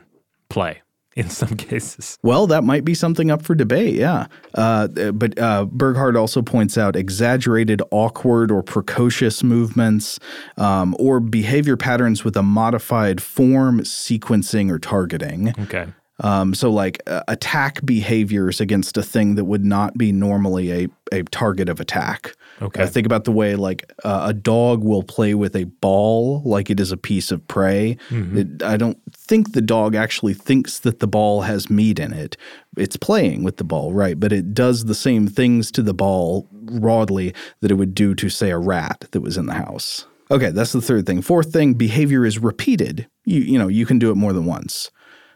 play 0.48 0.80
in 1.16 1.30
some 1.30 1.56
cases. 1.56 2.18
Well, 2.22 2.46
that 2.48 2.64
might 2.64 2.84
be 2.84 2.94
something 2.94 3.30
up 3.30 3.42
for 3.42 3.54
debate, 3.54 3.94
yeah. 3.94 4.26
Uh, 4.54 4.88
but 5.12 5.38
uh, 5.38 5.66
Burghardt 5.66 6.16
also 6.16 6.42
points 6.42 6.76
out 6.76 6.96
exaggerated, 6.96 7.82
awkward, 7.92 8.50
or 8.50 8.62
precocious 8.62 9.44
movements 9.44 10.18
um, 10.56 10.96
or 10.98 11.20
behavior 11.20 11.76
patterns 11.76 12.24
with 12.24 12.36
a 12.36 12.42
modified 12.42 13.22
form, 13.22 13.80
sequencing, 13.80 14.70
or 14.70 14.78
targeting. 14.78 15.54
Okay. 15.60 15.86
Um, 16.24 16.54
so, 16.54 16.70
like 16.70 17.02
uh, 17.06 17.22
attack 17.28 17.84
behaviors 17.84 18.58
against 18.58 18.96
a 18.96 19.02
thing 19.02 19.34
that 19.34 19.44
would 19.44 19.64
not 19.64 19.98
be 19.98 20.10
normally 20.10 20.72
a, 20.72 20.88
a 21.12 21.22
target 21.24 21.68
of 21.68 21.80
attack. 21.80 22.34
Okay. 22.62 22.82
Uh, 22.82 22.86
think 22.86 23.04
about 23.04 23.24
the 23.24 23.32
way 23.32 23.56
like 23.56 23.92
uh, 24.04 24.24
a 24.28 24.32
dog 24.32 24.82
will 24.82 25.02
play 25.02 25.34
with 25.34 25.54
a 25.54 25.64
ball 25.64 26.40
like 26.46 26.70
it 26.70 26.80
is 26.80 26.92
a 26.92 26.96
piece 26.96 27.30
of 27.30 27.46
prey. 27.46 27.98
Mm-hmm. 28.08 28.38
It, 28.38 28.62
I 28.62 28.78
don't 28.78 28.98
think 29.12 29.52
the 29.52 29.60
dog 29.60 29.94
actually 29.94 30.32
thinks 30.32 30.78
that 30.78 31.00
the 31.00 31.06
ball 31.06 31.42
has 31.42 31.68
meat 31.68 31.98
in 31.98 32.14
it. 32.14 32.38
It's 32.78 32.96
playing 32.96 33.44
with 33.44 33.58
the 33.58 33.64
ball, 33.64 33.92
right? 33.92 34.18
But 34.18 34.32
it 34.32 34.54
does 34.54 34.86
the 34.86 34.94
same 34.94 35.26
things 35.28 35.70
to 35.72 35.82
the 35.82 35.94
ball 35.94 36.48
broadly 36.52 37.34
that 37.60 37.70
it 37.70 37.74
would 37.74 37.94
do 37.94 38.14
to, 38.14 38.30
say, 38.30 38.50
a 38.50 38.58
rat 38.58 39.04
that 39.10 39.20
was 39.20 39.36
in 39.36 39.44
the 39.44 39.54
house. 39.54 40.06
Okay, 40.30 40.50
that's 40.50 40.72
the 40.72 40.80
third 40.80 41.04
thing. 41.04 41.20
Fourth 41.20 41.52
thing, 41.52 41.74
behavior 41.74 42.24
is 42.24 42.38
repeated. 42.38 43.06
You 43.26 43.40
you 43.40 43.58
know, 43.58 43.68
you 43.68 43.84
can 43.84 43.98
do 43.98 44.10
it 44.10 44.14
more 44.14 44.32
than 44.32 44.46
once. 44.46 44.90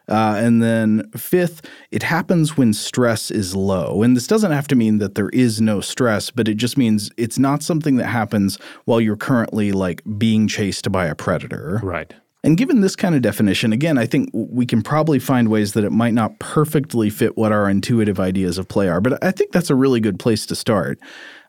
Uh, 0.09 0.35
and 0.39 0.63
then 0.63 1.11
fifth, 1.17 1.69
it 1.91 2.03
happens 2.03 2.57
when 2.57 2.73
stress 2.73 3.31
is 3.31 3.55
low. 3.55 4.03
And 4.03 4.17
this 4.17 4.27
doesn't 4.27 4.53
have 4.53 4.69
to 4.69 4.77
mean 4.77 4.99
that 4.99 5.15
there 5.15 5.29
is 5.31 5.61
no 5.61 5.81
stress, 5.81 6.31
but 6.31 6.49
it 6.49 6.55
just 6.55 6.79
means 6.79 7.11
it's 7.17 7.39
not 7.39 7.63
something 7.63 7.97
that 7.97 8.07
happens 8.07 8.59
while 8.85 9.01
you're 9.01 9.17
currently 9.17 9.73
like 9.73 10.03
being 10.17 10.49
chased 10.49 10.91
by 10.91 11.07
a 11.07 11.15
predator. 11.15 11.81
Right. 11.83 12.15
And 12.45 12.57
given 12.57 12.81
this 12.81 12.95
kind 12.95 13.15
of 13.15 13.23
definition, 13.23 13.73
again, 13.73 13.99
I 13.99 14.07
think 14.07 14.31
we 14.33 14.65
can 14.65 14.81
probably 14.83 15.19
find 15.19 15.49
ways 15.49 15.73
that 15.73 15.85
it 15.85 15.91
might 15.91 16.15
not 16.15 16.39
perfectly 16.39 17.11
fit 17.11 17.37
what 17.37 17.51
our 17.51 17.69
intuitive 17.69 18.21
ideas 18.21 18.59
of 18.59 18.69
play 18.69 18.89
are, 18.89 19.01
but 19.01 19.23
I 19.25 19.33
think 19.33 19.51
that's 19.51 19.71
a 19.71 19.75
really 19.75 19.99
good 20.01 20.21
place 20.21 20.47
to 20.47 20.55
start. 20.55 21.01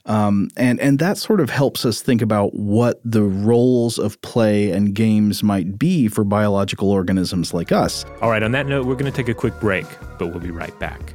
Um, 0.06 0.50
and 0.58 0.80
and 0.80 0.98
that 1.00 1.18
sort 1.18 1.40
of 1.40 1.50
helps 1.50 1.86
us 1.86 2.02
think 2.02 2.22
about 2.22 2.54
what 2.56 3.00
the 3.04 3.24
roles 3.24 4.00
of 4.00 4.20
play 4.22 4.72
and 4.72 4.94
games 4.96 5.44
might 5.44 5.78
be 5.78 6.08
for 6.08 6.24
biological 6.24 6.90
organisms 6.90 7.54
like 7.54 7.72
us. 7.72 8.06
All 8.22 8.30
right. 8.30 8.44
On 8.44 8.52
that 8.54 8.66
note, 8.66 8.86
we're 8.86 8.96
going 8.96 9.12
to 9.12 9.16
take 9.16 9.30
a 9.30 9.34
quick 9.34 9.60
break, 9.60 9.86
but 10.18 10.28
we'll 10.28 10.40
be 10.40 10.52
right 10.52 10.78
back. 10.80 11.14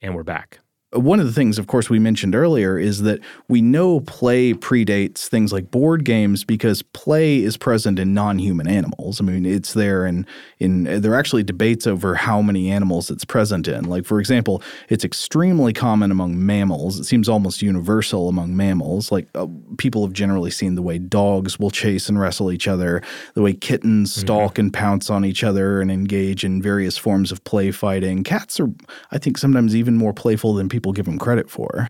And 0.00 0.14
we're 0.14 0.22
back 0.22 0.60
one 0.92 1.20
of 1.20 1.26
the 1.26 1.32
things, 1.32 1.58
of 1.58 1.66
course, 1.66 1.90
we 1.90 1.98
mentioned 1.98 2.34
earlier 2.34 2.78
is 2.78 3.02
that 3.02 3.20
we 3.46 3.60
know 3.60 4.00
play 4.00 4.54
predates 4.54 5.28
things 5.28 5.52
like 5.52 5.70
board 5.70 6.02
games 6.02 6.44
because 6.44 6.80
play 6.80 7.42
is 7.42 7.58
present 7.58 7.98
in 7.98 8.14
non-human 8.14 8.66
animals. 8.66 9.20
I 9.20 9.24
mean, 9.24 9.44
it's 9.44 9.74
there 9.74 10.06
in 10.06 10.26
in 10.58 10.84
there 10.84 11.12
are 11.12 11.18
actually 11.18 11.42
debates 11.42 11.86
over 11.86 12.14
how 12.14 12.40
many 12.40 12.70
animals 12.70 13.10
it's 13.10 13.24
present 13.24 13.68
in. 13.68 13.84
Like, 13.84 14.06
for 14.06 14.18
example, 14.18 14.62
it's 14.88 15.04
extremely 15.04 15.74
common 15.74 16.10
among 16.10 16.44
mammals. 16.44 16.98
It 16.98 17.04
seems 17.04 17.28
almost 17.28 17.60
universal 17.60 18.30
among 18.30 18.56
mammals. 18.56 19.12
Like, 19.12 19.28
uh, 19.34 19.46
people 19.76 20.06
have 20.06 20.14
generally 20.14 20.50
seen 20.50 20.74
the 20.74 20.82
way 20.82 20.98
dogs 20.98 21.58
will 21.58 21.70
chase 21.70 22.08
and 22.08 22.18
wrestle 22.18 22.50
each 22.50 22.66
other, 22.66 23.02
the 23.34 23.42
way 23.42 23.52
kittens 23.52 24.12
mm-hmm. 24.12 24.20
stalk 24.20 24.58
and 24.58 24.72
pounce 24.72 25.10
on 25.10 25.26
each 25.26 25.44
other 25.44 25.82
and 25.82 25.90
engage 25.90 26.44
in 26.44 26.62
various 26.62 26.96
forms 26.96 27.30
of 27.30 27.44
play 27.44 27.70
fighting. 27.70 28.24
Cats 28.24 28.58
are, 28.58 28.72
I 29.10 29.18
think, 29.18 29.36
sometimes 29.36 29.76
even 29.76 29.94
more 29.94 30.14
playful 30.14 30.54
than 30.54 30.70
people 30.70 30.77
people 30.78 30.92
give 30.92 31.06
them 31.06 31.18
credit 31.18 31.50
for. 31.50 31.88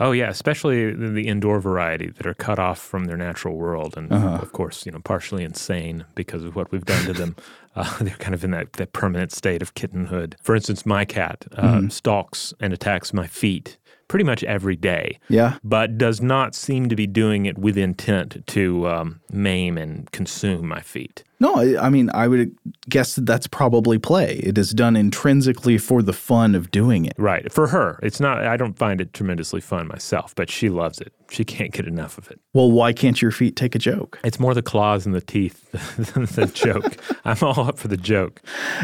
Oh 0.00 0.12
yeah, 0.12 0.30
especially 0.30 0.94
the 0.94 1.28
indoor 1.28 1.60
variety 1.60 2.08
that 2.08 2.26
are 2.26 2.32
cut 2.32 2.58
off 2.58 2.78
from 2.78 3.04
their 3.04 3.18
natural 3.18 3.56
world, 3.56 3.94
and 3.94 4.10
uh-huh. 4.10 4.38
of 4.40 4.52
course, 4.52 4.86
you 4.86 4.92
know, 4.92 5.00
partially 5.00 5.44
insane 5.44 6.06
because 6.14 6.44
of 6.44 6.56
what 6.56 6.72
we've 6.72 6.84
done 6.84 7.04
to 7.06 7.12
them. 7.12 7.36
Uh, 7.74 7.90
they're 8.02 8.16
kind 8.16 8.34
of 8.34 8.44
in 8.44 8.50
that, 8.50 8.74
that 8.74 8.92
permanent 8.92 9.32
state 9.32 9.62
of 9.62 9.72
kittenhood. 9.72 10.36
For 10.42 10.54
instance, 10.54 10.84
my 10.84 11.06
cat 11.06 11.46
uh, 11.56 11.62
mm-hmm. 11.62 11.88
stalks 11.88 12.52
and 12.60 12.70
attacks 12.74 13.14
my 13.14 13.26
feet 13.26 13.78
pretty 14.08 14.26
much 14.26 14.44
every 14.44 14.76
day. 14.76 15.18
Yeah, 15.30 15.56
but 15.64 15.96
does 15.96 16.20
not 16.20 16.54
seem 16.54 16.90
to 16.90 16.96
be 16.96 17.06
doing 17.06 17.46
it 17.46 17.56
with 17.56 17.78
intent 17.78 18.46
to 18.48 18.86
um, 18.88 19.22
maim 19.30 19.78
and 19.78 20.10
consume 20.12 20.68
my 20.68 20.80
feet. 20.80 21.24
No, 21.42 21.56
I, 21.56 21.86
I 21.86 21.90
mean, 21.90 22.08
I 22.14 22.28
would 22.28 22.56
guess 22.88 23.16
that 23.16 23.26
that's 23.26 23.48
probably 23.48 23.98
play. 23.98 24.34
It 24.44 24.56
is 24.56 24.70
done 24.70 24.94
intrinsically 24.94 25.76
for 25.76 26.00
the 26.00 26.12
fun 26.12 26.54
of 26.54 26.70
doing 26.70 27.04
it. 27.04 27.14
Right. 27.18 27.52
For 27.52 27.66
her, 27.66 27.98
it's 28.00 28.20
not, 28.20 28.46
I 28.46 28.56
don't 28.56 28.78
find 28.78 29.00
it 29.00 29.12
tremendously 29.12 29.60
fun 29.60 29.88
myself, 29.88 30.36
but 30.36 30.48
she 30.48 30.68
loves 30.68 31.00
it. 31.00 31.12
She 31.32 31.44
can't 31.44 31.72
get 31.72 31.86
enough 31.86 32.16
of 32.16 32.30
it. 32.30 32.38
Well, 32.52 32.70
why 32.70 32.92
can't 32.92 33.20
your 33.20 33.30
feet 33.30 33.56
take 33.56 33.74
a 33.74 33.78
joke? 33.78 34.20
It's 34.22 34.38
more 34.38 34.52
the 34.52 34.62
claws 34.62 35.06
and 35.06 35.14
the 35.14 35.20
teeth 35.20 35.70
than 36.12 36.26
the 36.26 36.46
joke. 36.46 36.96
I'm 37.24 37.38
all 37.40 37.60
up 37.60 37.78
for 37.78 37.88
the 37.88 37.96
joke. 37.96 38.42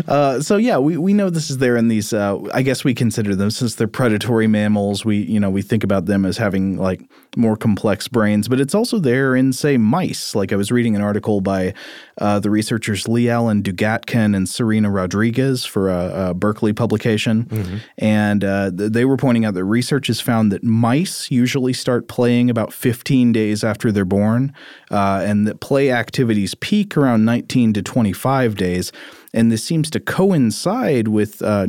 Uh, 0.08 0.40
so 0.40 0.56
yeah, 0.56 0.78
we, 0.78 0.96
we 0.96 1.12
know 1.12 1.28
this 1.28 1.50
is 1.50 1.58
there 1.58 1.76
in 1.76 1.88
these. 1.88 2.12
Uh, 2.12 2.40
I 2.54 2.62
guess 2.62 2.84
we 2.84 2.94
consider 2.94 3.36
them 3.36 3.50
since 3.50 3.74
they're 3.74 3.86
predatory 3.86 4.46
mammals. 4.46 5.04
We 5.04 5.18
you 5.18 5.38
know 5.38 5.50
we 5.50 5.60
think 5.60 5.84
about 5.84 6.06
them 6.06 6.24
as 6.24 6.38
having 6.38 6.78
like 6.78 7.02
more 7.36 7.56
complex 7.56 8.08
brains, 8.08 8.48
but 8.48 8.60
it's 8.60 8.74
also 8.74 8.98
there 8.98 9.36
in 9.36 9.52
say 9.52 9.76
mice. 9.76 10.34
Like 10.34 10.50
I 10.50 10.56
was 10.56 10.72
reading 10.72 10.96
an 10.96 11.02
article 11.02 11.42
by 11.42 11.74
uh, 12.16 12.40
the 12.40 12.47
researchers 12.50 13.08
Lee 13.08 13.28
Alan 13.28 13.62
Dugatkin 13.62 14.36
and 14.36 14.48
Serena 14.48 14.90
Rodriguez 14.90 15.64
for 15.64 15.90
a, 15.90 16.30
a 16.30 16.34
Berkeley 16.34 16.72
publication, 16.72 17.44
mm-hmm. 17.44 17.76
and 17.98 18.44
uh, 18.44 18.70
they 18.72 19.04
were 19.04 19.16
pointing 19.16 19.44
out 19.44 19.54
that 19.54 19.64
research 19.64 20.06
has 20.08 20.20
found 20.20 20.52
that 20.52 20.62
mice 20.62 21.30
usually 21.30 21.72
start 21.72 22.08
playing 22.08 22.50
about 22.50 22.72
15 22.72 23.32
days 23.32 23.64
after 23.64 23.92
they're 23.92 24.04
born, 24.04 24.54
uh, 24.90 25.22
and 25.24 25.46
that 25.46 25.60
play 25.60 25.90
activities 25.90 26.54
peak 26.54 26.96
around 26.96 27.24
19 27.24 27.72
to 27.74 27.82
25 27.82 28.56
days. 28.56 28.92
And 29.38 29.52
this 29.52 29.62
seems 29.62 29.88
to 29.90 30.00
coincide 30.00 31.06
with 31.06 31.42
uh, 31.42 31.64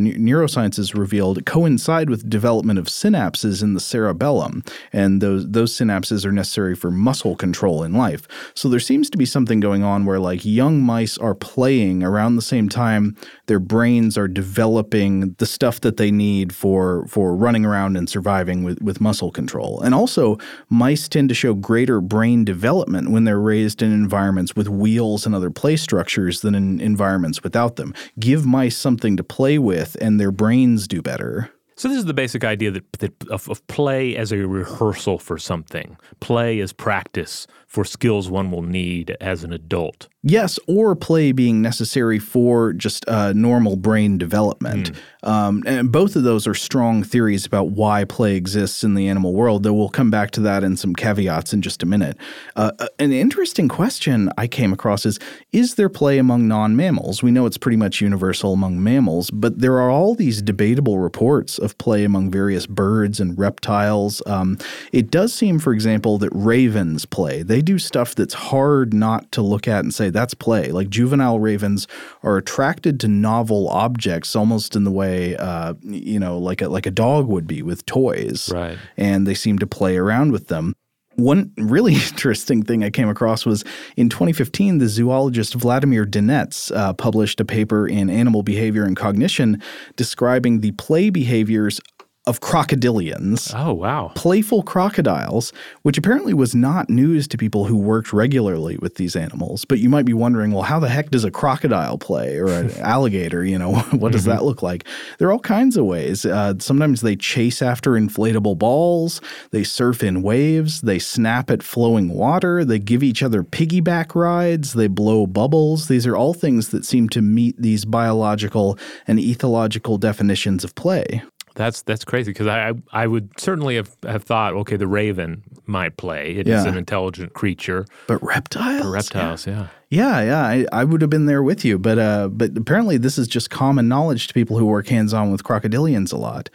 revealed 0.96 1.46
coincide 1.46 2.10
with 2.10 2.28
development 2.28 2.80
of 2.80 2.88
synapses 2.88 3.62
in 3.62 3.76
the 3.76 3.80
cerebellum, 3.80 4.64
and 4.92 5.22
those 5.22 5.48
those 5.48 5.78
synapses 5.78 6.26
are 6.26 6.32
necessary 6.32 6.76
for 6.76 6.90
muscle 6.90 7.36
control 7.36 7.84
in 7.84 7.94
life. 7.94 8.28
So 8.56 8.70
there 8.70 8.80
seems 8.80 9.08
to 9.12 9.20
be 9.20 9.26
something 9.28 9.60
going 9.60 9.84
on 9.84 10.08
where 10.08 10.20
like 10.20 10.44
young 10.44 10.82
mice 10.82 11.16
are 11.20 11.36
playing 11.36 12.02
around 12.02 12.38
the 12.38 12.42
same 12.42 12.70
time 12.70 13.16
their 13.46 13.60
brains 13.60 14.18
are 14.18 14.28
developing 14.28 15.36
the 15.38 15.46
stuff 15.46 15.80
that 15.82 15.98
they 15.98 16.10
need 16.10 16.56
for 16.56 17.06
for 17.06 17.36
running 17.36 17.66
around 17.66 17.98
and 17.98 18.10
surviving 18.10 18.64
with, 18.64 18.82
with 18.82 19.00
muscle 19.00 19.30
control. 19.30 19.80
And 19.82 19.94
also 19.94 20.40
mice 20.70 21.08
tend 21.08 21.30
to 21.30 21.36
show 21.36 21.54
greater 21.54 22.02
brain 22.02 22.46
development 22.46 23.12
when 23.12 23.26
they're 23.26 23.40
raised 23.40 23.84
in 23.84 23.92
environments 23.92 24.56
with 24.56 24.70
wheels 24.70 25.28
and 25.28 25.36
other 25.36 25.52
play 25.52 25.76
structures 25.76 26.42
than 26.42 26.56
in 26.56 26.82
environments 26.82 27.44
without 27.44 27.59
them. 27.68 27.94
Give 28.20 28.46
mice 28.46 28.78
something 28.78 29.18
to 29.18 29.24
play 29.24 29.58
with 29.58 29.98
and 30.02 30.20
their 30.20 30.32
brains 30.32 30.88
do 30.88 31.02
better. 31.02 31.52
So 31.76 31.88
this 31.88 31.98
is 31.98 32.06
the 32.06 32.14
basic 32.14 32.44
idea 32.44 32.72
that, 32.72 32.92
that 33.00 33.30
of, 33.30 33.50
of, 33.50 33.66
play 33.68 34.18
as 34.18 34.34
a 34.34 34.46
rehearsal 34.46 35.18
for 35.18 35.38
something. 35.38 35.96
Play 36.20 36.60
as 36.60 36.74
practice 36.74 37.48
for 37.70 37.86
skills 37.86 38.32
one 38.32 38.50
will 38.50 38.64
need 38.64 39.16
as 39.22 39.44
an 39.44 39.54
adult. 39.54 40.08
Yes, 40.22 40.60
or 40.68 40.96
play 40.98 41.32
being 41.32 41.62
necessary 41.62 42.20
for 42.20 42.74
just 42.74 43.08
uh, 43.08 43.32
normal 43.32 43.78
brain 43.78 44.18
development. 44.18 44.92
Mm. 45.24 45.30
Um, 45.30 45.64
and 45.66 45.92
both 45.92 46.18
of 46.18 46.24
those 46.24 46.46
are 46.46 46.54
strong 46.54 47.04
theories 47.04 47.46
about 47.46 47.70
why 47.70 48.04
play 48.04 48.36
exists 48.36 48.84
in 48.84 48.96
the 48.96 49.08
animal 49.08 49.34
world, 49.34 49.64
though 49.64 49.74
we'll 49.74 49.88
come 49.88 50.12
back 50.12 50.32
to 50.32 50.42
that 50.42 50.64
in 50.64 50.76
some 50.76 50.94
caveats 50.94 51.54
in 51.54 51.62
just 51.62 51.82
a 51.84 51.86
minute. 51.86 52.18
Uh, 52.56 52.72
uh 52.80 52.88
an 52.98 53.14
interesting 53.14 53.70
question 53.70 54.30
I 54.38 54.48
came 54.48 54.74
across 54.74 55.06
is 55.06 55.20
Is 55.54 55.76
there 55.76 55.90
play 55.90 56.18
among 56.18 56.48
non 56.50 56.76
mammals? 56.76 57.24
We 57.24 57.32
know 57.32 57.46
it's 57.46 57.58
pretty 57.58 57.78
much 57.78 58.02
universal 58.02 58.52
among 58.52 58.84
mammals, 58.84 59.30
but 59.32 59.60
there 59.60 59.80
are 59.80 59.90
all 59.90 60.16
these 60.16 60.42
debatable 60.42 61.00
reports 61.00 61.58
of 61.58 61.78
play 61.78 62.04
among 62.04 62.30
various 62.30 62.66
birds 62.66 63.22
and 63.22 63.38
reptiles. 63.38 64.22
Um, 64.26 64.58
it 64.92 65.12
does 65.12 65.34
seem, 65.34 65.60
for 65.60 65.72
example, 65.72 66.18
that 66.18 66.32
ravens 66.34 67.06
play. 67.06 67.42
They 67.42 67.59
do 67.62 67.80
stuff 67.80 68.16
that's 68.16 68.34
hard 68.34 68.94
not 68.94 69.32
to 69.34 69.42
look 69.42 69.68
at 69.68 69.80
and 69.80 69.94
say, 69.94 70.10
that's 70.10 70.34
play. 70.34 70.72
Like 70.72 70.90
juvenile 70.90 71.40
ravens 71.40 71.88
are 72.24 72.38
attracted 72.38 73.00
to 73.02 73.08
novel 73.08 73.70
objects 73.70 74.36
almost 74.36 74.76
in 74.76 74.84
the 74.84 74.92
way, 74.92 75.36
uh, 75.38 75.74
you 75.82 76.20
know, 76.20 76.38
like 76.38 76.62
a, 76.62 76.70
like 76.70 76.86
a 76.86 76.92
dog 76.92 77.28
would 77.28 77.48
be 77.48 77.62
with 77.62 77.86
toys. 77.86 78.52
Right. 78.54 78.78
And 78.98 79.26
they 79.26 79.34
seem 79.34 79.60
to 79.60 79.68
play 79.68 79.98
around 79.98 80.32
with 80.32 80.48
them. 80.48 80.74
One 81.16 81.52
really 81.58 81.94
interesting 82.12 82.64
thing 82.64 82.84
I 82.84 82.90
came 82.90 83.10
across 83.10 83.46
was 83.46 83.64
in 83.98 84.10
2015, 84.10 84.78
the 84.78 84.88
zoologist 84.88 85.54
Vladimir 85.54 86.06
Dinets 86.06 86.72
uh, 86.76 86.94
published 86.94 87.40
a 87.40 87.46
paper 87.46 87.88
in 87.88 88.10
Animal 88.10 88.44
Behavior 88.44 88.86
and 88.86 88.96
Cognition 88.96 89.62
describing 89.96 90.62
the 90.62 90.72
play 90.72 91.10
behaviors 91.10 91.82
of 92.26 92.42
crocodilians. 92.42 93.52
Oh, 93.56 93.74
wow. 93.74 94.12
Playful 94.14 94.64
crocodiles, 94.64 95.54
which 95.84 95.98
apparently 95.98 96.34
was 96.34 96.54
not 96.54 96.90
news 96.90 97.28
to 97.30 97.38
people 97.38 97.66
who 97.66 97.78
worked 97.78 98.12
regularly 98.12 98.78
with 98.78 98.96
these 98.96 99.16
animals. 99.16 99.66
But 99.66 99.80
you 99.80 99.90
might 99.90 100.06
be 100.06 100.14
wondering, 100.14 100.52
well, 100.52 100.64
how 100.64 100.80
the 100.80 100.90
heck 100.90 101.10
does 101.10 101.24
a 101.24 101.32
crocodile 101.32 101.98
play 101.98 102.38
or 102.38 102.48
an 102.48 102.72
alligator? 102.80 103.44
You 103.44 103.58
know, 103.58 103.74
what 103.92 104.12
does 104.12 104.24
mm-hmm. 104.24 104.32
that 104.32 104.44
look 104.44 104.62
like? 104.62 104.86
There 105.18 105.30
are 105.30 105.32
all 105.32 105.40
kinds 105.40 105.78
of 105.78 105.86
ways. 105.86 106.26
Uh, 106.26 106.56
sometimes 106.60 107.02
they 107.02 107.16
chase 107.16 107.62
after 107.62 107.92
inflatable 107.92 108.58
balls, 108.58 109.22
they 109.52 109.64
surf 109.64 110.04
in 110.04 110.22
waves, 110.22 110.82
they 110.82 111.00
snap 111.00 111.50
at 111.50 111.64
flowing 111.64 112.10
water, 112.10 112.66
they 112.66 112.80
give 112.80 113.02
each 113.02 113.24
other 113.24 113.44
piggyback 113.44 114.14
rides, 114.14 114.74
they 114.74 114.88
blow 114.88 115.26
bubbles. 115.26 115.88
These 115.88 116.06
are 116.06 116.18
all 116.18 116.34
things 116.34 116.70
that 116.70 116.86
seem 116.86 117.10
to 117.10 117.22
meet 117.22 117.60
these 117.60 117.86
biological 117.86 118.78
and 119.08 119.20
ethological 119.20 120.00
definitions 120.00 120.64
of 120.64 120.76
play. 120.76 121.24
That's 121.60 121.82
that's 121.82 122.06
crazy 122.06 122.32
because 122.32 122.48
I, 122.48 122.72
I 122.94 123.06
would 123.06 123.38
certainly 123.38 123.76
have, 123.76 123.94
have 124.04 124.24
thought 124.24 124.54
okay 124.54 124.78
the 124.78 124.88
raven 124.88 125.44
might 125.66 125.98
play. 125.98 126.32
It 126.38 126.48
yeah. 126.48 126.62
is 126.62 126.66
an 126.66 126.78
intelligent 126.78 127.34
creature. 127.34 127.86
But 128.08 128.24
reptiles? 128.24 128.84
But 128.84 128.90
reptiles 128.90 129.46
yeah. 129.46 129.68
yeah. 129.90 130.22
Yeah, 130.22 130.46
I, 130.46 130.66
I 130.72 130.84
would 130.86 131.02
have 131.02 131.10
been 131.10 131.26
there 131.26 131.44
with 131.44 131.66
you 131.66 131.78
but 131.78 132.00
uh 132.00 132.30
but 132.30 132.58
apparently 132.58 132.96
this 132.98 133.18
is 133.18 133.28
just 133.28 133.50
common 133.50 133.90
knowledge 133.90 134.28
to 134.28 134.34
people 134.34 134.58
who 134.58 134.66
work 134.66 134.88
hands 134.88 135.14
on 135.14 135.34
with 135.34 135.44
crocodilians 135.44 136.14
a 136.14 136.16
lot 136.16 136.50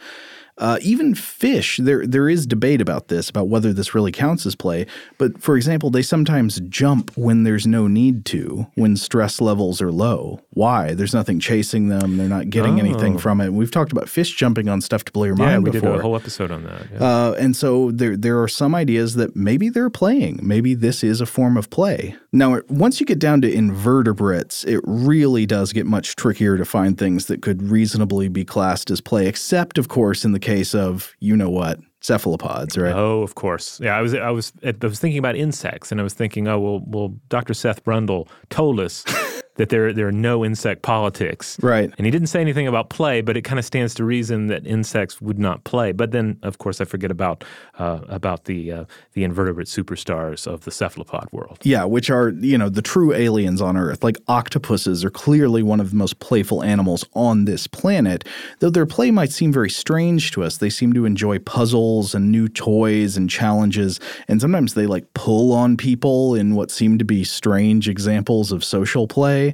uh, 0.57 0.77
even 0.81 1.13
fish, 1.15 1.77
there 1.81 2.07
there 2.07 2.29
is 2.29 2.47
debate 2.47 2.79
about 2.79 3.09
this, 3.09 3.29
about 3.29 3.49
whether 3.49 3.73
this 3.73 3.93
really 3.93 4.11
counts 4.11 4.45
as 4.45 4.55
play. 4.55 4.85
But 5.17 5.41
for 5.41 5.57
example, 5.57 5.89
they 5.89 6.01
sometimes 6.01 6.61
jump 6.69 7.15
when 7.17 7.43
there's 7.43 7.67
no 7.67 7.87
need 7.87 8.23
to, 8.25 8.67
when 8.75 8.95
stress 8.95 9.41
levels 9.41 9.81
are 9.81 9.91
low. 9.91 10.41
Why? 10.51 10.93
There's 10.93 11.13
nothing 11.13 11.39
chasing 11.41 11.89
them. 11.89 12.15
They're 12.15 12.29
not 12.29 12.49
getting 12.49 12.75
oh. 12.75 12.85
anything 12.85 13.17
from 13.17 13.41
it. 13.41 13.51
We've 13.51 13.71
talked 13.71 13.91
about 13.91 14.07
fish 14.07 14.33
jumping 14.33 14.69
on 14.69 14.79
stuff 14.79 15.03
to 15.05 15.11
blow 15.11 15.25
your 15.25 15.35
yeah, 15.37 15.45
mind 15.45 15.63
we 15.65 15.71
before. 15.71 15.91
did 15.91 15.99
a 15.99 16.01
whole 16.01 16.15
episode 16.15 16.51
on 16.51 16.63
that. 16.63 16.87
Yeah. 16.93 17.03
Uh, 17.03 17.35
and 17.37 17.55
so 17.55 17.91
there 17.91 18.15
there 18.15 18.41
are 18.41 18.47
some 18.47 18.73
ideas 18.73 19.15
that 19.15 19.35
maybe 19.35 19.67
they're 19.67 19.89
playing. 19.89 20.39
Maybe 20.41 20.73
this 20.73 21.03
is 21.03 21.19
a 21.19 21.25
form 21.25 21.57
of 21.57 21.69
play. 21.69 22.15
Now, 22.31 22.61
once 22.69 22.99
you 22.99 23.05
get 23.05 23.19
down 23.19 23.41
to 23.41 23.53
invertebrates, 23.53 24.63
it 24.65 24.81
really 24.83 25.45
does 25.45 25.73
get 25.73 25.85
much 25.85 26.15
trickier 26.15 26.57
to 26.57 26.65
find 26.65 26.97
things 26.97 27.25
that 27.27 27.41
could 27.41 27.61
reasonably 27.61 28.27
be 28.29 28.43
classed 28.43 28.91
as 28.91 28.99
play, 29.01 29.27
except, 29.27 29.77
of 29.77 29.87
course, 29.87 30.25
in 30.25 30.33
the 30.33 30.39
case 30.45 30.75
of 30.75 31.15
you 31.19 31.35
know 31.35 31.49
what 31.49 31.79
cephalopods, 32.01 32.77
right? 32.77 32.93
Oh, 32.93 33.23
of 33.23 33.33
course. 33.33 33.79
Yeah, 33.81 33.97
I 33.97 34.01
was 34.01 34.13
I 34.13 34.29
was 34.29 34.53
I 34.63 34.73
was 34.81 34.99
thinking 34.99 35.17
about 35.17 35.35
insects, 35.35 35.91
and 35.91 35.99
I 35.99 36.03
was 36.03 36.13
thinking, 36.13 36.47
oh 36.47 36.59
well, 36.59 36.81
well, 36.85 37.15
Dr. 37.29 37.53
Seth 37.55 37.83
Brundle 37.83 38.27
told 38.49 38.79
us 38.79 39.03
that 39.55 39.69
there 39.69 39.93
there 39.93 40.07
are 40.07 40.11
no 40.11 40.45
insect 40.45 40.81
politics. 40.81 41.57
Right. 41.61 41.91
And 41.97 42.05
he 42.05 42.11
didn't 42.11 42.27
say 42.27 42.41
anything 42.41 42.67
about 42.67 42.89
play, 42.89 43.21
but 43.21 43.37
it 43.37 43.41
kind 43.41 43.59
of 43.59 43.65
stands 43.65 43.93
to 43.95 44.03
reason 44.03 44.47
that 44.47 44.65
insects 44.65 45.21
would 45.21 45.39
not 45.39 45.63
play. 45.63 45.91
But 45.91 46.11
then, 46.11 46.37
of 46.43 46.57
course, 46.57 46.81
I 46.81 46.85
forget 46.85 47.11
about 47.11 47.43
uh, 47.79 48.01
about 48.07 48.45
the 48.45 48.71
uh, 48.71 48.85
the 49.13 49.23
invertebrate 49.23 49.67
superstars 49.67 50.45
of 50.45 50.65
the 50.65 50.71
cephalopod 50.71 51.29
world. 51.31 51.59
Yeah, 51.63 51.85
which 51.85 52.09
are 52.09 52.29
you 52.29 52.57
know 52.57 52.69
the 52.69 52.81
true 52.81 53.13
aliens 53.13 53.61
on 53.61 53.77
Earth. 53.77 54.03
Like 54.03 54.17
octopuses 54.27 55.03
are 55.03 55.09
clearly 55.09 55.63
one 55.63 55.79
of 55.79 55.89
the 55.89 55.95
most 55.95 56.19
playful 56.19 56.63
animals 56.63 57.05
on 57.13 57.45
this 57.45 57.67
planet. 57.67 58.25
Though 58.59 58.69
their 58.69 58.85
play 58.85 59.11
might 59.11 59.31
seem 59.31 59.51
very 59.51 59.69
strange 59.69 60.31
to 60.31 60.43
us, 60.43 60.57
they 60.57 60.69
seem 60.69 60.93
to 60.93 61.05
enjoy 61.05 61.39
puzzles 61.39 62.13
and 62.13 62.31
new 62.31 62.47
toys 62.47 63.15
and 63.15 63.29
challenges, 63.29 63.99
and 64.27 64.41
sometimes 64.41 64.73
they 64.73 64.85
like 64.85 65.13
pull 65.13 65.53
on 65.53 65.77
people 65.77 66.35
in 66.35 66.55
what 66.55 66.71
seem 66.71 66.97
to 66.97 67.05
be 67.05 67.23
strange 67.23 67.87
examples 67.87 68.51
of 68.51 68.63
social 68.63 69.07
play 69.07 69.44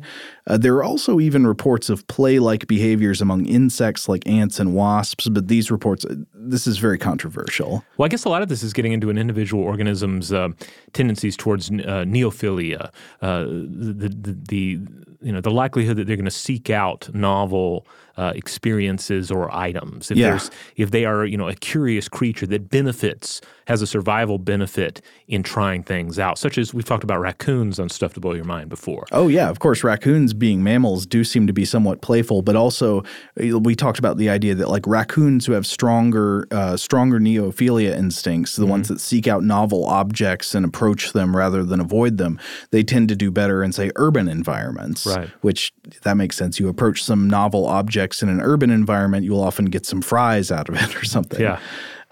Uh, 0.48 0.58
there 0.58 0.76
are 0.76 0.84
also 0.84 1.20
even 1.20 1.48
reports 1.48 1.90
of 1.90 2.06
play 2.08 2.40
like 2.40 2.68
behaviors 2.68 3.22
among 3.22 3.46
insects 3.46 4.08
like 4.08 4.28
ants 4.28 4.60
and 4.60 4.74
wasps, 4.74 5.28
but 5.30 5.48
these 5.48 5.72
reports, 5.72 6.06
uh, 6.06 6.16
this 6.34 6.68
is 6.68 6.78
very 6.78 6.98
controversial. 6.98 7.84
Well, 7.98 8.06
I 8.06 8.10
guess 8.10 8.26
a 8.26 8.30
lot 8.30 8.42
of 8.42 8.50
this 8.50 8.64
is 8.64 8.74
getting 8.74 8.94
into 8.94 9.10
an 9.10 9.18
individual 9.18 9.64
organism's 9.64 10.32
uh, 10.32 10.50
tendencies 10.94 11.36
towards 11.38 11.70
uh, 11.70 12.06
neophilia, 12.08 12.92
uh, 13.22 13.44
the, 13.44 14.10
the, 14.10 14.38
the, 14.48 14.80
you 15.22 15.32
know, 15.32 15.42
the 15.42 15.52
likelihood 15.52 15.98
that 15.98 16.08
they're 16.08 16.16
going 16.16 16.26
to 16.26 16.32
seek 16.32 16.70
out 16.70 17.10
novel 17.14 17.86
uh, 18.18 18.34
experiences 18.36 19.32
or 19.32 19.54
items. 19.56 20.12
If 20.12 20.18
yeah. 20.18 20.30
there's 20.30 20.52
if 20.76 20.92
they 20.92 21.06
are 21.06 21.26
you 21.26 21.38
know 21.38 21.48
a 21.48 21.56
curious 21.56 22.08
creature 22.08 22.48
that 22.48 22.70
benefits 22.70 23.42
has 23.68 23.82
a 23.82 23.88
survival 23.88 24.38
benefit 24.38 25.02
in 25.28 25.44
trying 25.44 25.84
things 25.84 26.20
out, 26.20 26.38
such 26.38 26.58
as 26.58 26.74
we've 26.74 26.86
talked 26.86 27.04
about 27.04 27.20
raccoons 27.20 27.80
on 27.80 27.88
Stuff 27.88 28.14
to 28.14 28.20
Blow 28.20 28.34
Your 28.34 28.44
Mind 28.44 28.70
before. 28.70 29.06
Oh 29.12 29.28
yeah, 29.28 29.50
of 29.50 29.60
course, 29.60 29.84
raccoons 29.84 30.34
being 30.34 30.64
mammals 30.64 31.06
do 31.06 31.24
seem 31.24 31.48
to 31.48 31.54
be 31.54 31.64
somewhat 31.64 32.02
playful, 32.02 32.42
but 32.42 32.56
also 32.56 33.04
uh, 33.42 33.60
we 33.60 33.76
talked 33.76 34.00
about 34.00 34.18
the 34.18 34.30
idea 34.30 34.56
that 34.56 34.70
like 34.70 34.86
raccoons 34.88 35.46
who 35.46 35.54
have 35.54 35.66
stronger 35.66 36.48
uh, 36.52 36.76
stronger 36.76 37.20
neophilia 37.20 37.96
instincts, 37.96 38.56
the 38.56 38.64
mm-hmm. 38.64 38.72
ones 38.72 38.88
that 38.90 39.00
seek 39.00 39.28
out 39.28 39.44
novel 39.44 39.86
objects 39.86 40.54
and 40.54 40.66
approach 40.66 41.14
them 41.14 41.36
rather 41.36 41.64
than 41.64 41.80
avoid 41.80 42.18
them, 42.18 42.40
they 42.72 42.84
tend 42.84 43.08
to 43.10 43.16
do 43.16 43.32
better 43.32 43.64
in 43.64 43.72
say 43.72 43.92
urban 43.96 44.28
environments. 44.28 45.06
Right. 45.06 45.30
Which 45.42 45.74
that 46.04 46.18
makes 46.18 46.36
sense. 46.36 46.60
You 46.60 46.68
approach 46.68 47.04
some 47.04 47.30
novel 47.30 47.66
objects 48.02 48.24
in 48.24 48.30
an 48.30 48.42
urban 48.42 48.72
environment, 48.72 49.24
you'll 49.24 49.44
often 49.44 49.66
get 49.66 49.86
some 49.86 50.02
fries 50.02 50.52
out 50.52 50.70
of 50.70 50.76
it 50.76 50.96
or 51.02 51.06
something. 51.06 51.40
Yeah. 51.40 51.60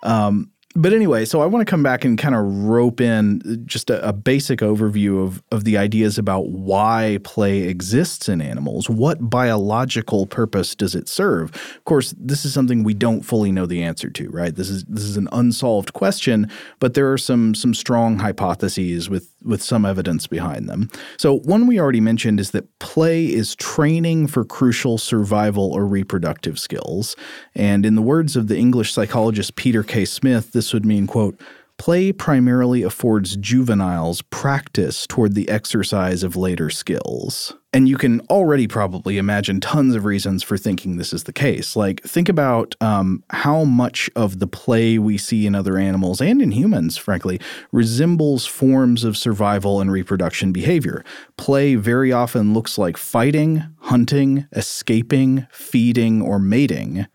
Um, 0.04 0.52
but 0.76 0.94
anyway, 0.94 1.26
so 1.26 1.42
I 1.42 1.48
want 1.48 1.66
to 1.66 1.70
come 1.70 1.82
back 1.82 2.06
and 2.06 2.16
kind 2.16 2.36
of 2.36 2.46
rope 2.46 3.02
in 3.02 3.64
just 3.66 3.90
a, 3.90 4.08
a, 4.08 4.14
basic 4.14 4.60
overview 4.60 5.24
of, 5.24 5.42
of 5.52 5.64
the 5.64 5.78
ideas 5.78 6.20
about 6.20 6.50
why 6.50 7.18
play 7.24 7.62
exists 7.62 8.30
in 8.30 8.40
animals. 8.40 8.88
What 8.88 9.32
biological 9.32 10.28
purpose 10.28 10.76
does 10.76 10.94
it 10.94 11.10
serve? 11.10 11.56
Of 11.56 11.84
course, 11.86 12.14
this 12.20 12.46
is 12.46 12.54
something 12.54 12.84
we 12.84 12.94
don't 12.94 13.22
fully 13.22 13.52
know 13.52 13.66
the 13.66 13.82
answer 13.82 14.12
to, 14.12 14.30
right? 14.30 14.54
This 14.54 14.70
is 14.70 14.84
this 14.86 15.06
is 15.06 15.18
an 15.18 15.28
unsolved 15.32 15.94
question, 15.94 16.52
but 16.80 16.94
there 16.94 17.12
are 17.12 17.18
some 17.18 17.56
some 17.56 17.74
strong 17.74 18.20
hypotheses 18.20 19.10
with 19.10 19.34
with 19.44 19.64
some 19.64 19.86
evidence 19.86 20.28
behind 20.28 20.70
them. 20.70 20.90
So 21.18 21.40
one 21.40 21.66
we 21.66 21.80
already 21.80 22.02
mentioned 22.02 22.40
is 22.40 22.52
that 22.52 22.78
play 22.80 23.26
is 23.26 23.56
training 23.56 24.28
for 24.28 24.44
crucial 24.44 24.98
survival 24.98 25.72
or 25.72 25.86
reproductive 25.86 26.60
skills. 26.60 27.16
And 27.56 27.86
in 27.86 27.96
the 27.96 28.02
words 28.02 28.36
of 28.36 28.48
the 28.48 28.58
English 28.58 28.94
psychologist 28.94 29.56
Peter 29.56 29.82
K. 29.82 30.06
Smith, 30.06 30.52
this 30.60 30.74
would 30.74 30.86
mean, 30.86 31.08
quote, 31.08 31.39
Play 31.78 32.12
primarily 32.12 32.84
affords 32.84 33.38
juveniles 33.38 34.22
practice 34.24 35.08
toward 35.08 35.36
the 35.36 35.48
exercise 35.48 36.22
of 36.22 36.36
later 36.36 36.69
skills. 36.69 37.54
And 37.72 37.88
you 37.88 37.98
can 37.98 38.19
already 38.30 38.67
probably 38.67 39.17
imagine 39.17 39.62
tons 39.62 39.95
of 39.95 40.04
reasons 40.04 40.43
for 40.43 40.58
thinking 40.58 40.98
this 40.98 41.13
is 41.13 41.24
the 41.24 41.32
case. 41.32 41.78
Like, 41.78 42.04
think 42.04 42.28
about 42.28 42.76
um, 42.82 43.24
how 43.30 43.63
much 43.63 44.10
of 44.17 44.39
the 44.39 44.48
play 44.48 45.00
we 45.00 45.17
see 45.17 45.45
in 45.48 45.56
other 45.56 45.78
animals 45.78 46.19
and 46.19 46.41
in 46.41 46.52
humans, 46.52 46.98
frankly, 46.98 47.39
resembles 47.72 48.45
forms 48.45 49.06
of 49.06 49.15
survival 49.15 49.80
and 49.80 49.89
reproduction 49.89 50.52
behavior. 50.52 51.06
Play 51.38 51.76
very 51.76 52.12
often 52.12 52.54
looks 52.54 52.78
like 52.78 52.98
fighting, 52.98 53.63
hunting, 53.78 54.45
escaping, 54.52 55.48
feeding, 55.54 56.22
or 56.22 56.38
mating 56.38 57.08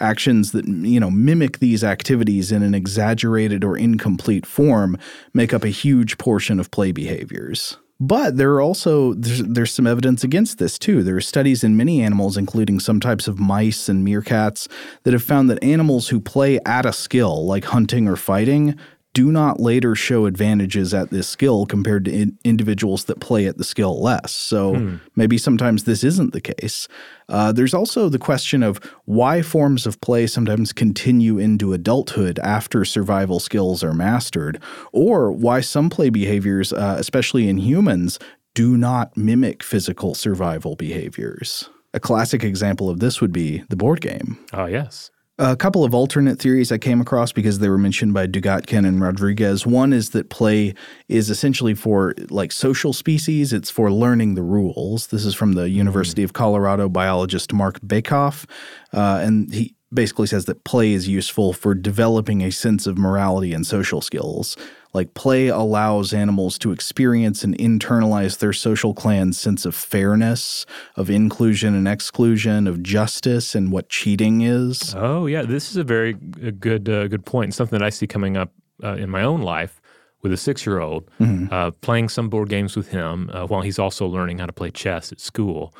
actions 0.00 0.52
that 0.52 0.66
you 0.66 1.00
know 1.00 1.10
mimic 1.10 1.58
these 1.58 1.84
activities 1.84 2.52
in 2.52 2.62
an 2.62 2.74
exaggerated 2.74 3.64
or 3.64 3.76
incomplete 3.76 4.46
form 4.46 4.96
make 5.34 5.52
up 5.52 5.64
a 5.64 5.68
huge 5.68 6.18
portion 6.18 6.60
of 6.60 6.70
play 6.70 6.92
behaviors. 6.92 7.76
But 8.02 8.38
there 8.38 8.52
are 8.54 8.62
also 8.62 9.12
there's, 9.12 9.42
there's 9.42 9.72
some 9.72 9.86
evidence 9.86 10.24
against 10.24 10.58
this 10.58 10.78
too. 10.78 11.02
There 11.02 11.16
are 11.16 11.20
studies 11.20 11.62
in 11.62 11.76
many 11.76 12.00
animals, 12.00 12.38
including 12.38 12.80
some 12.80 12.98
types 12.98 13.28
of 13.28 13.38
mice 13.38 13.90
and 13.90 14.06
meerkats, 14.06 14.68
that 15.02 15.12
have 15.12 15.22
found 15.22 15.50
that 15.50 15.62
animals 15.62 16.08
who 16.08 16.18
play 16.18 16.58
at 16.64 16.86
a 16.86 16.94
skill, 16.94 17.44
like 17.44 17.66
hunting 17.66 18.08
or 18.08 18.16
fighting, 18.16 18.74
do 19.12 19.32
not 19.32 19.58
later 19.58 19.94
show 19.94 20.26
advantages 20.26 20.94
at 20.94 21.10
this 21.10 21.28
skill 21.28 21.66
compared 21.66 22.04
to 22.04 22.12
in 22.12 22.38
individuals 22.44 23.04
that 23.04 23.20
play 23.20 23.46
at 23.46 23.58
the 23.58 23.64
skill 23.64 24.00
less. 24.00 24.32
So 24.32 24.74
hmm. 24.74 24.96
maybe 25.16 25.36
sometimes 25.36 25.84
this 25.84 26.04
isn't 26.04 26.32
the 26.32 26.40
case. 26.40 26.86
Uh, 27.28 27.50
there's 27.50 27.74
also 27.74 28.08
the 28.08 28.18
question 28.18 28.62
of 28.62 28.78
why 29.06 29.42
forms 29.42 29.86
of 29.86 30.00
play 30.00 30.26
sometimes 30.26 30.72
continue 30.72 31.38
into 31.38 31.72
adulthood 31.72 32.38
after 32.40 32.84
survival 32.84 33.40
skills 33.40 33.82
are 33.82 33.94
mastered, 33.94 34.62
or 34.92 35.32
why 35.32 35.60
some 35.60 35.90
play 35.90 36.10
behaviors, 36.10 36.72
uh, 36.72 36.96
especially 36.98 37.48
in 37.48 37.58
humans, 37.58 38.18
do 38.54 38.76
not 38.76 39.16
mimic 39.16 39.62
physical 39.62 40.14
survival 40.14 40.76
behaviors. 40.76 41.68
A 41.94 42.00
classic 42.00 42.44
example 42.44 42.88
of 42.88 43.00
this 43.00 43.20
would 43.20 43.32
be 43.32 43.64
the 43.68 43.76
board 43.76 44.00
game. 44.00 44.38
Oh, 44.52 44.66
yes. 44.66 45.10
A 45.42 45.56
couple 45.56 45.84
of 45.84 45.94
alternate 45.94 46.38
theories 46.38 46.70
I 46.70 46.76
came 46.76 47.00
across 47.00 47.32
because 47.32 47.60
they 47.60 47.70
were 47.70 47.78
mentioned 47.78 48.12
by 48.12 48.26
Dugatkin 48.26 48.86
and 48.86 49.00
Rodriguez. 49.00 49.64
One 49.64 49.94
is 49.94 50.10
that 50.10 50.28
play 50.28 50.74
is 51.08 51.30
essentially 51.30 51.72
for 51.72 52.14
like 52.28 52.52
social 52.52 52.92
species, 52.92 53.50
it's 53.54 53.70
for 53.70 53.90
learning 53.90 54.34
the 54.34 54.42
rules. 54.42 55.06
This 55.06 55.24
is 55.24 55.34
from 55.34 55.54
the 55.54 55.66
hmm. 55.66 55.72
University 55.72 56.22
of 56.22 56.34
Colorado 56.34 56.90
biologist 56.90 57.54
Marc 57.54 57.80
Bekoff. 57.80 58.44
Uh, 58.92 59.20
and 59.22 59.50
he 59.50 59.74
basically 59.90 60.26
says 60.26 60.44
that 60.44 60.64
play 60.64 60.92
is 60.92 61.08
useful 61.08 61.54
for 61.54 61.74
developing 61.74 62.42
a 62.42 62.52
sense 62.52 62.86
of 62.86 62.98
morality 62.98 63.54
and 63.54 63.66
social 63.66 64.02
skills. 64.02 64.58
Like 64.92 65.14
play 65.14 65.48
allows 65.48 66.12
animals 66.12 66.58
to 66.58 66.72
experience 66.72 67.44
and 67.44 67.56
internalize 67.58 68.38
their 68.38 68.52
social 68.52 68.92
clan's 68.92 69.38
sense 69.38 69.64
of 69.64 69.74
fairness, 69.74 70.66
of 70.96 71.08
inclusion 71.08 71.74
and 71.74 71.86
exclusion, 71.86 72.66
of 72.66 72.82
justice, 72.82 73.54
and 73.54 73.70
what 73.70 73.88
cheating 73.88 74.40
is. 74.40 74.94
Oh 74.96 75.26
yeah, 75.26 75.42
this 75.42 75.70
is 75.70 75.76
a 75.76 75.84
very 75.84 76.14
good 76.14 76.88
uh, 76.88 77.06
good 77.08 77.24
point. 77.24 77.54
Something 77.54 77.78
that 77.78 77.84
I 77.84 77.90
see 77.90 78.06
coming 78.06 78.36
up 78.36 78.52
uh, 78.82 78.94
in 78.94 79.10
my 79.10 79.22
own 79.22 79.42
life 79.42 79.80
with 80.22 80.32
a 80.32 80.36
six 80.36 80.66
year 80.66 80.80
old, 80.80 81.08
mm-hmm. 81.20 81.52
uh, 81.52 81.70
playing 81.70 82.08
some 82.08 82.28
board 82.28 82.48
games 82.48 82.76
with 82.76 82.88
him 82.88 83.30
uh, 83.32 83.46
while 83.46 83.62
he's 83.62 83.78
also 83.78 84.06
learning 84.06 84.38
how 84.38 84.46
to 84.46 84.52
play 84.52 84.70
chess 84.70 85.12
at 85.12 85.20
school. 85.20 85.74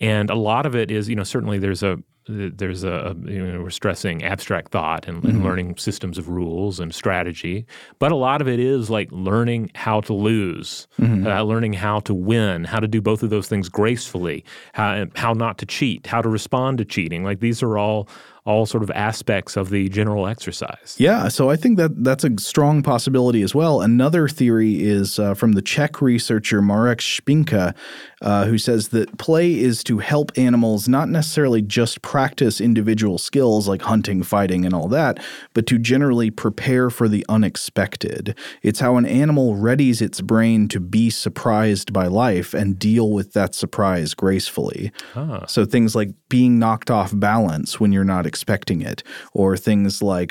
And 0.00 0.30
a 0.30 0.34
lot 0.34 0.64
of 0.64 0.74
it 0.74 0.90
is, 0.90 1.08
you 1.08 1.16
know, 1.16 1.24
certainly 1.24 1.58
there's 1.58 1.82
a 1.82 1.98
there's 2.28 2.84
a 2.84 3.16
you 3.24 3.44
know 3.44 3.62
we're 3.62 3.70
stressing 3.70 4.22
abstract 4.22 4.72
thought 4.72 5.08
and, 5.08 5.22
mm-hmm. 5.22 5.42
learning 5.42 5.76
systems 5.76 6.18
of 6.18 6.28
rules 6.28 6.78
and 6.78 6.94
strategy 6.94 7.66
but 7.98 8.12
a 8.12 8.16
lot 8.16 8.40
of 8.40 8.48
it 8.48 8.60
is 8.60 8.90
like 8.90 9.08
learning 9.10 9.70
how 9.74 10.00
to 10.00 10.12
lose 10.12 10.86
mm-hmm. 10.98 11.26
uh, 11.26 11.42
learning 11.42 11.72
how 11.72 11.98
to 12.00 12.14
win 12.14 12.64
how 12.64 12.78
to 12.78 12.86
do 12.86 13.00
both 13.00 13.22
of 13.22 13.30
those 13.30 13.48
things 13.48 13.68
gracefully 13.68 14.44
how, 14.74 15.06
how 15.16 15.32
not 15.32 15.58
to 15.58 15.66
cheat 15.66 16.06
how 16.06 16.20
to 16.20 16.28
respond 16.28 16.78
to 16.78 16.84
cheating 16.84 17.24
like 17.24 17.40
these 17.40 17.62
are 17.62 17.78
all 17.78 18.08
all 18.44 18.66
sort 18.66 18.82
of 18.82 18.90
aspects 18.92 19.56
of 19.56 19.70
the 19.70 19.88
general 19.88 20.26
exercise. 20.26 20.96
Yeah, 20.98 21.28
so 21.28 21.50
I 21.50 21.56
think 21.56 21.76
that 21.76 22.02
that's 22.02 22.24
a 22.24 22.30
strong 22.38 22.82
possibility 22.82 23.42
as 23.42 23.54
well. 23.54 23.80
Another 23.80 24.28
theory 24.28 24.82
is 24.82 25.18
uh, 25.18 25.34
from 25.34 25.52
the 25.52 25.62
Czech 25.62 26.00
researcher 26.00 26.62
Marek 26.62 27.00
Špinka, 27.00 27.74
uh, 28.22 28.44
who 28.44 28.58
says 28.58 28.88
that 28.88 29.18
play 29.18 29.58
is 29.58 29.84
to 29.84 29.98
help 29.98 30.32
animals 30.36 30.88
not 30.88 31.08
necessarily 31.08 31.62
just 31.62 32.02
practice 32.02 32.60
individual 32.60 33.18
skills 33.18 33.68
like 33.68 33.82
hunting, 33.82 34.22
fighting, 34.22 34.64
and 34.64 34.74
all 34.74 34.88
that, 34.88 35.22
but 35.54 35.66
to 35.66 35.78
generally 35.78 36.30
prepare 36.30 36.90
for 36.90 37.08
the 37.08 37.24
unexpected. 37.28 38.36
It's 38.62 38.80
how 38.80 38.96
an 38.96 39.06
animal 39.06 39.56
readies 39.56 40.02
its 40.02 40.20
brain 40.20 40.68
to 40.68 40.80
be 40.80 41.10
surprised 41.10 41.92
by 41.92 42.06
life 42.06 42.54
and 42.54 42.78
deal 42.78 43.10
with 43.10 43.32
that 43.32 43.54
surprise 43.54 44.14
gracefully. 44.14 44.92
Huh. 45.14 45.46
So 45.46 45.64
things 45.64 45.94
like 45.94 46.10
being 46.28 46.58
knocked 46.58 46.90
off 46.90 47.12
balance 47.14 47.80
when 47.80 47.92
you're 47.92 48.04
not 48.04 48.26
expecting 48.30 48.80
it, 48.80 49.02
or 49.32 49.56
things 49.56 50.00
like 50.00 50.30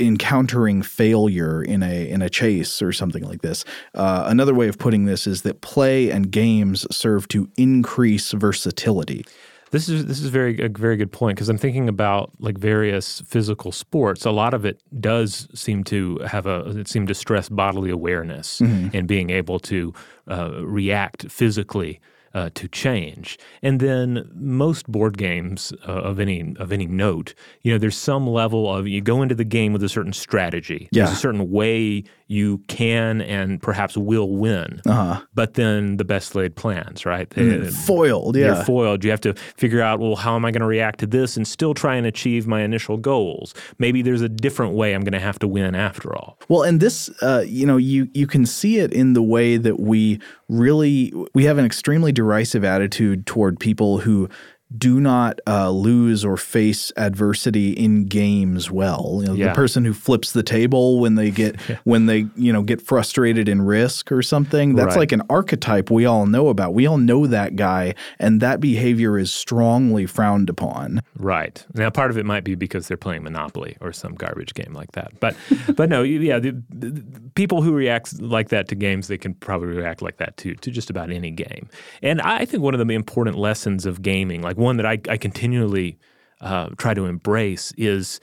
encountering 0.00 0.82
failure 0.82 1.62
in 1.62 1.82
a 1.82 1.96
in 2.14 2.20
a 2.22 2.28
chase 2.28 2.82
or 2.82 2.92
something 2.92 3.24
like 3.30 3.42
this. 3.42 3.64
Uh, 3.94 4.24
another 4.26 4.54
way 4.60 4.68
of 4.68 4.76
putting 4.78 5.06
this 5.06 5.26
is 5.26 5.42
that 5.42 5.60
play 5.60 6.10
and 6.10 6.30
games 6.30 6.86
serve 6.90 7.28
to 7.28 7.48
increase 7.56 8.32
versatility. 8.32 9.24
This 9.70 9.88
is 9.88 10.06
this 10.06 10.20
is 10.20 10.28
very 10.28 10.60
a 10.60 10.68
very 10.68 10.96
good 10.96 11.12
point 11.12 11.36
because 11.36 11.48
I'm 11.48 11.58
thinking 11.58 11.88
about 11.88 12.30
like 12.38 12.58
various 12.58 13.20
physical 13.26 13.72
sports. 13.72 14.24
A 14.24 14.30
lot 14.30 14.54
of 14.54 14.64
it 14.64 14.80
does 15.00 15.48
seem 15.54 15.84
to 15.84 16.18
have 16.26 16.46
a 16.46 16.58
it 16.80 16.88
seem 16.88 17.06
to 17.06 17.14
stress 17.14 17.48
bodily 17.48 17.90
awareness 17.90 18.60
mm-hmm. 18.60 18.96
and 18.96 19.06
being 19.06 19.30
able 19.30 19.58
to 19.60 19.92
uh, 20.28 20.50
react 20.62 21.30
physically 21.30 22.00
uh, 22.36 22.50
to 22.54 22.68
change. 22.68 23.38
And 23.62 23.80
then 23.80 24.30
most 24.34 24.86
board 24.92 25.16
games 25.16 25.72
uh, 25.88 25.92
of 25.92 26.20
any 26.20 26.54
of 26.58 26.70
any 26.70 26.86
note, 26.86 27.34
you 27.62 27.72
know, 27.72 27.78
there's 27.78 27.96
some 27.96 28.26
level 28.28 28.72
of 28.72 28.86
you 28.86 29.00
go 29.00 29.22
into 29.22 29.34
the 29.34 29.44
game 29.44 29.72
with 29.72 29.82
a 29.82 29.88
certain 29.88 30.12
strategy. 30.12 30.88
Yeah. 30.92 31.06
There's 31.06 31.16
a 31.16 31.20
certain 31.20 31.50
way 31.50 32.04
you 32.28 32.58
can 32.68 33.22
and 33.22 33.62
perhaps 33.62 33.96
will 33.96 34.30
win. 34.30 34.82
Uh-huh. 34.84 35.22
But 35.34 35.54
then 35.54 35.96
the 35.96 36.04
best 36.04 36.34
laid 36.34 36.56
plans, 36.56 37.06
right? 37.06 37.30
Mm, 37.30 37.72
foiled, 37.72 38.36
yeah. 38.36 38.46
You're 38.46 38.64
foiled. 38.64 39.04
You 39.04 39.10
have 39.12 39.20
to 39.22 39.32
figure 39.56 39.80
out, 39.80 40.00
well, 40.00 40.16
how 40.16 40.34
am 40.34 40.44
I 40.44 40.50
going 40.50 40.60
to 40.60 40.66
react 40.66 40.98
to 41.00 41.06
this 41.06 41.36
and 41.36 41.46
still 41.46 41.72
try 41.72 41.94
and 41.96 42.06
achieve 42.06 42.46
my 42.46 42.62
initial 42.62 42.96
goals? 42.96 43.54
Maybe 43.78 44.02
there's 44.02 44.22
a 44.22 44.28
different 44.28 44.74
way 44.74 44.92
I'm 44.92 45.02
going 45.02 45.12
to 45.12 45.20
have 45.20 45.38
to 45.38 45.48
win 45.48 45.74
after 45.74 46.14
all. 46.14 46.38
Well, 46.48 46.64
and 46.64 46.80
this, 46.80 47.08
uh, 47.22 47.44
you 47.46 47.64
know, 47.64 47.76
you 47.76 48.08
you 48.12 48.26
can 48.26 48.44
see 48.44 48.78
it 48.78 48.92
in 48.92 49.14
the 49.14 49.22
way 49.22 49.56
that 49.56 49.80
we 49.80 50.20
really 50.48 51.12
we 51.32 51.44
have 51.44 51.58
an 51.58 51.64
extremely 51.64 52.12
derisive 52.26 52.64
attitude 52.64 53.24
toward 53.24 53.60
people 53.60 53.98
who 53.98 54.28
do 54.76 55.00
not 55.00 55.40
uh, 55.46 55.70
lose 55.70 56.24
or 56.24 56.36
face 56.36 56.92
adversity 56.96 57.70
in 57.72 58.06
games 58.06 58.70
well. 58.70 59.18
You 59.20 59.26
know, 59.28 59.34
yeah. 59.34 59.48
The 59.48 59.54
person 59.54 59.84
who 59.84 59.92
flips 59.92 60.32
the 60.32 60.42
table 60.42 60.98
when 60.98 61.14
they 61.14 61.30
get 61.30 61.56
yeah. 61.68 61.78
when 61.84 62.06
they 62.06 62.26
you 62.34 62.52
know 62.52 62.62
get 62.62 62.80
frustrated 62.80 63.48
in 63.48 63.62
risk 63.62 64.10
or 64.10 64.22
something. 64.22 64.74
That's 64.74 64.88
right. 64.88 64.98
like 64.98 65.12
an 65.12 65.22
archetype 65.30 65.90
we 65.90 66.04
all 66.04 66.26
know 66.26 66.48
about. 66.48 66.74
We 66.74 66.86
all 66.86 66.98
know 66.98 67.26
that 67.26 67.56
guy, 67.56 67.94
and 68.18 68.40
that 68.40 68.60
behavior 68.60 69.18
is 69.18 69.32
strongly 69.32 70.06
frowned 70.06 70.50
upon. 70.50 71.02
Right 71.16 71.64
now, 71.74 71.90
part 71.90 72.10
of 72.10 72.18
it 72.18 72.26
might 72.26 72.44
be 72.44 72.54
because 72.54 72.88
they're 72.88 72.96
playing 72.96 73.22
Monopoly 73.22 73.76
or 73.80 73.92
some 73.92 74.14
garbage 74.14 74.54
game 74.54 74.72
like 74.72 74.92
that. 74.92 75.18
But 75.20 75.36
but 75.76 75.88
no, 75.88 76.02
yeah, 76.02 76.38
the, 76.38 76.60
the, 76.70 77.04
people 77.34 77.62
who 77.62 77.72
react 77.72 78.20
like 78.20 78.48
that 78.48 78.68
to 78.68 78.74
games, 78.74 79.06
they 79.08 79.18
can 79.18 79.34
probably 79.34 79.68
react 79.68 80.02
like 80.02 80.16
that 80.16 80.36
too 80.36 80.54
to 80.56 80.70
just 80.70 80.90
about 80.90 81.10
any 81.10 81.30
game. 81.30 81.68
And 82.02 82.20
I 82.20 82.44
think 82.44 82.62
one 82.62 82.74
of 82.74 82.84
the 82.84 82.94
important 82.94 83.36
lessons 83.36 83.86
of 83.86 84.02
gaming, 84.02 84.42
like 84.42 84.55
one 84.56 84.76
that 84.78 84.86
I, 84.86 84.98
I 85.08 85.16
continually 85.16 85.98
uh, 86.40 86.70
try 86.76 86.94
to 86.94 87.06
embrace, 87.06 87.72
is 87.76 88.20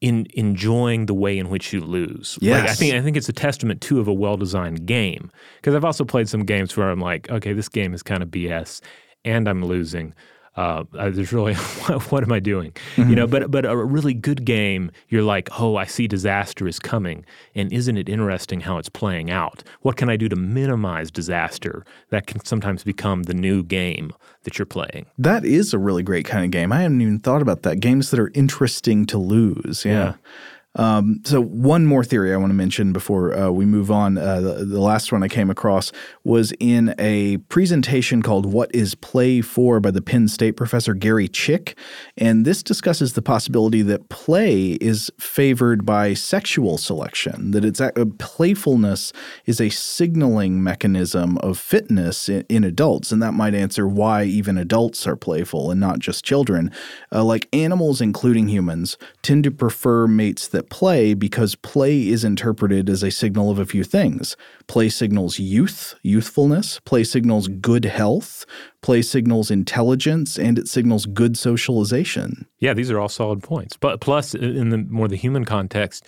in 0.00 0.26
enjoying 0.34 1.06
the 1.06 1.14
way 1.14 1.38
in 1.38 1.48
which 1.48 1.72
you 1.72 1.80
lose. 1.80 2.38
Yes. 2.40 2.60
Like, 2.60 2.70
I 2.70 2.74
think 2.74 2.94
I 2.94 3.00
think 3.00 3.16
it's 3.16 3.28
a 3.28 3.32
testament 3.32 3.80
too 3.80 4.00
of 4.00 4.08
a 4.08 4.12
well-designed 4.12 4.86
game. 4.86 5.30
Because 5.56 5.74
I've 5.74 5.84
also 5.84 6.04
played 6.04 6.28
some 6.28 6.44
games 6.44 6.76
where 6.76 6.90
I'm 6.90 7.00
like, 7.00 7.30
okay, 7.30 7.52
this 7.52 7.68
game 7.68 7.94
is 7.94 8.02
kind 8.02 8.22
of 8.22 8.28
BS, 8.28 8.80
and 9.24 9.48
I'm 9.48 9.64
losing. 9.64 10.14
Uh, 10.56 10.84
there's 10.92 11.32
really 11.32 11.54
what 12.10 12.22
am 12.22 12.32
I 12.32 12.40
doing? 12.40 12.72
Mm-hmm. 12.96 13.10
You 13.10 13.16
know, 13.16 13.26
but 13.26 13.50
but 13.50 13.64
a 13.64 13.76
really 13.76 14.14
good 14.14 14.44
game, 14.44 14.90
you're 15.08 15.22
like, 15.22 15.48
oh, 15.60 15.76
I 15.76 15.84
see 15.84 16.06
disaster 16.06 16.68
is 16.68 16.78
coming, 16.78 17.24
and 17.54 17.72
isn't 17.72 17.96
it 17.96 18.08
interesting 18.08 18.60
how 18.60 18.78
it's 18.78 18.88
playing 18.88 19.30
out? 19.30 19.64
What 19.80 19.96
can 19.96 20.08
I 20.08 20.16
do 20.16 20.28
to 20.28 20.36
minimize 20.36 21.10
disaster? 21.10 21.84
That 22.10 22.26
can 22.26 22.44
sometimes 22.44 22.84
become 22.84 23.24
the 23.24 23.34
new 23.34 23.62
game 23.62 24.12
that 24.44 24.58
you're 24.58 24.66
playing. 24.66 25.06
That 25.18 25.44
is 25.44 25.74
a 25.74 25.78
really 25.78 26.02
great 26.02 26.26
kind 26.26 26.44
of 26.44 26.50
game. 26.50 26.72
I 26.72 26.82
hadn't 26.82 27.00
even 27.00 27.18
thought 27.18 27.42
about 27.42 27.62
that. 27.62 27.80
Games 27.80 28.10
that 28.10 28.20
are 28.20 28.30
interesting 28.34 29.06
to 29.06 29.18
lose. 29.18 29.84
yeah. 29.84 29.92
yeah. 29.92 30.14
Um, 30.76 31.20
so 31.24 31.40
one 31.40 31.86
more 31.86 32.02
theory 32.02 32.34
I 32.34 32.36
want 32.36 32.50
to 32.50 32.54
mention 32.54 32.92
before 32.92 33.36
uh, 33.36 33.50
we 33.50 33.64
move 33.64 33.90
on. 33.90 34.18
Uh, 34.18 34.40
the, 34.40 34.64
the, 34.64 34.80
last 34.80 35.12
one 35.12 35.22
I 35.22 35.28
came 35.28 35.48
across 35.48 35.92
was 36.24 36.52
in 36.58 36.94
a 36.98 37.36
presentation 37.48 38.22
called 38.22 38.44
"What 38.52 38.74
Is 38.74 38.96
Play 38.96 39.40
For" 39.40 39.78
by 39.78 39.92
the 39.92 40.02
Penn 40.02 40.26
State 40.26 40.52
professor 40.52 40.92
Gary 40.92 41.28
Chick, 41.28 41.78
and 42.16 42.44
this 42.44 42.62
discusses 42.62 43.12
the 43.12 43.22
possibility 43.22 43.82
that 43.82 44.08
play 44.08 44.72
is 44.72 45.12
favored 45.18 45.86
by 45.86 46.12
sexual 46.12 46.76
selection. 46.76 47.52
That 47.52 47.64
it's 47.64 47.80
uh, 47.80 47.92
playfulness 48.18 49.12
is 49.46 49.60
a 49.60 49.68
signaling 49.68 50.62
mechanism 50.62 51.38
of 51.38 51.56
fitness 51.56 52.28
in, 52.28 52.44
in, 52.48 52.64
adults, 52.64 53.12
and 53.12 53.22
that 53.22 53.32
might 53.32 53.54
answer 53.54 53.86
why 53.86 54.24
even 54.24 54.58
adults 54.58 55.06
are 55.06 55.16
playful 55.16 55.70
and 55.70 55.78
not 55.78 56.00
just 56.00 56.24
children. 56.24 56.72
Uh, 57.12 57.22
like 57.22 57.48
animals, 57.52 58.00
including 58.00 58.48
humans, 58.48 58.98
tend 59.22 59.44
to 59.44 59.52
prefer 59.52 60.08
mates 60.08 60.48
that 60.48 60.63
play 60.70 61.14
because 61.14 61.54
play 61.54 62.08
is 62.08 62.24
interpreted 62.24 62.88
as 62.88 63.02
a 63.02 63.10
signal 63.10 63.50
of 63.50 63.58
a 63.58 63.66
few 63.66 63.84
things. 63.84 64.36
Play 64.66 64.88
signals 64.88 65.38
youth, 65.38 65.94
youthfulness, 66.02 66.80
play 66.80 67.04
signals 67.04 67.48
good 67.48 67.84
health, 67.84 68.44
play 68.82 69.02
signals 69.02 69.50
intelligence, 69.50 70.38
and 70.38 70.58
it 70.58 70.68
signals 70.68 71.06
good 71.06 71.36
socialization. 71.38 72.46
Yeah, 72.60 72.74
these 72.74 72.90
are 72.90 72.98
all 72.98 73.08
solid 73.08 73.42
points. 73.42 73.76
But 73.76 74.00
plus, 74.00 74.34
in 74.34 74.70
the 74.70 74.78
more 74.78 75.08
the 75.08 75.16
human 75.16 75.44
context, 75.44 76.04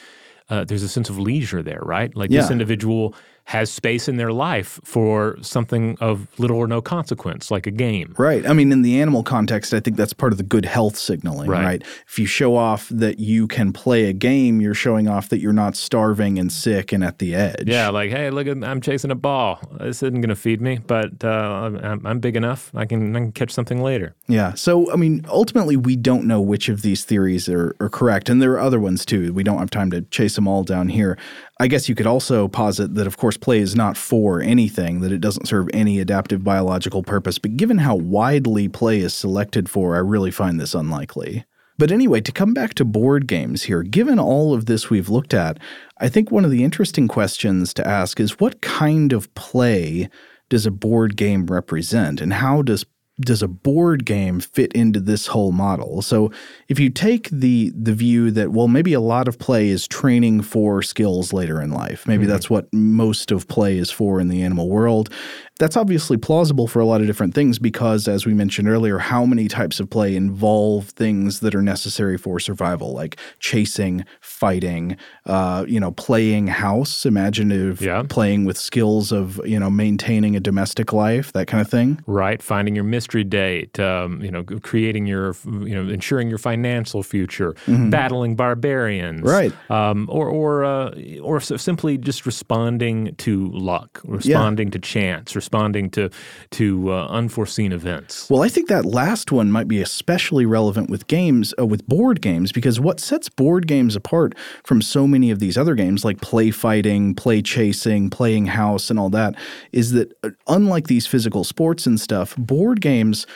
uh, 0.48 0.64
there's 0.64 0.82
a 0.82 0.88
sense 0.88 1.10
of 1.10 1.18
leisure 1.18 1.62
there, 1.62 1.80
right? 1.82 2.14
Like 2.16 2.30
yeah. 2.30 2.40
this 2.40 2.50
individual 2.50 3.14
has 3.46 3.70
space 3.70 4.08
in 4.08 4.16
their 4.16 4.32
life 4.32 4.80
for 4.82 5.38
something 5.40 5.96
of 6.00 6.26
little 6.36 6.56
or 6.56 6.66
no 6.66 6.82
consequence, 6.82 7.48
like 7.48 7.64
a 7.64 7.70
game. 7.70 8.12
Right. 8.18 8.44
I 8.44 8.52
mean, 8.52 8.72
in 8.72 8.82
the 8.82 9.00
animal 9.00 9.22
context, 9.22 9.72
I 9.72 9.78
think 9.78 9.96
that's 9.96 10.12
part 10.12 10.32
of 10.32 10.38
the 10.38 10.42
good 10.42 10.64
health 10.64 10.96
signaling, 10.96 11.48
right? 11.48 11.64
right? 11.64 11.82
If 12.08 12.18
you 12.18 12.26
show 12.26 12.56
off 12.56 12.88
that 12.88 13.20
you 13.20 13.46
can 13.46 13.72
play 13.72 14.06
a 14.06 14.12
game, 14.12 14.60
you're 14.60 14.74
showing 14.74 15.06
off 15.06 15.28
that 15.28 15.38
you're 15.38 15.52
not 15.52 15.76
starving 15.76 16.40
and 16.40 16.50
sick 16.50 16.92
and 16.92 17.04
at 17.04 17.20
the 17.20 17.36
edge. 17.36 17.68
Yeah, 17.68 17.88
like, 17.90 18.10
hey, 18.10 18.30
look, 18.30 18.48
at, 18.48 18.64
I'm 18.64 18.80
chasing 18.80 19.12
a 19.12 19.14
ball. 19.14 19.60
This 19.78 20.02
isn't 20.02 20.20
going 20.20 20.28
to 20.28 20.34
feed 20.34 20.60
me, 20.60 20.78
but 20.84 21.22
uh, 21.22 21.70
I'm, 21.84 22.04
I'm, 22.04 22.18
big 22.18 22.34
enough. 22.34 22.72
I 22.74 22.84
can, 22.84 23.14
I 23.14 23.20
can 23.20 23.32
catch 23.32 23.52
something 23.52 23.80
later. 23.80 24.16
Yeah. 24.26 24.54
So, 24.54 24.92
I 24.92 24.96
mean, 24.96 25.24
ultimately, 25.28 25.76
we 25.76 25.94
don't 25.94 26.24
know 26.24 26.40
which 26.40 26.68
of 26.68 26.82
these 26.82 27.04
theories 27.04 27.48
are, 27.48 27.76
are 27.78 27.88
correct. 27.88 28.28
And 28.28 28.42
there 28.42 28.54
are 28.54 28.60
other 28.60 28.80
ones 28.80 29.06
too. 29.06 29.32
We 29.32 29.44
don't 29.44 29.58
have 29.58 29.70
time 29.70 29.92
to 29.92 30.02
chase 30.02 30.34
them 30.34 30.48
all 30.48 30.64
down 30.64 30.88
here. 30.88 31.16
I 31.58 31.68
guess 31.68 31.88
you 31.88 31.94
could 31.94 32.06
also 32.06 32.48
posit 32.48 32.94
that, 32.96 33.06
of 33.06 33.16
course, 33.16 33.38
play 33.38 33.60
is 33.60 33.74
not 33.74 33.96
for 33.96 34.42
anything, 34.42 35.00
that 35.00 35.12
it 35.12 35.22
doesn't 35.22 35.48
serve 35.48 35.68
any 35.72 35.98
adaptive 36.00 36.44
biological 36.44 37.02
purpose. 37.02 37.38
But 37.38 37.56
given 37.56 37.78
how 37.78 37.96
widely 37.96 38.68
play 38.68 39.00
is 39.00 39.14
selected 39.14 39.70
for, 39.70 39.96
I 39.96 40.00
really 40.00 40.30
find 40.30 40.60
this 40.60 40.74
unlikely. 40.74 41.46
But 41.78 41.90
anyway, 41.90 42.20
to 42.22 42.32
come 42.32 42.52
back 42.52 42.74
to 42.74 42.84
board 42.84 43.26
games 43.26 43.64
here, 43.64 43.82
given 43.82 44.18
all 44.18 44.52
of 44.52 44.66
this 44.66 44.90
we've 44.90 45.08
looked 45.08 45.32
at, 45.32 45.58
I 45.98 46.08
think 46.08 46.30
one 46.30 46.44
of 46.44 46.50
the 46.50 46.64
interesting 46.64 47.08
questions 47.08 47.72
to 47.74 47.86
ask 47.86 48.20
is 48.20 48.38
what 48.38 48.60
kind 48.60 49.12
of 49.14 49.34
play 49.34 50.10
does 50.48 50.66
a 50.66 50.70
board 50.70 51.16
game 51.16 51.46
represent, 51.46 52.20
and 52.20 52.34
how 52.34 52.62
does 52.62 52.84
does 53.20 53.42
a 53.42 53.48
board 53.48 54.04
game 54.04 54.40
fit 54.40 54.72
into 54.72 55.00
this 55.00 55.28
whole 55.28 55.52
model? 55.52 56.02
So 56.02 56.30
if 56.68 56.78
you 56.78 56.90
take 56.90 57.28
the 57.30 57.72
the 57.74 57.92
view 57.92 58.30
that 58.32 58.52
well 58.52 58.68
maybe 58.68 58.92
a 58.92 59.00
lot 59.00 59.28
of 59.28 59.38
play 59.38 59.68
is 59.68 59.88
training 59.88 60.42
for 60.42 60.82
skills 60.82 61.32
later 61.32 61.60
in 61.60 61.70
life. 61.70 62.06
Maybe 62.06 62.24
mm-hmm. 62.24 62.32
that's 62.32 62.50
what 62.50 62.72
most 62.72 63.30
of 63.30 63.48
play 63.48 63.78
is 63.78 63.90
for 63.90 64.20
in 64.20 64.28
the 64.28 64.42
animal 64.42 64.68
world. 64.68 65.10
That's 65.58 65.76
obviously 65.76 66.18
plausible 66.18 66.66
for 66.66 66.80
a 66.80 66.84
lot 66.84 67.00
of 67.00 67.06
different 67.06 67.34
things 67.34 67.58
because, 67.58 68.08
as 68.08 68.26
we 68.26 68.34
mentioned 68.34 68.68
earlier, 68.68 68.98
how 68.98 69.24
many 69.24 69.48
types 69.48 69.80
of 69.80 69.88
play 69.88 70.14
involve 70.14 70.90
things 70.90 71.40
that 71.40 71.54
are 71.54 71.62
necessary 71.62 72.18
for 72.18 72.38
survival, 72.38 72.92
like 72.92 73.16
chasing, 73.38 74.04
fighting, 74.20 74.98
uh, 75.24 75.64
you 75.66 75.80
know, 75.80 75.92
playing 75.92 76.48
house. 76.48 77.06
imaginative 77.06 77.80
yeah. 77.80 78.02
playing 78.06 78.44
with 78.44 78.58
skills 78.58 79.12
of 79.12 79.40
you 79.46 79.58
know 79.58 79.70
maintaining 79.70 80.36
a 80.36 80.40
domestic 80.40 80.92
life, 80.92 81.32
that 81.32 81.46
kind 81.46 81.62
of 81.62 81.70
thing. 81.70 82.02
Right, 82.06 82.42
finding 82.42 82.74
your 82.74 82.84
mystery 82.84 83.24
date, 83.24 83.80
um, 83.80 84.20
you 84.22 84.30
know, 84.30 84.44
creating 84.44 85.06
your, 85.06 85.34
you 85.46 85.74
know, 85.74 85.90
ensuring 85.90 86.28
your 86.28 86.38
financial 86.38 87.02
future, 87.02 87.54
mm-hmm. 87.66 87.88
battling 87.88 88.36
barbarians, 88.36 89.22
right, 89.22 89.54
um, 89.70 90.06
or 90.10 90.28
or 90.28 90.64
uh, 90.64 90.94
or 91.22 91.40
simply 91.40 91.96
just 91.96 92.26
responding 92.26 93.14
to 93.16 93.48
luck, 93.52 94.02
responding 94.04 94.68
yeah. 94.68 94.72
to 94.72 94.78
chance 94.80 95.34
responding 95.46 95.88
to 95.90 96.10
to 96.50 96.92
uh, 96.92 97.06
unforeseen 97.06 97.72
events. 97.72 98.28
Well, 98.28 98.42
I 98.42 98.48
think 98.48 98.68
that 98.68 98.84
last 98.84 99.30
one 99.30 99.52
might 99.52 99.68
be 99.68 99.80
especially 99.80 100.44
relevant 100.44 100.90
with 100.90 101.06
games 101.06 101.54
uh, 101.56 101.66
with 101.66 101.86
board 101.86 102.20
games 102.20 102.50
because 102.50 102.80
what 102.80 102.98
sets 102.98 103.28
board 103.28 103.68
games 103.68 103.94
apart 103.94 104.34
from 104.64 104.82
so 104.82 105.06
many 105.06 105.30
of 105.30 105.38
these 105.38 105.56
other 105.56 105.76
games 105.76 106.04
like 106.04 106.20
play 106.20 106.50
fighting, 106.50 107.14
play 107.14 107.42
chasing, 107.42 108.10
playing 108.10 108.46
house 108.46 108.90
and 108.90 108.98
all 108.98 109.10
that 109.10 109.36
is 109.70 109.92
that 109.92 110.12
uh, 110.24 110.30
unlike 110.48 110.88
these 110.88 111.06
physical 111.06 111.44
sports 111.44 111.86
and 111.86 112.00
stuff, 112.00 112.34
board 112.36 112.80
games 112.80 113.26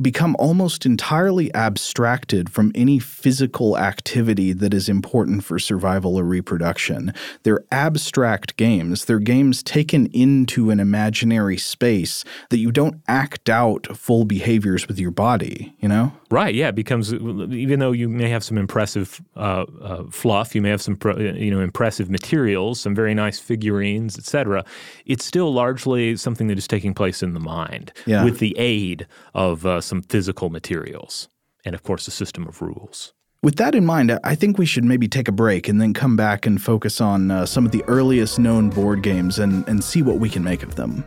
become 0.00 0.34
almost 0.38 0.84
entirely 0.84 1.54
abstracted 1.54 2.50
from 2.50 2.72
any 2.74 2.98
physical 2.98 3.78
activity 3.78 4.52
that 4.52 4.74
is 4.74 4.88
important 4.88 5.44
for 5.44 5.58
survival 5.58 6.16
or 6.18 6.24
reproduction. 6.24 7.14
They're 7.44 7.64
abstract 7.70 8.56
games. 8.56 9.04
They're 9.04 9.20
games 9.20 9.62
taken 9.62 10.06
into 10.06 10.70
an 10.70 10.80
imaginary 10.80 11.58
space 11.58 12.24
that 12.50 12.58
you 12.58 12.72
don't 12.72 13.00
act 13.06 13.48
out 13.48 13.96
full 13.96 14.24
behaviors 14.24 14.88
with 14.88 14.98
your 14.98 15.12
body, 15.12 15.74
you 15.78 15.88
know? 15.88 16.12
Right, 16.34 16.52
yeah, 16.52 16.66
it 16.66 16.74
becomes 16.74 17.14
even 17.14 17.78
though 17.78 17.92
you 17.92 18.08
may 18.08 18.28
have 18.28 18.42
some 18.42 18.58
impressive 18.58 19.22
uh, 19.36 19.66
uh, 19.80 20.02
fluff, 20.10 20.52
you 20.52 20.60
may 20.60 20.68
have 20.68 20.82
some 20.82 20.98
you 21.16 21.48
know 21.48 21.60
impressive 21.60 22.10
materials, 22.10 22.80
some 22.80 22.92
very 22.92 23.14
nice 23.14 23.38
figurines, 23.38 24.18
etc. 24.18 24.64
It's 25.06 25.24
still 25.24 25.54
largely 25.54 26.16
something 26.16 26.48
that 26.48 26.58
is 26.58 26.66
taking 26.66 26.92
place 26.92 27.22
in 27.22 27.34
the 27.34 27.40
mind 27.40 27.92
yeah. 28.04 28.24
with 28.24 28.40
the 28.40 28.52
aid 28.58 29.06
of 29.32 29.64
uh, 29.64 29.80
some 29.80 30.02
physical 30.02 30.50
materials 30.50 31.28
and, 31.64 31.72
of 31.72 31.84
course, 31.84 32.08
a 32.08 32.10
system 32.10 32.48
of 32.48 32.60
rules. 32.60 33.12
With 33.44 33.54
that 33.58 33.76
in 33.76 33.86
mind, 33.86 34.18
I 34.24 34.34
think 34.34 34.58
we 34.58 34.66
should 34.66 34.84
maybe 34.84 35.06
take 35.06 35.28
a 35.28 35.32
break 35.32 35.68
and 35.68 35.80
then 35.80 35.94
come 35.94 36.16
back 36.16 36.46
and 36.46 36.60
focus 36.60 37.00
on 37.00 37.30
uh, 37.30 37.46
some 37.46 37.64
of 37.64 37.70
the 37.70 37.84
earliest 37.86 38.40
known 38.40 38.70
board 38.70 39.02
games 39.02 39.38
and, 39.38 39.68
and 39.68 39.84
see 39.84 40.02
what 40.02 40.18
we 40.18 40.28
can 40.28 40.42
make 40.42 40.64
of 40.64 40.74
them. 40.74 41.04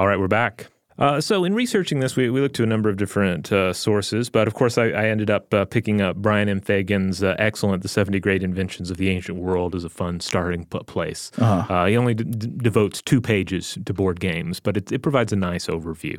All 0.00 0.06
right, 0.06 0.18
we're 0.18 0.28
back. 0.28 0.68
Uh, 0.98 1.20
so, 1.20 1.44
in 1.44 1.52
researching 1.52 2.00
this, 2.00 2.16
we, 2.16 2.30
we 2.30 2.40
looked 2.40 2.56
to 2.56 2.62
a 2.62 2.66
number 2.66 2.88
of 2.88 2.96
different 2.96 3.52
uh, 3.52 3.74
sources, 3.74 4.30
but 4.30 4.48
of 4.48 4.54
course, 4.54 4.78
I, 4.78 4.84
I 4.84 5.08
ended 5.08 5.28
up 5.28 5.52
uh, 5.52 5.66
picking 5.66 6.00
up 6.00 6.16
Brian 6.16 6.48
M. 6.48 6.62
Fagan's 6.62 7.22
uh, 7.22 7.36
excellent 7.38 7.82
The 7.82 7.88
70 7.88 8.18
Great 8.20 8.42
Inventions 8.42 8.90
of 8.90 8.96
the 8.96 9.10
Ancient 9.10 9.36
World 9.36 9.74
as 9.74 9.84
a 9.84 9.90
fun 9.90 10.20
starting 10.20 10.64
place. 10.64 11.30
Uh-huh. 11.36 11.70
Uh, 11.70 11.84
he 11.84 11.98
only 11.98 12.14
d- 12.14 12.24
d- 12.24 12.50
devotes 12.62 13.02
two 13.02 13.20
pages 13.20 13.76
to 13.84 13.92
board 13.92 14.20
games, 14.20 14.58
but 14.58 14.78
it, 14.78 14.90
it 14.90 15.02
provides 15.02 15.34
a 15.34 15.36
nice 15.36 15.66
overview. 15.66 16.18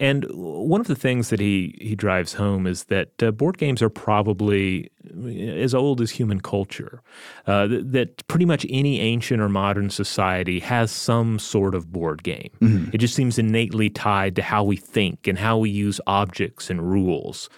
And 0.00 0.24
one 0.34 0.80
of 0.80 0.88
the 0.88 0.96
things 0.96 1.30
that 1.30 1.38
he 1.38 1.78
he 1.80 1.94
drives 1.94 2.34
home 2.34 2.66
is 2.66 2.84
that 2.84 3.22
uh, 3.22 3.30
board 3.30 3.58
games 3.58 3.80
are 3.80 3.88
probably 3.88 4.90
as 5.38 5.72
old 5.72 6.00
as 6.00 6.10
human 6.10 6.40
culture. 6.40 7.00
Uh, 7.46 7.68
that, 7.68 7.92
that, 7.92 8.26
pretty 8.26 8.44
much 8.44 8.66
any 8.68 9.00
ancient 9.00 9.40
or 9.40 9.48
modern 9.48 9.90
society 9.90 10.58
has 10.58 10.90
some 10.90 11.38
sort 11.38 11.74
of 11.74 11.92
board 11.92 12.24
game. 12.24 12.50
Mm-hmm. 12.60 12.90
It 12.92 12.98
just 12.98 13.14
seems 13.14 13.38
innately 13.38 13.88
tied 13.88 14.34
to 14.36 14.42
how 14.42 14.64
we 14.64 14.76
think 14.76 15.28
and 15.28 15.38
how 15.38 15.58
we 15.58 15.70
use 15.70 16.00
objects 16.08 16.70
and 16.70 16.82
rules. 16.82 17.48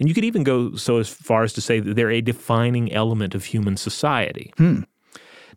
And 0.00 0.08
you 0.08 0.14
could 0.14 0.24
even 0.24 0.42
go 0.42 0.74
so 0.74 0.98
as 0.98 1.08
far 1.08 1.44
as 1.44 1.52
to 1.52 1.60
say 1.60 1.78
that 1.78 1.94
they're 1.94 2.10
a 2.10 2.20
defining 2.20 2.92
element 2.92 3.36
of 3.36 3.44
human 3.44 3.76
society. 3.76 4.52
Hmm. 4.56 4.80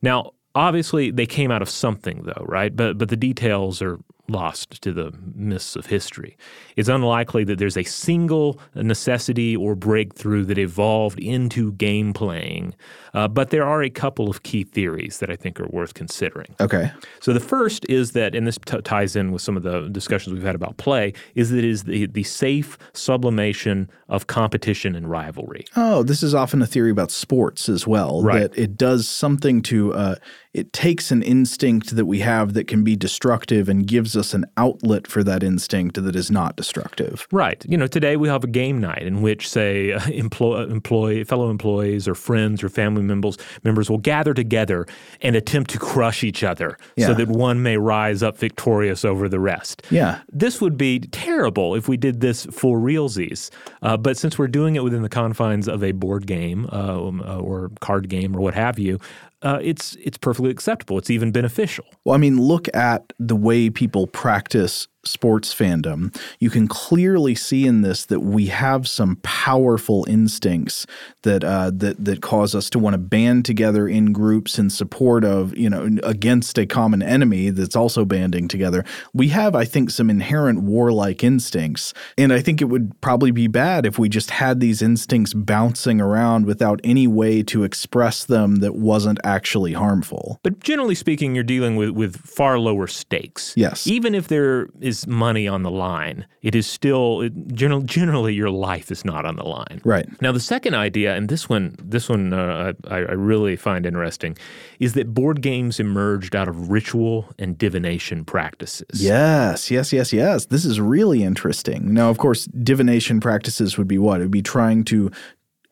Now, 0.04 0.34
obviously, 0.54 1.10
they 1.10 1.26
came 1.26 1.50
out 1.50 1.64
of 1.64 1.70
something, 1.70 2.24
though, 2.24 2.46
right? 2.48 2.76
But 2.76 3.00
but 3.00 3.10
the 3.10 3.18
details 3.18 3.82
are 3.82 4.00
lost 4.30 4.82
to 4.82 4.92
the 4.92 5.14
mists 5.36 5.76
of 5.76 5.86
history. 5.86 6.38
It's 6.76 6.90
unlikely 6.90 7.44
that 7.46 7.60
there's 7.60 7.78
a 7.78 7.84
single 7.84 8.60
necessity 8.76 9.56
or 9.56 9.76
breakthrough 9.76 10.44
that 10.46 10.58
evolved 10.58 11.20
into 11.20 11.72
game 11.74 12.14
playing, 12.14 12.76
uh, 13.14 13.28
but 13.28 13.52
there 13.52 13.66
are 13.66 13.82
a 13.82 13.90
couple 13.90 14.30
of 14.30 14.44
key 14.44 14.64
theories 14.64 15.20
that 15.20 15.30
I 15.30 15.36
think 15.36 15.60
are 15.60 15.68
worth 15.68 15.94
considering. 15.94 16.56
Okay. 16.60 16.92
So 17.22 17.32
the 17.32 17.40
first 17.40 17.86
is 17.88 18.12
that, 18.12 18.36
and 18.36 18.46
this 18.46 18.58
t- 18.66 18.82
ties 18.82 19.16
in 19.16 19.32
with 19.32 19.42
some 19.42 19.56
of 19.56 19.64
the 19.64 19.88
discussions 19.90 20.34
we've 20.34 20.44
had 20.44 20.56
about 20.56 20.78
play, 20.78 21.14
is 21.36 21.50
that 21.52 21.60
it 21.60 21.66
is 21.66 21.84
the, 21.84 22.08
the 22.08 22.24
safe 22.24 22.78
sublimation 22.94 23.90
of 24.10 24.28
competition 24.28 24.96
and 24.96 25.10
rivalry. 25.10 25.64
Oh, 25.76 26.04
this 26.04 26.22
is 26.22 26.36
often 26.36 26.62
a 26.62 26.68
theory 26.68 26.92
about 26.92 27.12
sports 27.12 27.70
as 27.70 27.88
well. 27.88 28.22
Right. 28.22 28.42
That 28.42 28.58
it 28.58 28.78
does 28.78 29.08
something 29.08 29.62
to, 29.64 29.94
uh, 29.94 30.16
it 30.54 30.74
takes 30.74 31.12
an 31.12 31.22
instinct 31.22 31.96
that 31.96 32.06
we 32.06 32.20
have 32.20 32.54
that 32.54 32.68
can 32.68 32.84
be 32.84 32.96
destructive 32.96 33.70
and 33.70 33.88
gives 33.88 34.17
us 34.18 34.34
an 34.34 34.46
outlet 34.58 35.08
for 35.08 35.24
that 35.24 35.44
instinct 35.44 36.02
that 36.04 36.16
is 36.16 36.30
not 36.32 36.56
destructive. 36.56 37.28
Right. 37.32 37.64
You 37.68 37.78
know, 37.78 37.88
today 37.88 38.18
we 38.18 38.28
have 38.28 38.44
a 38.44 38.48
game 38.48 38.80
night 38.80 39.04
in 39.04 39.22
which, 39.22 39.50
say, 39.50 39.94
uh, 39.94 40.06
employ, 40.10 41.24
fellow 41.26 41.50
employees 41.50 42.08
or 42.08 42.16
friends 42.16 42.64
or 42.64 42.70
family 42.70 43.04
members 43.04 43.38
members 43.64 43.90
will 43.90 43.98
gather 43.98 44.34
together 44.34 44.86
and 45.22 45.36
attempt 45.36 45.70
to 45.72 45.80
crush 45.80 46.24
each 46.24 46.44
other 46.44 46.78
Yeah. 46.96 47.08
so 47.08 47.14
that 47.16 47.28
one 47.28 47.62
may 47.62 47.78
rise 47.78 48.24
up 48.24 48.38
victorious 48.38 49.04
over 49.06 49.30
the 49.30 49.40
rest. 49.40 49.84
Yeah. 49.90 50.20
This 50.32 50.62
would 50.62 50.78
be 50.78 51.00
terrible 51.00 51.76
if 51.76 51.88
we 51.88 51.98
did 51.98 52.22
this 52.22 52.46
for 52.48 52.78
realsies. 52.80 53.50
Uh, 53.82 53.98
but 53.98 54.18
since 54.18 54.38
we're 54.38 54.48
doing 54.48 54.76
it 54.76 54.84
within 54.84 55.02
the 55.02 55.10
confines 55.10 55.68
of 55.68 55.84
a 55.84 55.92
board 55.92 56.26
game 56.28 56.68
uh, 56.72 57.08
um, 57.08 57.22
uh, 57.22 57.38
or 57.38 57.72
card 57.82 58.10
game 58.10 58.36
or 58.36 58.40
what 58.42 58.54
have 58.54 58.80
you, 58.80 59.00
uh, 59.42 59.60
it's 59.62 59.96
it's 59.96 60.18
perfectly 60.18 60.50
acceptable. 60.50 60.98
It's 60.98 61.10
even 61.10 61.32
beneficial. 61.32 61.86
Well, 62.04 62.16
I 62.16 62.18
mean, 62.18 62.42
look 62.42 62.68
at 62.76 63.14
the 63.20 63.36
way 63.36 63.70
people 63.70 64.08
practice 64.08 64.88
sports 65.08 65.54
fandom. 65.54 66.16
You 66.40 66.50
can 66.50 66.68
clearly 66.68 67.36
see 67.36 67.66
in 67.66 67.82
this 67.82 68.06
that 68.06 68.22
we 68.22 68.48
have 68.48 68.88
some 68.88 69.18
powerful 69.24 70.06
instincts 70.08 70.86
that 71.24 71.44
uh, 71.44 71.72
that 71.74 72.04
that 72.04 72.22
cause 72.22 72.56
us 72.56 72.70
to 72.72 72.80
want 72.80 72.94
to 72.94 72.98
band 72.98 73.46
together 73.46 73.88
in 73.88 74.14
groups 74.14 74.60
in 74.60 74.70
support 74.70 75.24
of 75.24 75.56
you 75.58 75.70
know 75.70 75.90
against 76.04 76.58
a 76.58 76.66
common 76.66 77.02
enemy 77.02 77.50
that's 77.50 77.76
also 77.76 78.06
banding 78.06 78.48
together. 78.48 78.84
We 79.14 79.30
have, 79.30 79.56
I 79.56 79.66
think, 79.66 79.90
some 79.90 80.10
inherent 80.10 80.62
warlike 80.62 81.24
instincts, 81.24 81.94
and 82.18 82.32
I 82.32 82.42
think 82.42 82.62
it 82.62 82.66
would 82.66 83.00
probably 83.02 83.32
be 83.32 83.48
bad 83.48 83.86
if 83.86 83.98
we 84.00 84.10
just 84.10 84.32
had 84.32 84.60
these 84.60 84.82
instincts 84.82 85.34
bouncing 85.34 86.02
around 86.02 86.46
without 86.46 86.80
any 86.84 87.08
way 87.08 87.44
to 87.44 87.64
express 87.64 88.26
them 88.26 88.58
that 88.58 88.76
wasn't 88.76 89.20
actually 89.24 89.74
harmful. 89.74 90.40
But 90.44 90.60
generally 90.60 90.96
speaking, 90.96 91.36
you're 91.36 91.44
dealing 91.44 91.76
with, 91.76 91.92
with 91.92 92.18
far 92.18 92.60
lower 92.60 92.88
stakes. 92.88 93.54
Yes. 93.56 93.88
Even 93.88 94.16
if 94.16 94.28
there 94.28 94.70
is 94.80 94.97
money 95.06 95.48
on 95.48 95.64
the 95.64 95.70
line, 95.70 96.26
it 96.42 96.56
is 96.56 96.66
still 96.66 97.22
it, 97.22 97.34
general, 97.54 97.82
generally 97.82 98.34
your 98.34 98.50
life 98.50 98.90
is 98.90 99.04
not 99.04 99.26
on 99.26 99.36
the 99.36 99.44
line. 99.44 99.82
Right. 99.84 100.08
Now, 100.22 100.32
the 100.32 100.40
second 100.40 100.74
idea, 100.74 101.16
and 101.16 101.30
this 101.30 101.50
one, 101.50 101.76
this 101.78 102.10
one 102.10 102.34
uh, 102.34 102.74
I, 102.88 102.96
I 102.96 103.14
really 103.14 103.56
find 103.56 103.86
interesting, 103.86 104.38
is 104.80 104.94
that 104.94 105.14
board 105.14 105.42
games 105.42 105.80
emerged 105.80 106.36
out 106.36 106.48
of 106.48 106.72
ritual 106.72 107.26
and 107.38 107.58
divination 107.58 108.24
practices. 108.26 109.04
Yes, 109.04 109.70
yes, 109.70 109.92
yes, 109.92 110.14
yes. 110.14 110.46
This 110.46 110.66
is 110.66 110.80
really 110.80 111.24
interesting. 111.24 111.94
Now, 111.94 112.10
of 112.10 112.18
course, 112.18 112.46
divination 112.46 113.20
practices 113.20 113.78
would 113.78 113.88
be 113.88 113.98
what? 113.98 114.22
It 114.22 114.24
would 114.24 114.32
be 114.32 114.42
trying 114.42 114.86
to 114.86 115.12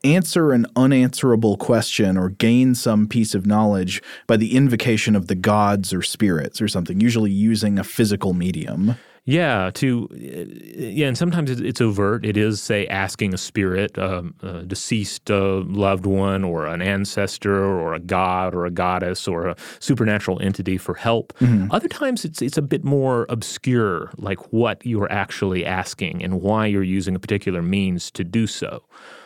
answer 0.06 0.52
an 0.52 0.68
unanswerable 0.76 1.58
question 1.58 2.18
or 2.18 2.30
gain 2.30 2.76
some 2.76 3.08
piece 3.08 3.34
of 3.34 3.46
knowledge 3.46 4.02
by 4.28 4.38
the 4.38 4.56
invocation 4.56 5.16
of 5.16 5.28
the 5.28 5.36
gods 5.36 5.94
or 5.94 6.02
spirits 6.02 6.62
or 6.62 6.68
something, 6.68 7.02
usually 7.02 7.32
using 7.32 7.80
a 7.80 7.84
physical 7.84 8.34
medium. 8.34 8.96
Yeah, 9.28 9.72
to 9.74 10.08
yeah, 10.14 11.08
and 11.08 11.18
sometimes 11.18 11.50
it's, 11.50 11.82
overt. 11.82 12.24
It 12.24 12.38
is, 12.38 12.62
say, 12.62 12.86
asking 12.88 13.34
a 13.34 13.38
spirit, 13.38 13.98
um, 13.98 14.36
a 14.44 14.62
deceased 14.62 15.32
uh, 15.32 15.64
loved 15.66 16.06
one, 16.06 16.44
or 16.44 16.68
an 16.68 16.84
ancestor, 16.84 17.66
or 17.66 17.96
a 17.96 18.00
god, 18.00 18.54
or 18.54 18.68
a 18.68 18.72
goddess, 18.72 19.28
or 19.28 19.48
a 19.48 19.56
supernatural 19.80 20.40
entity 20.42 20.78
for 20.78 20.94
help. 20.94 21.34
Other 21.72 21.88
times, 21.88 22.24
it's 22.24 22.40
it's 22.44 22.58
a 22.58 22.62
bit 22.62 22.84
more 22.84 23.26
obscure, 23.30 24.12
like 24.18 24.54
what 24.54 24.86
you're 24.86 25.12
actually 25.12 25.66
asking 25.66 26.24
and 26.24 26.42
why 26.42 26.68
you're 26.68 26.84
using 26.84 27.16
a 27.16 27.20
particular 27.20 27.64
means 27.64 28.12
to 28.12 28.24
do 28.24 28.46
so. 28.46 28.84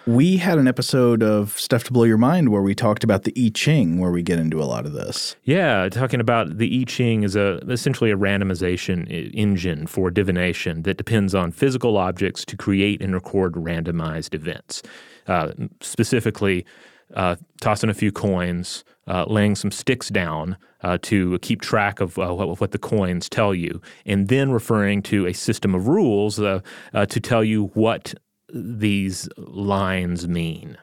We 0.08 0.38
had 0.38 0.58
an 0.58 0.68
episode 0.68 1.22
of 1.22 1.60
Stuff 1.60 1.84
to 1.84 1.94
Blow 1.94 2.04
Your 2.06 2.18
Mind 2.18 2.50
where 2.50 2.64
we 2.64 2.74
talked 2.74 3.04
about 3.04 3.26
the 3.26 3.34
I 3.38 3.52
Ching, 3.54 4.00
where 4.00 4.12
we 4.12 4.24
get 4.24 4.40
into 4.40 4.60
a 4.60 4.66
lot 4.66 4.88
of 4.88 4.94
this. 4.94 5.36
Yeah, 5.44 5.88
talking 5.90 6.20
about 6.20 6.58
the 6.58 6.82
I 6.82 6.84
Ching 6.86 7.24
is 7.24 7.36
a 7.36 7.58
essentially 7.70 8.10
a 8.10 8.18
randomization 8.18 9.08
engine 9.36 9.86
for 9.90 10.10
divination 10.12 10.84
that 10.84 10.98
depends 10.98 11.36
on 11.36 11.52
physical 11.52 11.98
objects 11.98 12.46
to 12.46 12.56
create 12.56 13.02
and 13.02 13.14
record 13.14 13.54
randomized 13.54 14.34
events. 14.34 14.82
Uh, 15.28 15.52
specifically, 15.82 16.66
uh, 17.16 17.36
tossing 17.60 17.90
a 17.90 17.94
few 17.94 18.12
coins, 18.12 18.84
uh, 19.08 19.26
laying 19.28 19.56
some 19.56 19.72
sticks 19.72 20.10
down 20.10 20.58
uh, 20.84 20.98
to 21.02 21.40
keep 21.40 21.62
track 21.62 22.00
of 22.00 22.18
uh, 22.20 22.34
what, 22.34 22.62
what 22.62 22.72
the 22.72 22.78
coins 22.78 23.28
tell 23.28 23.54
you, 23.54 23.82
and 24.06 24.28
then 24.28 24.52
referring 24.52 25.02
to 25.02 25.26
a 25.26 25.34
system 25.34 25.74
of 25.74 25.88
rules 25.88 26.40
uh, 26.40 26.62
to 27.08 27.20
tell 27.20 27.44
you 27.44 27.66
what 27.74 28.14
these 28.54 29.30
lines 29.38 30.28
mean. 30.28 30.78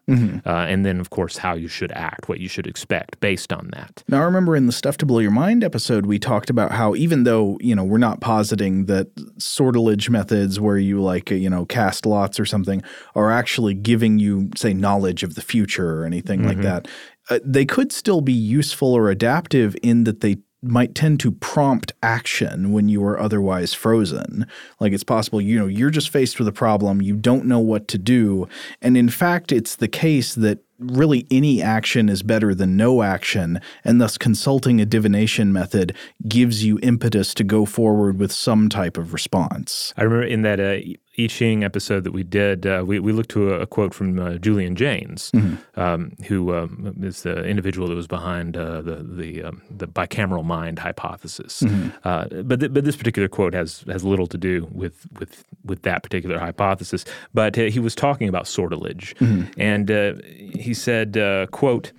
Uh, 0.46 0.66
and 0.68 0.84
then, 0.84 1.00
of 1.00 1.10
course, 1.10 1.36
how 1.36 1.54
you 1.54 1.68
should 1.68 1.92
act, 1.92 2.28
what 2.28 2.40
you 2.40 2.48
should 2.48 2.66
expect 2.66 3.18
based 3.20 3.52
on 3.52 3.70
that. 3.72 4.02
Now, 4.08 4.20
I 4.20 4.24
remember 4.24 4.56
in 4.56 4.66
the 4.66 4.72
Stuff 4.72 4.96
to 4.98 5.06
Blow 5.06 5.18
Your 5.18 5.30
Mind 5.30 5.64
episode, 5.64 6.06
we 6.06 6.18
talked 6.18 6.50
about 6.50 6.72
how 6.72 6.94
even 6.94 7.24
though, 7.24 7.58
you 7.60 7.74
know, 7.74 7.84
we're 7.84 7.98
not 7.98 8.20
positing 8.20 8.86
that 8.86 9.08
sortilege 9.38 10.10
methods 10.10 10.60
where 10.60 10.78
you 10.78 11.02
like, 11.02 11.30
you 11.30 11.50
know, 11.50 11.66
cast 11.66 12.06
lots 12.06 12.38
or 12.38 12.46
something 12.46 12.82
are 13.14 13.30
actually 13.30 13.74
giving 13.74 14.18
you, 14.18 14.50
say, 14.56 14.72
knowledge 14.72 15.22
of 15.22 15.34
the 15.34 15.42
future 15.42 16.00
or 16.00 16.04
anything 16.04 16.44
like 16.44 16.60
that, 16.62 16.88
uh, 17.28 17.40
they 17.44 17.64
could 17.64 17.90
still 17.92 18.20
be 18.20 18.32
useful 18.32 18.94
or 18.94 19.10
adaptive 19.10 19.76
in 19.82 20.04
that 20.04 20.20
they 20.20 20.36
might 20.68 20.94
tend 20.94 21.20
to 21.20 21.30
prompt 21.30 21.92
action 22.02 22.72
when 22.72 22.88
you 22.88 23.04
are 23.04 23.18
otherwise 23.18 23.74
frozen. 23.74 24.46
Like 24.80 24.92
it's 24.92 25.04
possible, 25.04 25.40
you 25.40 25.58
know, 25.58 25.66
you're 25.66 25.90
just 25.90 26.10
faced 26.10 26.38
with 26.38 26.48
a 26.48 26.52
problem, 26.52 27.02
you 27.02 27.16
don't 27.16 27.46
know 27.46 27.60
what 27.60 27.88
to 27.88 27.98
do. 27.98 28.48
And 28.80 28.96
in 28.96 29.08
fact, 29.08 29.52
it's 29.52 29.76
the 29.76 29.88
case 29.88 30.34
that 30.34 30.60
really 30.78 31.26
any 31.30 31.62
action 31.62 32.08
is 32.08 32.22
better 32.22 32.54
than 32.54 32.76
no 32.76 33.02
action, 33.02 33.60
and 33.84 34.00
thus 34.00 34.18
consulting 34.18 34.80
a 34.80 34.86
divination 34.86 35.52
method 35.52 35.94
gives 36.28 36.64
you 36.64 36.78
impetus 36.82 37.34
to 37.34 37.44
go 37.44 37.64
forward 37.64 38.18
with 38.18 38.32
some 38.32 38.68
type 38.68 38.98
of 38.98 39.12
response. 39.12 39.94
I 39.96 40.02
remember 40.02 40.26
in 40.26 40.42
that 40.42 40.60
uh, 40.60 40.78
I 41.18 41.26
Ching 41.28 41.64
episode 41.64 42.04
that 42.04 42.12
we 42.12 42.22
did, 42.22 42.66
uh, 42.66 42.84
we, 42.86 42.98
we 43.00 43.12
looked 43.12 43.30
to 43.30 43.54
a, 43.54 43.60
a 43.60 43.66
quote 43.66 43.94
from 43.94 44.18
uh, 44.18 44.34
Julian 44.34 44.76
Jaynes, 44.76 45.30
um, 45.76 46.12
who 46.26 46.54
um, 46.54 46.94
is 47.02 47.22
the 47.22 47.44
individual 47.44 47.88
that 47.88 47.94
was 47.94 48.06
behind 48.06 48.56
uh, 48.56 48.80
the 48.82 48.96
the, 49.02 49.42
um, 49.44 49.62
the 49.70 49.86
bicameral 49.88 50.44
mind 50.44 50.78
hypothesis. 50.78 51.62
Uh, 52.04 52.26
but 52.42 52.60
th- 52.60 52.72
but 52.72 52.84
this 52.84 52.96
particular 52.96 53.28
quote 53.28 53.54
has 53.54 53.84
has 53.88 54.04
little 54.04 54.26
to 54.26 54.38
do 54.38 54.68
with 54.70 55.06
with 55.18 55.44
with 55.64 55.82
that 55.82 56.02
particular 56.02 56.38
hypothesis. 56.38 57.04
But 57.32 57.58
uh, 57.58 57.62
he 57.64 57.80
was 57.80 57.94
talking 57.94 58.28
about 58.28 58.46
sortilege, 58.46 59.14
and 59.56 59.90
uh, 59.90 60.14
he 60.54 60.74
said, 60.74 61.16
uh, 61.16 61.46
"quote." 61.46 61.92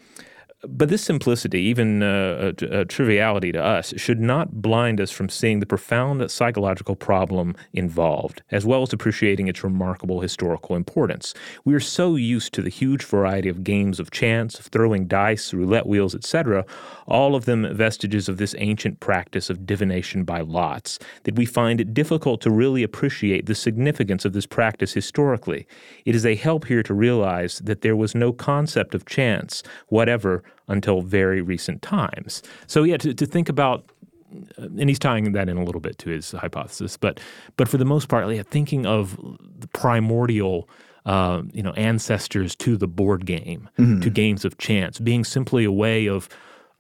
But 0.64 0.90
this 0.90 1.04
simplicity, 1.04 1.62
even 1.62 2.02
uh, 2.02 2.52
a, 2.60 2.80
a 2.80 2.86
triviality 2.86 3.52
to 3.52 3.64
us, 3.64 3.94
should 3.96 4.20
not 4.20 4.60
blind 4.60 5.00
us 5.00 5.12
from 5.12 5.30
seeing 5.30 5.60
the 5.60 5.68
profound 5.68 6.32
psychological 6.32 6.96
problem 6.96 7.56
involved, 7.74 8.42
as 8.50 8.66
well 8.66 8.82
as 8.82 8.92
appreciating 8.92 9.48
its 9.48 9.64
remarkable 9.64 10.22
historical 10.22 10.76
importance. 10.76 11.36
We 11.64 11.76
are 11.76 11.80
so 11.80 12.16
used 12.16 12.54
to 12.54 12.64
the 12.64 12.72
huge 12.72 13.06
variety 13.06 13.50
of 13.50 13.64
games 13.64 14.00
of 14.00 14.10
chance, 14.10 14.58
of 14.58 14.66
throwing 14.66 15.06
dice, 15.06 15.54
roulette 15.54 15.86
wheels, 15.86 16.16
etc., 16.16 16.66
all 17.06 17.36
of 17.36 17.46
them 17.46 17.76
vestiges 17.76 18.28
of 18.28 18.38
this 18.38 18.56
ancient 18.58 19.00
practice 19.00 19.52
of 19.52 19.68
divination 19.68 20.24
by 20.24 20.42
lots, 20.42 20.98
that 21.26 21.36
we 21.36 21.46
find 21.46 21.80
it 21.80 21.94
difficult 21.94 22.42
to 22.42 22.50
really 22.50 22.82
appreciate 22.82 23.46
the 23.46 23.54
significance 23.54 24.26
of 24.26 24.34
this 24.34 24.48
practice 24.48 24.94
historically. 24.94 25.68
It 26.04 26.16
is 26.16 26.26
a 26.26 26.34
help 26.34 26.66
here 26.66 26.82
to 26.82 26.96
realize 26.96 27.60
that 27.60 27.82
there 27.82 27.96
was 27.96 28.16
no 28.16 28.34
concept 28.34 28.96
of 28.96 29.06
chance, 29.06 29.62
whatever, 29.90 30.44
until 30.68 31.02
very 31.02 31.42
recent 31.42 31.82
times. 31.82 32.44
So, 32.68 32.84
yeah, 32.84 32.98
to, 32.98 33.14
to 33.14 33.26
think 33.26 33.50
about 33.50 33.90
and 34.58 34.90
he's 34.90 35.00
tying 35.00 35.32
that 35.32 35.50
in 35.50 35.58
a 35.58 35.64
little 35.64 35.80
bit 35.82 35.98
to 36.00 36.10
his 36.10 36.32
hypothesis, 36.32 36.98
but 36.98 37.20
but 37.56 37.68
for 37.68 37.78
the 37.78 37.86
most 37.86 38.10
part, 38.10 38.28
yeah, 38.34 38.44
thinking 38.44 38.86
of 38.86 39.18
the 39.60 39.68
primordial, 39.70 40.70
uh, 41.06 41.44
you 41.54 41.64
know, 41.64 41.72
ancestors 41.72 42.56
to 42.58 42.76
the 42.76 42.88
board 42.88 43.26
game, 43.26 43.70
to 44.02 44.10
games 44.10 44.44
of 44.44 44.58
chance, 44.58 45.00
being 45.00 45.24
simply 45.24 45.64
a 45.64 45.72
way 45.72 46.08
of 46.08 46.28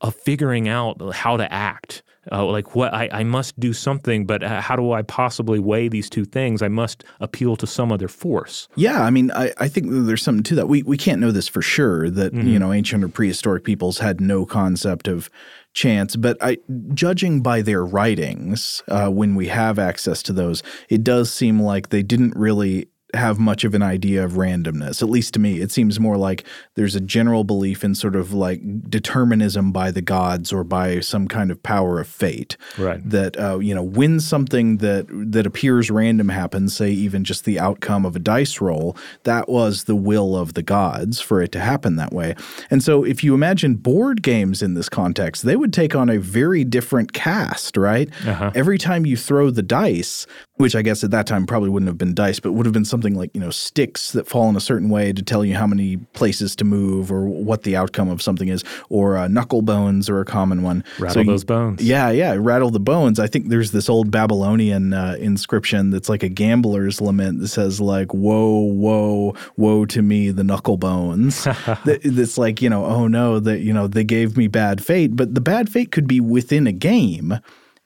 of 0.01 0.15
figuring 0.15 0.67
out 0.67 1.01
how 1.13 1.37
to 1.37 1.51
act. 1.51 2.03
Uh, 2.29 2.45
like 2.45 2.75
what 2.75 2.93
I, 2.93 3.07
I 3.13 3.23
must 3.23 3.57
do 3.57 3.71
something, 3.71 4.25
but 4.25 4.43
uh, 4.43 4.59
how 4.59 4.75
do 4.75 4.91
I 4.91 5.01
possibly 5.01 5.59
weigh 5.59 5.87
these 5.87 6.09
two 6.09 6.25
things? 6.25 6.61
I 6.61 6.67
must 6.67 7.05
appeal 7.21 7.55
to 7.55 7.65
some 7.65 7.89
other 7.89 8.09
force. 8.09 8.67
Yeah, 8.75 9.01
I 9.01 9.11
mean, 9.11 9.31
I, 9.31 9.53
I 9.57 9.69
think 9.69 9.87
there's 9.89 10.23
something 10.23 10.43
to 10.43 10.55
that. 10.55 10.67
We 10.67 10.83
we 10.83 10.97
can't 10.97 11.21
know 11.21 11.31
this 11.31 11.47
for 11.47 11.61
sure 11.61 12.09
that 12.09 12.33
mm-hmm. 12.33 12.47
you 12.47 12.59
know 12.59 12.73
ancient 12.73 13.01
or 13.01 13.07
prehistoric 13.07 13.63
peoples 13.63 13.99
had 13.99 14.19
no 14.19 14.45
concept 14.45 15.07
of 15.07 15.29
chance, 15.73 16.17
but 16.17 16.37
I, 16.41 16.57
judging 16.93 17.41
by 17.41 17.61
their 17.61 17.85
writings, 17.85 18.83
uh, 18.89 19.09
when 19.09 19.35
we 19.35 19.47
have 19.47 19.79
access 19.79 20.21
to 20.23 20.33
those, 20.33 20.63
it 20.89 21.05
does 21.05 21.31
seem 21.31 21.61
like 21.61 21.89
they 21.89 22.03
didn't 22.03 22.35
really 22.35 22.89
have 23.13 23.39
much 23.39 23.63
of 23.63 23.73
an 23.73 23.81
idea 23.81 24.23
of 24.23 24.33
randomness. 24.33 25.01
At 25.01 25.09
least 25.09 25.33
to 25.35 25.39
me, 25.39 25.61
it 25.61 25.71
seems 25.71 25.99
more 25.99 26.17
like 26.17 26.43
there's 26.75 26.95
a 26.95 26.99
general 26.99 27.45
belief 27.45 27.83
in 27.83 27.95
sort 27.95 28.17
of 28.17 28.33
like 28.33 28.61
determinism 28.89 29.71
by 29.71 29.91
the 29.91 30.01
gods 30.01 30.51
or 30.51 30.65
by 30.65 30.99
some 30.99 31.27
kind 31.27 31.49
of 31.49 31.63
power 31.63 32.01
of 32.01 32.07
fate. 32.07 32.57
Right. 32.77 33.01
That 33.09 33.39
uh, 33.39 33.59
you 33.59 33.73
know, 33.73 33.83
when 33.83 34.19
something 34.19 34.77
that 34.77 35.07
that 35.09 35.45
appears 35.45 35.89
random 35.89 36.29
happens, 36.29 36.75
say 36.75 36.91
even 36.91 37.23
just 37.23 37.45
the 37.45 37.59
outcome 37.59 38.05
of 38.05 38.15
a 38.15 38.19
dice 38.19 38.59
roll, 38.59 38.97
that 39.23 39.47
was 39.47 39.85
the 39.85 39.95
will 39.95 40.35
of 40.35 40.53
the 40.53 40.63
gods 40.63 41.21
for 41.21 41.41
it 41.41 41.53
to 41.53 41.59
happen 41.59 41.95
that 41.95 42.11
way. 42.11 42.35
And 42.69 42.83
so, 42.83 43.05
if 43.05 43.23
you 43.23 43.33
imagine 43.33 43.75
board 43.75 44.21
games 44.21 44.61
in 44.61 44.73
this 44.73 44.89
context, 44.89 45.43
they 45.43 45.55
would 45.55 45.71
take 45.71 45.95
on 45.95 46.09
a 46.09 46.19
very 46.19 46.65
different 46.65 47.13
cast, 47.13 47.77
right? 47.77 48.09
Uh-huh. 48.25 48.51
Every 48.53 48.77
time 48.77 49.05
you 49.05 49.15
throw 49.15 49.49
the 49.49 49.63
dice, 49.63 50.27
which 50.55 50.75
I 50.75 50.81
guess 50.81 51.03
at 51.03 51.11
that 51.11 51.25
time 51.25 51.45
probably 51.45 51.69
wouldn't 51.69 51.87
have 51.87 51.97
been 51.97 52.13
dice, 52.13 52.39
but 52.39 52.51
would 52.51 52.65
have 52.65 52.73
been 52.73 52.85
something 52.85 52.96
like, 53.01 53.31
you 53.33 53.41
know, 53.41 53.49
sticks 53.49 54.11
that 54.11 54.27
fall 54.27 54.49
in 54.49 54.55
a 54.55 54.59
certain 54.59 54.89
way 54.89 55.13
to 55.13 55.21
tell 55.21 55.43
you 55.43 55.55
how 55.55 55.67
many 55.67 55.97
places 55.97 56.55
to 56.57 56.65
move 56.65 57.11
or 57.11 57.27
what 57.27 57.63
the 57.63 57.75
outcome 57.75 58.09
of 58.09 58.21
something 58.21 58.47
is, 58.47 58.63
or 58.89 59.17
uh, 59.17 59.27
knuckle 59.27 59.61
bones 59.61 60.09
are 60.09 60.19
a 60.19 60.25
common 60.25 60.63
one. 60.63 60.83
Rattle 60.99 61.23
so 61.23 61.31
those 61.31 61.43
bones. 61.43 61.81
Yeah, 61.81 62.09
yeah, 62.09 62.35
rattle 62.37 62.69
the 62.69 62.79
bones. 62.79 63.19
I 63.19 63.27
think 63.27 63.49
there's 63.49 63.71
this 63.71 63.89
old 63.89 64.11
Babylonian 64.11 64.93
uh, 64.93 65.15
inscription 65.19 65.89
that's 65.91 66.09
like 66.09 66.23
a 66.23 66.29
gambler's 66.29 67.01
lament 67.01 67.39
that 67.39 67.49
says 67.49 67.79
like, 67.81 68.13
"Woe, 68.13 68.59
woe, 68.59 69.35
woe 69.55 69.85
to 69.85 70.01
me, 70.01 70.31
the 70.31 70.43
knuckle 70.43 70.77
bones." 70.77 71.47
that's 71.85 72.37
like, 72.37 72.61
you 72.61 72.69
know, 72.69 72.85
oh 72.85 73.07
no, 73.07 73.39
that 73.39 73.59
you 73.59 73.73
know 73.73 73.87
they 73.87 74.03
gave 74.03 74.37
me 74.37 74.47
bad 74.47 74.83
fate, 74.83 75.15
but 75.15 75.35
the 75.35 75.41
bad 75.41 75.69
fate 75.69 75.91
could 75.91 76.07
be 76.07 76.19
within 76.19 76.67
a 76.67 76.71
game 76.71 77.39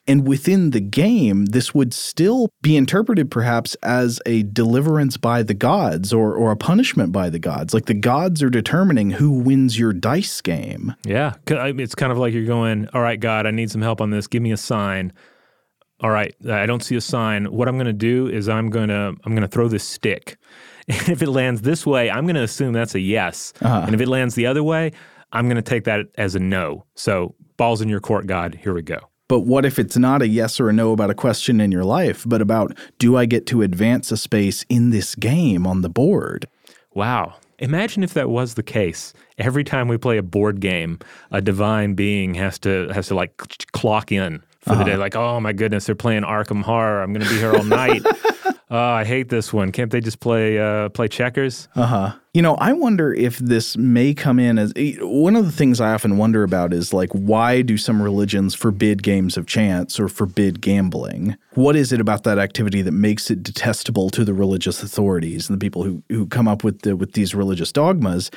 and 0.08 0.28
within 0.28 0.72
the 0.72 0.80
game, 0.80 1.46
this 1.46 1.76
would 1.76 1.94
still 1.94 2.50
be 2.62 2.76
interpreted 2.76 3.30
perhaps 3.30 3.76
as 3.84 4.20
a 4.26 4.44
deliverance 4.44 5.18
by 5.18 5.44
the 5.44 5.54
gods 5.54 6.12
or, 6.12 6.34
or 6.34 6.52
a 6.52 6.58
punishment 6.58 7.12
by 7.12 7.30
the 7.30 7.40
gods. 7.40 7.74
Like 7.74 7.86
the 7.86 7.94
gods 7.94 8.42
are 8.42 8.50
determining 8.50 9.12
who 9.12 9.32
wins 9.32 9.78
your 9.78 9.94
dice 9.94 10.42
game. 10.42 10.96
Yeah. 11.06 11.34
It's 11.48 11.96
kind 11.96 12.12
of 12.12 12.18
like 12.18 12.34
you're 12.34 12.46
going, 12.46 12.90
all 12.94 13.02
right, 13.02 13.20
God, 13.20 13.46
I 13.46 13.52
need 13.52 13.70
some 13.70 13.82
help 13.82 14.02
on 14.02 14.10
this. 14.10 14.26
Give 14.28 14.42
me 14.42 14.52
a 14.52 14.58
sign. 14.58 15.14
All 16.00 16.10
right, 16.10 16.34
I 16.50 16.66
don't 16.66 16.84
see 16.84 16.96
a 16.96 17.02
sign. 17.02 17.46
What 17.46 17.68
I'm 17.68 17.76
going 17.76 17.86
to 17.86 17.94
do 17.94 18.28
is 18.28 18.50
I'm 18.50 18.72
going 18.72 18.90
to 18.90 19.16
I'm 19.24 19.36
going 19.36 19.44
to 19.44 19.48
throw 19.48 19.68
this 19.68 19.84
stick. 19.84 20.38
And 20.88 21.10
if 21.10 21.22
it 21.22 21.30
lands 21.30 21.62
this 21.62 21.86
way, 21.86 22.10
I'm 22.10 22.26
going 22.26 22.36
to 22.36 22.42
assume 22.42 22.74
that's 22.74 22.96
a 22.96 23.00
yes. 23.00 23.54
Uh-huh. 23.62 23.84
And 23.86 23.96
if 23.96 24.02
it 24.02 24.08
lands 24.08 24.34
the 24.34 24.48
other 24.48 24.64
way, 24.64 24.92
I'm 25.32 25.46
going 25.46 25.56
to 25.56 25.62
take 25.62 25.84
that 25.86 26.08
as 26.16 26.36
a 26.36 26.40
no. 26.40 26.86
So, 26.96 27.36
balls 27.56 27.82
in 27.82 27.88
your 27.88 28.02
court, 28.02 28.26
God. 28.26 28.56
Here 28.56 28.74
we 28.74 28.82
go. 28.82 29.11
But 29.32 29.46
what 29.46 29.64
if 29.64 29.80
it's 29.80 29.96
not 29.96 30.22
a 30.22 30.28
yes 30.28 30.60
or 30.60 30.68
a 30.68 30.74
no 30.74 30.92
about 30.92 31.10
a 31.10 31.14
question 31.14 31.62
in 31.62 31.72
your 31.72 31.86
life, 31.86 32.26
but 32.28 32.42
about 32.42 32.78
do 33.00 33.16
I 33.16 33.26
get 33.26 33.46
to 33.46 33.62
advance 33.62 34.12
a 34.12 34.18
space 34.18 34.66
in 34.68 34.90
this 34.90 35.16
game 35.16 35.66
on 35.66 35.84
the 35.84 35.90
board? 35.90 36.50
Wow. 36.94 37.36
Imagine 37.58 38.04
if 38.04 38.14
that 38.14 38.30
was 38.30 38.56
the 38.56 38.62
case. 38.62 39.14
Every 39.38 39.64
time 39.64 39.88
we 39.88 39.98
play 39.98 40.18
a 40.18 40.22
board 40.22 40.60
game, 40.60 41.00
a 41.32 41.40
divine 41.40 41.94
being 41.94 42.34
has 42.34 42.60
to 42.60 42.90
has 42.90 43.08
to 43.08 43.16
like 43.16 43.38
clock 43.72 44.12
in 44.12 44.44
for 44.62 44.74
uh-huh. 44.74 44.84
the 44.84 44.90
day. 44.92 44.98
Like, 44.98 45.16
oh 45.16 45.40
my 45.40 45.54
goodness, 45.54 45.86
they're 45.86 45.96
playing 45.96 46.24
Arkham 46.24 46.62
Horror. 46.62 47.02
I'm 47.02 47.14
going 47.14 47.26
to 47.26 47.30
be 47.30 47.38
here 47.38 47.54
all 47.54 47.64
night. 47.64 48.04
oh, 48.72 48.78
I 48.78 49.04
hate 49.04 49.30
this 49.30 49.52
one. 49.52 49.72
Can't 49.72 49.92
they 49.92 50.02
just 50.02 50.20
play 50.20 50.60
uh, 50.60 50.90
play 50.90 51.08
checkers? 51.08 51.68
Uh 51.76 51.86
huh. 51.86 52.12
You 52.34 52.42
know, 52.42 52.56
I 52.56 52.72
wonder 52.74 53.14
if 53.14 53.40
this 53.40 53.76
may 53.76 54.14
come 54.14 54.40
in 54.40 54.58
as 54.58 54.72
eh, 54.76 54.96
one 55.02 55.36
of 55.36 55.46
the 55.46 55.52
things 55.52 55.82
I 55.82 55.94
often 55.94 56.18
wonder 56.18 56.44
about 56.44 56.74
is 56.74 56.94
like, 56.94 57.10
why 57.12 57.62
do 57.62 57.78
some 57.78 58.02
religions 58.02 58.56
forbid 58.56 59.04
games 59.04 59.36
of 59.36 59.48
chance 59.48 60.00
or 60.00 60.08
forbid 60.08 60.62
gambling? 60.62 61.36
What 61.56 61.76
is 61.76 61.92
it 61.92 62.00
about 62.00 62.24
that 62.24 62.38
activity 62.38 62.82
that 62.84 62.94
makes 62.94 63.30
it 63.30 63.44
detestable 63.44 64.10
to 64.12 64.24
the 64.24 64.34
religious 64.34 64.82
authorities 64.84 65.50
and 65.50 65.60
the 65.60 65.64
people 65.64 65.84
who 65.84 66.04
who 66.10 66.28
come 66.28 66.48
up 66.48 66.64
with 66.64 66.84
the, 66.84 66.96
with 66.96 67.14
these 67.14 67.34
religious 67.34 67.72
dogmas? 67.72 68.30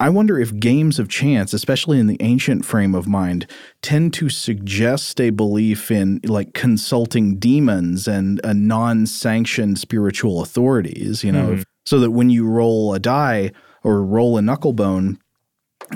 I 0.00 0.10
wonder 0.10 0.38
if 0.38 0.58
games 0.58 1.00
of 1.00 1.08
chance, 1.08 1.52
especially 1.52 1.98
in 1.98 2.06
the 2.06 2.16
ancient 2.20 2.64
frame 2.64 2.94
of 2.94 3.08
mind, 3.08 3.48
tend 3.82 4.14
to 4.14 4.28
suggest 4.28 5.20
a 5.20 5.30
belief 5.30 5.90
in 5.90 6.20
like 6.22 6.54
consulting 6.54 7.36
demons 7.36 8.06
and 8.06 8.44
uh, 8.44 8.52
non 8.52 9.06
sanctioned 9.06 9.78
spiritual 9.78 10.40
authorities, 10.40 11.24
you 11.24 11.32
know, 11.32 11.48
mm. 11.48 11.64
so 11.84 11.98
that 11.98 12.12
when 12.12 12.30
you 12.30 12.46
roll 12.46 12.94
a 12.94 13.00
die 13.00 13.50
or 13.82 14.04
roll 14.04 14.38
a 14.38 14.40
knucklebone, 14.40 15.18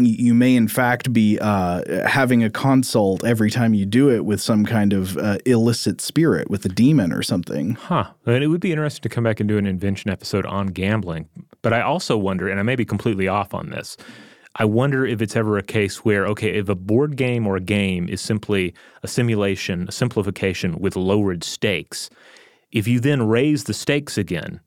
you 0.00 0.34
may 0.34 0.57
in 0.57 0.66
fact 0.66 1.12
be 1.12 1.38
uh, 1.40 2.07
having 2.07 2.42
a 2.42 2.50
consult 2.50 3.24
every 3.24 3.50
time 3.50 3.74
you 3.74 3.86
do 3.86 4.11
it 4.11 4.24
with 4.24 4.40
some 4.40 4.64
kind 4.64 4.92
of 4.92 5.16
uh, 5.18 5.38
illicit 5.46 6.00
spirit 6.00 6.50
with 6.50 6.64
a 6.64 6.68
demon 6.68 7.12
or 7.12 7.22
something. 7.22 7.74
Huh. 7.74 8.11
And 8.26 8.42
it 8.42 8.48
would 8.48 8.61
be 8.61 8.72
interesting 8.72 9.03
to 9.03 9.09
come 9.09 9.24
back 9.24 9.38
and 9.38 9.48
do 9.48 9.59
an 9.59 9.66
invention 9.66 10.11
episode 10.11 10.46
on 10.46 10.68
gambling. 10.68 11.28
But 11.62 11.72
I 11.72 11.80
also 11.80 12.16
wonder, 12.16 12.48
and 12.48 12.60
I 12.60 12.62
may 12.62 12.76
be 12.76 12.84
completely 12.84 13.28
off 13.28 13.54
on 13.54 13.70
this, 13.70 13.96
I 14.56 14.64
wonder 14.64 15.06
if 15.06 15.22
it's 15.22 15.36
ever 15.36 15.56
a 15.56 15.62
case 15.62 16.04
where, 16.04 16.26
okay, 16.26 16.50
if 16.50 16.68
a 16.68 16.74
board 16.74 17.16
game 17.16 17.46
or 17.46 17.56
a 17.56 17.60
game 17.60 18.08
is 18.08 18.20
simply 18.20 18.74
a 19.02 19.08
simulation, 19.08 19.88
a 19.88 19.92
simplification 19.92 20.78
with 20.78 20.94
lowered 20.94 21.42
stakes, 21.42 22.10
if 22.70 22.86
you 22.86 23.00
then 23.00 23.26
raise 23.26 23.64
the 23.64 23.74
stakes 23.74 24.18
again, 24.18 24.60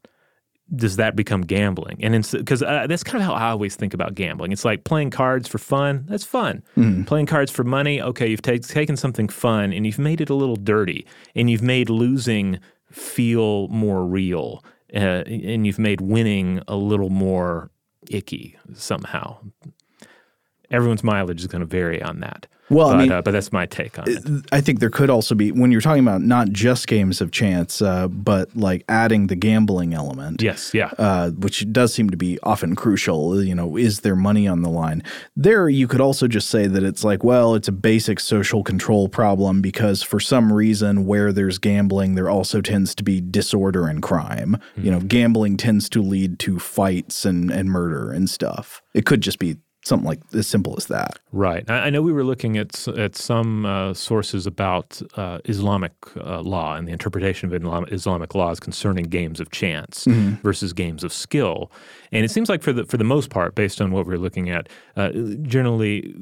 does 0.76 0.96
that 0.96 1.16
become 1.16 1.42
gambling? 1.42 2.04
And 2.04 2.28
because 2.32 2.64
uh, 2.64 2.88
that's 2.88 3.04
kind 3.04 3.22
of 3.22 3.28
how 3.30 3.36
I 3.36 3.52
always 3.52 3.76
think 3.76 3.94
about 3.94 4.16
gambling. 4.16 4.52
It's 4.52 4.66
like 4.66 4.84
playing 4.84 5.12
cards 5.12 5.48
for 5.48 5.60
fun. 5.60 6.06
That's 6.10 6.24
fun. 6.24 6.64
Mm. 6.76 7.06
Playing 7.06 7.28
cards 7.28 7.52
for 7.52 7.64
money. 7.64 8.02
Okay, 8.02 8.28
you've 8.28 8.42
take, 8.42 8.68
taken 8.68 8.98
something 8.98 9.30
fun 9.30 9.72
and 9.72 9.86
you've 9.86 10.00
made 10.00 10.22
it 10.22 10.32
a 10.32 10.36
little 10.36 10.56
dirty, 10.56 11.06
and 11.36 11.50
you've 11.52 11.62
made 11.62 11.92
losing 11.92 12.60
feel 12.92 13.68
more 13.68 14.04
real, 14.04 14.64
uh, 14.96 15.24
and 15.26 15.66
you've 15.66 15.80
made 15.80 16.02
winning 16.02 16.62
a 16.68 16.76
little 16.76 17.10
more 17.10 17.72
icky 18.10 18.58
somehow. 18.74 19.38
Everyone's 20.72 21.04
mileage 21.04 21.42
is 21.42 21.48
going 21.48 21.62
to 21.62 21.66
vary 21.66 22.02
on 22.02 22.22
that. 22.22 22.48
Well, 22.70 22.90
but, 22.90 22.96
I 22.96 23.00
mean, 23.00 23.12
uh, 23.12 23.22
but 23.22 23.32
that's 23.32 23.52
my 23.52 23.66
take 23.68 24.00
on 24.00 24.06
it. 24.08 24.46
I 24.52 24.60
think 24.60 24.80
there 24.80 24.90
could 24.90 25.10
also 25.10 25.36
be 25.36 25.52
when 25.52 25.72
you're 25.72 25.82
talking 25.82 26.02
about 26.02 26.22
not 26.22 26.50
just 26.50 26.88
games 26.88 27.22
of 27.22 27.32
chance, 27.32 27.82
uh, 27.82 28.08
but 28.08 28.56
like 28.56 28.84
adding 28.90 29.28
the 29.28 29.36
gambling 29.36 29.94
element. 29.94 30.42
Yes, 30.42 30.74
yeah, 30.74 30.92
uh, 30.98 31.30
which 31.32 31.72
does 31.72 31.94
seem 31.94 32.10
to 32.10 32.18
be 32.18 32.40
often 32.42 32.76
crucial. 32.76 33.44
You 33.44 33.54
know, 33.54 33.78
is 33.78 34.00
there 34.00 34.16
money 34.16 34.48
on 34.48 34.64
the 34.64 34.70
line? 34.70 35.04
There, 35.36 35.70
you 35.70 35.88
could 35.88 36.02
also 36.02 36.28
just 36.28 36.50
say 36.50 36.66
that 36.66 36.84
it's 36.84 37.04
like, 37.04 37.24
well, 37.24 37.54
it's 37.54 37.68
a 37.68 37.72
basic 37.72 38.20
social 38.20 38.64
control 38.64 39.10
problem 39.10 39.62
because 39.62 40.02
for 40.02 40.20
some 40.20 40.52
reason, 40.52 41.06
where 41.06 41.32
there's 41.32 41.60
gambling, 41.60 42.16
there 42.16 42.30
also 42.30 42.62
tends 42.62 42.96
to 42.96 43.04
be 43.04 43.22
disorder 43.22 43.88
and 43.88 44.02
crime. 44.02 44.58
Mm-hmm. 44.72 44.86
You 44.86 44.92
know, 44.92 45.00
gambling 45.02 45.58
tends 45.58 45.88
to 45.90 46.02
lead 46.02 46.40
to 46.40 46.58
fights 46.58 47.26
and 47.26 47.52
and 47.52 47.70
murder 47.70 48.12
and 48.12 48.30
stuff. 48.30 48.82
It 48.96 49.06
could 49.06 49.22
just 49.22 49.38
be 49.38 49.58
something 49.86 50.08
like 50.08 50.20
as 50.34 50.48
simple 50.48 50.74
as 50.78 50.88
that. 50.88 51.20
Right. 51.32 51.70
I, 51.70 51.90
know 51.90 52.02
we 52.02 52.12
were 52.12 52.24
looking 52.24 52.58
at 52.58 52.88
at 52.90 53.16
some 53.16 53.66
uh, 53.66 53.94
sources 53.94 54.48
about 54.48 55.02
uh, 55.16 55.40
Islamic 55.46 55.94
uh, 56.18 56.42
law 56.42 56.76
and 56.76 56.88
the 56.88 56.92
interpretation 56.92 57.54
of 57.54 57.94
Islamic 57.94 58.34
laws 58.36 58.60
concerning 58.60 59.06
games 59.06 59.40
of 59.40 59.52
chance 59.52 60.06
mm-hmm. 60.06 60.36
versus 60.42 60.74
games 60.74 61.04
of 61.04 61.14
skill, 61.14 61.72
and 62.12 62.26
it 62.26 62.30
seems 62.30 62.50
like 62.50 62.64
for 62.64 62.74
the 62.74 62.86
for 62.86 62.98
the 62.98 63.04
most 63.04 63.30
part, 63.30 63.56
based 63.56 63.80
on 63.80 63.92
what 63.92 64.06
we 64.06 64.16
we're 64.16 64.22
looking 64.22 64.50
at, 64.50 64.68
uh, 64.98 65.12
generally 65.44 66.16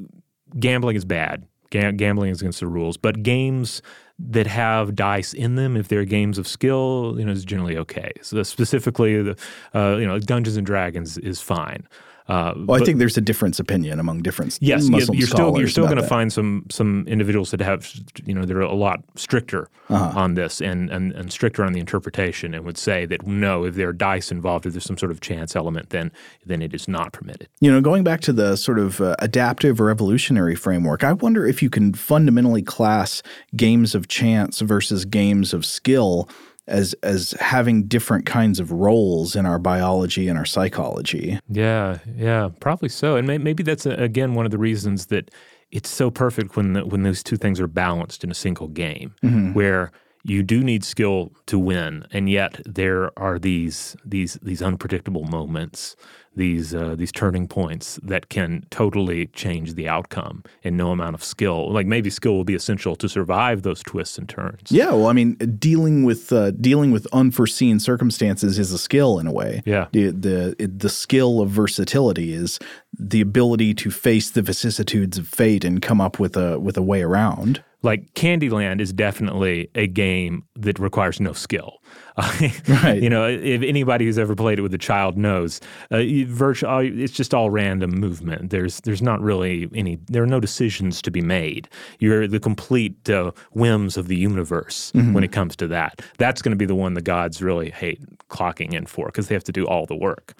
gambling 0.58 0.96
is 0.96 1.04
bad. 1.04 1.46
gambling 1.70 2.30
is 2.30 2.40
against 2.40 2.60
the 2.60 2.66
rules, 2.68 2.96
but 2.96 3.22
games 3.22 3.82
that 4.18 4.46
have 4.46 4.94
dice 4.94 5.32
in 5.32 5.56
them, 5.56 5.76
if 5.76 5.88
they're 5.88 6.04
games 6.04 6.38
of 6.38 6.46
skill, 6.46 7.16
you 7.18 7.24
know, 7.24 7.32
is 7.32 7.44
generally 7.44 7.76
okay. 7.76 8.12
So 8.22 8.42
specifically, 8.42 9.22
the 9.22 9.36
uh, 9.74 9.96
you 9.96 10.06
know, 10.06 10.18
Dungeons 10.18 10.56
and 10.56 10.66
Dragons 10.66 11.18
is 11.18 11.40
fine. 11.40 11.88
Uh, 12.26 12.54
well, 12.56 12.66
but, 12.66 12.82
I 12.82 12.84
think 12.86 12.98
there's 12.98 13.18
a 13.18 13.20
difference 13.20 13.60
opinion 13.60 14.00
among 14.00 14.22
different 14.22 14.56
yes, 14.62 14.88
Muslim 14.88 15.18
you're 15.18 15.26
still 15.26 15.58
you're 15.58 15.68
still 15.68 15.84
going 15.84 15.98
to 15.98 16.06
find 16.06 16.32
some 16.32 16.64
some 16.70 17.06
individuals 17.06 17.50
that 17.50 17.60
have 17.60 17.92
you 18.24 18.34
know 18.34 18.46
they're 18.46 18.60
a 18.60 18.74
lot 18.74 19.04
stricter 19.14 19.68
uh-huh. 19.90 20.18
on 20.18 20.32
this 20.32 20.62
and, 20.62 20.88
and 20.90 21.12
and 21.12 21.30
stricter 21.30 21.62
on 21.62 21.74
the 21.74 21.80
interpretation 21.80 22.54
and 22.54 22.64
would 22.64 22.78
say 22.78 23.04
that 23.04 23.26
no, 23.26 23.64
if 23.64 23.74
there 23.74 23.90
are 23.90 23.92
dice 23.92 24.32
involved, 24.32 24.64
if 24.64 24.72
there's 24.72 24.84
some 24.84 24.96
sort 24.96 25.12
of 25.12 25.20
chance 25.20 25.54
element, 25.54 25.90
then 25.90 26.10
then 26.46 26.62
it 26.62 26.72
is 26.72 26.88
not 26.88 27.12
permitted. 27.12 27.46
You 27.60 27.70
know, 27.70 27.82
going 27.82 28.04
back 28.04 28.22
to 28.22 28.32
the 28.32 28.56
sort 28.56 28.78
of 28.78 29.02
uh, 29.02 29.16
adaptive 29.18 29.78
or 29.78 29.90
evolutionary 29.90 30.54
framework, 30.54 31.04
I 31.04 31.12
wonder 31.12 31.46
if 31.46 31.62
you 31.62 31.68
can 31.68 31.92
fundamentally 31.92 32.62
class 32.62 33.22
games 33.54 33.94
of 33.94 34.08
chance 34.08 34.60
versus 34.60 35.04
games 35.04 35.52
of 35.52 35.66
skill 35.66 36.28
as 36.66 36.94
as 37.02 37.32
having 37.40 37.84
different 37.84 38.26
kinds 38.26 38.58
of 38.60 38.72
roles 38.72 39.36
in 39.36 39.46
our 39.46 39.58
biology 39.58 40.28
and 40.28 40.38
our 40.38 40.44
psychology. 40.46 41.38
Yeah, 41.48 41.98
yeah, 42.16 42.48
probably 42.60 42.88
so. 42.88 43.16
And 43.16 43.26
may, 43.26 43.38
maybe 43.38 43.62
that's 43.62 43.86
a, 43.86 44.00
uh, 44.00 44.04
again 44.04 44.34
one 44.34 44.44
of 44.46 44.50
the 44.50 44.58
reasons 44.58 45.06
that 45.06 45.30
it's 45.70 45.90
so 45.90 46.10
perfect 46.10 46.56
when 46.56 46.72
the, 46.74 46.86
when 46.86 47.02
those 47.02 47.22
two 47.22 47.36
things 47.36 47.60
are 47.60 47.66
balanced 47.66 48.24
in 48.24 48.30
a 48.30 48.34
single 48.34 48.68
game, 48.68 49.14
Mm-hmm. 49.22 49.52
where 49.54 49.90
you 50.24 50.42
do 50.42 50.64
need 50.64 50.84
skill 50.84 51.32
to 51.46 51.58
win, 51.58 52.06
and 52.10 52.30
yet 52.30 52.60
there 52.64 53.16
are 53.18 53.38
these 53.38 53.94
these 54.04 54.34
these 54.42 54.62
unpredictable 54.62 55.24
moments, 55.24 55.96
these 56.34 56.74
uh, 56.74 56.94
these 56.96 57.12
turning 57.12 57.46
points 57.46 58.00
that 58.02 58.30
can 58.30 58.64
totally 58.70 59.26
change 59.28 59.74
the 59.74 59.86
outcome. 59.86 60.42
And 60.64 60.78
no 60.78 60.92
amount 60.92 61.14
of 61.14 61.22
skill, 61.22 61.70
like 61.70 61.86
maybe 61.86 62.08
skill 62.08 62.32
will 62.32 62.44
be 62.44 62.54
essential 62.54 62.96
to 62.96 63.08
survive 63.08 63.62
those 63.62 63.82
twists 63.82 64.16
and 64.16 64.26
turns. 64.26 64.72
Yeah, 64.72 64.92
well, 64.92 65.08
I 65.08 65.12
mean, 65.12 65.34
dealing 65.58 66.04
with 66.04 66.32
uh, 66.32 66.52
dealing 66.52 66.90
with 66.90 67.06
unforeseen 67.12 67.78
circumstances 67.78 68.58
is 68.58 68.72
a 68.72 68.78
skill 68.78 69.18
in 69.18 69.26
a 69.26 69.32
way. 69.32 69.62
Yeah. 69.66 69.88
the 69.92 70.10
the 70.10 70.72
the 70.74 70.88
skill 70.88 71.42
of 71.42 71.50
versatility 71.50 72.32
is 72.32 72.58
the 72.98 73.20
ability 73.20 73.74
to 73.74 73.90
face 73.90 74.30
the 74.30 74.40
vicissitudes 74.40 75.18
of 75.18 75.28
fate 75.28 75.66
and 75.66 75.82
come 75.82 76.00
up 76.00 76.18
with 76.18 76.34
a 76.34 76.58
with 76.58 76.78
a 76.78 76.82
way 76.82 77.02
around. 77.02 77.62
Like 77.84 78.12
Candyland 78.14 78.80
is 78.80 78.92
definitely 78.92 79.70
a 79.74 79.86
game 79.86 80.44
that 80.56 80.78
requires 80.78 81.20
no 81.20 81.32
skill. 81.32 81.78
Right. 82.68 83.02
You 83.02 83.10
know, 83.10 83.26
if 83.26 83.62
anybody 83.62 84.04
who's 84.04 84.18
ever 84.18 84.34
played 84.36 84.58
it 84.58 84.62
with 84.62 84.72
a 84.72 84.78
child 84.78 85.16
knows, 85.16 85.60
uh, 85.90 85.98
you 85.98 86.26
virtual, 86.26 86.78
it's 86.78 87.12
just 87.12 87.34
all 87.34 87.50
random 87.50 87.90
movement. 87.90 88.50
There's 88.50 88.80
there's 88.82 89.02
not 89.02 89.20
really 89.20 89.68
any. 89.74 89.98
There 90.06 90.22
are 90.22 90.26
no 90.26 90.38
decisions 90.40 91.02
to 91.02 91.10
be 91.10 91.20
made. 91.20 91.68
You're 91.98 92.28
the 92.28 92.40
complete 92.40 93.10
uh, 93.10 93.32
whims 93.52 93.96
of 93.96 94.08
the 94.08 94.16
universe 94.16 94.92
when 94.94 95.24
it 95.24 95.32
comes 95.32 95.56
to 95.56 95.66
that. 95.68 96.02
That's 96.18 96.40
going 96.40 96.52
to 96.52 96.56
be 96.56 96.66
the 96.66 96.74
one 96.74 96.94
the 96.94 97.02
gods 97.02 97.42
really 97.42 97.70
hate 97.70 98.00
clocking 98.28 98.72
in 98.74 98.86
for 98.86 99.06
because 99.06 99.28
they 99.28 99.34
have 99.34 99.44
to 99.44 99.52
do 99.52 99.66
all 99.66 99.86
the 99.86 99.96
work. 99.96 100.34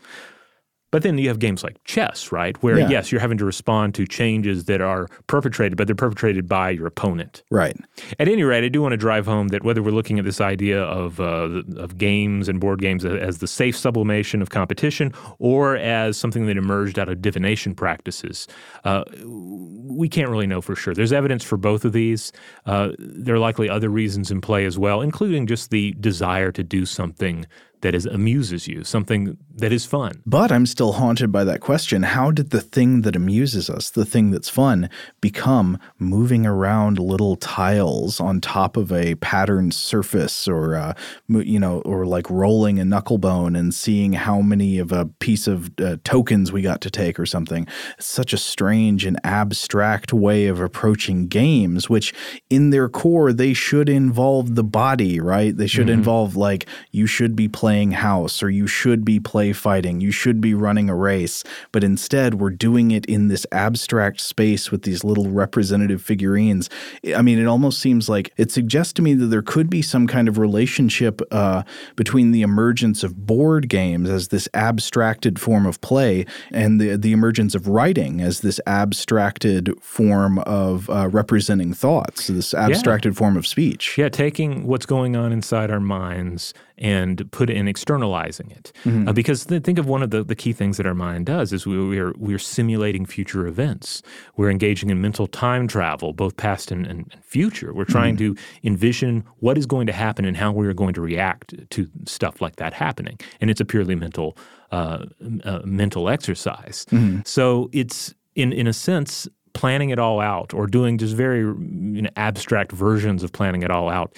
But 0.95 1.03
then 1.03 1.19
you 1.19 1.27
have 1.27 1.41
games 1.41 1.65
like 1.65 1.83
chess, 1.83 2.31
right? 2.31 2.57
Where 2.63 2.79
Yeah. 2.79 2.89
yes, 2.89 3.11
you're 3.11 3.21
having 3.21 3.37
to 3.39 3.45
respond 3.45 3.97
to 3.97 4.07
changes 4.07 4.67
that 4.67 4.81
are 4.81 5.09
perpetrated, 5.27 5.77
but 5.77 5.89
they're 5.89 5.97
perpetrated 5.97 6.49
by 6.49 6.71
your 6.71 6.87
opponent. 6.87 7.43
Right. 7.51 7.77
At 8.21 8.29
any 8.29 8.45
rate, 8.45 8.63
I 8.63 8.69
do 8.69 8.81
want 8.81 8.93
to 8.93 8.97
drive 8.97 9.27
home 9.27 9.49
that 9.49 9.65
whether 9.65 9.83
we're 9.83 9.91
looking 9.91 10.21
at 10.21 10.25
this 10.25 10.41
idea 10.41 10.81
of 10.81 11.19
uh, 11.19 11.63
of 11.77 11.99
games 11.99 12.49
and 12.49 12.61
board 12.61 12.81
games 12.81 13.05
as 13.05 13.39
the 13.39 13.49
safe 13.49 13.77
sublimation 13.77 14.41
of 14.41 14.51
competition, 14.51 15.13
or 15.41 15.75
as 15.77 16.17
something 16.17 16.47
that 16.47 16.57
emerged 16.57 16.97
out 16.97 17.09
of 17.09 17.21
divination 17.21 17.75
practices, 17.75 18.47
uh, 18.85 19.03
we 19.25 20.09
can't 20.09 20.31
really 20.31 20.47
know 20.47 20.61
for 20.61 20.77
sure. 20.77 20.95
There's 20.95 21.13
evidence 21.13 21.43
for 21.43 21.57
both 21.57 21.85
of 21.85 21.93
these. 21.93 22.31
Uh, 22.67 22.91
there 23.01 23.35
are 23.35 23.41
likely 23.41 23.69
other 23.69 23.89
reasons 23.89 24.31
in 24.31 24.41
play 24.41 24.65
as 24.65 24.79
well, 24.79 25.01
including 25.01 25.49
just 25.49 25.71
the 25.71 25.91
desire 25.99 26.53
to 26.53 26.63
do 26.63 26.87
something 26.87 27.47
that 27.85 27.95
is 27.95 28.07
amuses 28.07 28.67
you, 28.67 28.83
something 28.83 29.37
that 29.57 29.71
is 29.71 29.85
fun. 29.85 30.23
But 30.25 30.51
I'm 30.51 30.65
still 30.65 30.93
haunted 30.93 31.31
by 31.31 31.45
that 31.45 31.61
question. 31.61 32.03
How 32.03 32.31
did 32.31 32.49
the 32.49 32.63
thing 32.63 33.03
that 33.03 33.15
amuses 33.15 33.69
us, 33.69 33.91
the 33.91 34.07
thing 34.07 34.31
that's 34.31 34.49
fun, 34.49 34.89
become 35.21 35.79
moving 35.99 36.47
around 36.47 36.99
little 36.99 37.37
tiles 37.37 38.21
on 38.21 38.41
top 38.41 38.79
of 38.79 38.91
a 38.91 39.17
patterned 39.17 39.75
surface 39.75 40.49
or, 40.49 40.75
uh, 40.75 40.95
you 41.29 41.61
know, 41.61 41.83
or 41.83 42.07
like 42.07 42.29
rolling 42.31 42.79
a 42.79 42.87
knuckle 42.87 43.19
bone 43.19 43.55
and 43.55 43.75
seeing 43.75 44.15
how 44.15 44.41
many 44.41 44.79
of 44.79 44.91
a 44.91 45.05
piece 45.21 45.47
of 45.47 45.71
uh, 45.79 45.99
tokens 46.05 46.51
we 46.51 46.63
got 46.63 46.81
to 46.81 46.91
take 46.91 47.21
or 47.21 47.27
something? 47.27 47.67
It's 47.99 48.07
such 48.07 48.33
a 48.33 48.39
strange 48.39 49.05
and 49.05 49.21
abstract 49.25 50.11
way 50.11 50.47
of 50.47 50.59
approaching 50.59 51.29
games, 51.29 51.91
which 51.91 52.15
in 52.49 52.71
their 52.71 52.89
core, 52.89 53.31
they 53.35 53.53
should 53.53 53.91
involve 53.91 54.55
the 54.55 54.65
body, 54.65 55.21
right? 55.21 55.55
They 55.55 55.67
should 55.67 55.91
involve, 55.91 56.35
like, 56.35 56.67
you 56.91 57.07
should 57.07 57.37
be 57.37 57.47
playing 57.47 57.74
house 57.93 58.43
or 58.43 58.51
you 58.51 58.67
should 58.67 59.05
be 59.05 59.21
play 59.21 59.53
fighting, 59.53 60.01
you 60.01 60.11
should 60.11 60.41
be 60.41 60.55
running 60.55 60.89
a 60.89 60.95
race. 60.95 61.45
But 61.73 61.85
instead, 61.85 62.35
we're 62.35 62.51
doing 62.51 62.91
it 62.91 63.05
in 63.07 63.29
this 63.29 63.47
abstract 63.53 64.21
space 64.21 64.71
with 64.71 64.83
these 64.83 65.05
little 65.05 65.31
representative 65.31 66.03
figurines. 66.03 66.71
I 67.15 67.23
mean, 67.23 67.39
it 67.39 67.47
almost 67.47 67.81
seems 67.81 68.09
like 68.09 68.33
it 68.37 68.51
suggests 68.51 68.93
to 68.95 69.03
me 69.03 69.15
that 69.15 69.27
there 69.27 69.43
could 69.43 69.69
be 69.69 69.83
some 69.83 70.07
kind 70.07 70.29
of 70.29 70.39
relationship 70.39 71.21
uh, 71.31 71.63
between 71.97 72.33
the 72.33 72.43
emergence 72.43 73.03
of 73.03 73.27
board 73.27 73.69
games 73.69 74.09
as 74.09 74.29
this 74.29 74.49
abstracted 74.55 75.39
form 75.39 75.67
of 75.67 75.81
play 75.81 76.27
and 76.51 76.81
the, 76.81 76.97
the 76.97 77.13
emergence 77.13 77.55
of 77.55 77.69
writing 77.69 78.21
as 78.21 78.41
this 78.41 78.61
abstracted 78.67 79.71
form 79.81 80.39
of 80.41 80.89
uh, 80.91 81.09
representing 81.09 81.75
thoughts, 81.75 82.29
this 82.29 82.55
abstracted 82.55 83.17
form 83.17 83.37
of 83.37 83.47
speech. 83.47 83.99
Yeah, 83.99 84.09
taking 84.09 84.67
what's 84.67 84.87
going 84.87 85.17
on 85.17 85.33
inside 85.33 85.71
our 85.71 85.81
minds 85.81 86.55
and 86.77 87.31
put 87.31 87.51
it 87.51 87.57
in 87.57 87.64
externalizing 87.69 88.51
it. 88.51 88.73
Uh, 89.09 89.13
because 89.13 89.47
th- 89.47 89.63
think 89.63 89.79
of 89.79 89.87
one 89.87 90.03
of 90.03 90.11
the, 90.11 90.23
the 90.23 90.35
key 90.35 90.53
things 90.53 90.77
that 90.77 90.87
our 90.87 90.95
mind 90.95 91.27
does 91.27 91.53
is 91.53 91.67
we, 91.67 91.77
we're 91.89 92.13
we're 92.19 92.39
simulating 92.39 93.07
future 93.07 93.47
events. 93.47 94.03
We're 94.37 94.51
engaging 94.51 94.91
in 94.91 95.01
mental 95.01 95.27
time 95.27 95.69
travel, 95.69 96.13
both 96.13 96.37
past 96.37 96.71
and, 96.71 96.87
and, 96.87 97.11
and 97.13 97.25
future. 97.25 97.73
We're 97.73 97.85
trying 97.85 98.17
to 98.19 98.37
envision 98.63 99.25
what 99.41 99.59
is 99.59 99.67
going 99.67 99.87
to 99.87 99.93
happen 99.93 100.25
and 100.25 100.37
how 100.37 100.53
we 100.53 100.67
are 100.67 100.75
going 100.75 100.95
to 100.95 101.01
react 101.01 101.55
to 101.71 101.89
stuff 102.07 102.41
like 102.41 102.57
that 102.57 102.73
happening. 102.73 103.19
And 103.41 103.51
it's 103.51 103.61
a 103.61 103.65
purely 103.65 103.95
mental 103.95 104.37
uh, 104.73 105.07
uh, 105.45 105.61
mental 105.65 106.09
exercise. 106.09 106.87
So 107.25 107.71
it's 107.73 108.15
in 108.35 108.53
in 108.53 108.67
a 108.67 108.73
sense 108.73 109.29
planning 109.53 109.91
it 109.91 109.99
all 109.99 110.21
out 110.21 110.53
or 110.53 110.67
doing 110.67 110.99
just 110.99 111.15
very 111.15 111.41
you 111.41 112.03
know, 112.03 112.11
abstract 112.17 112.73
versions 112.73 113.23
of 113.23 113.31
planning 113.33 113.63
it 113.63 113.71
all 113.71 113.89
out 113.89 114.17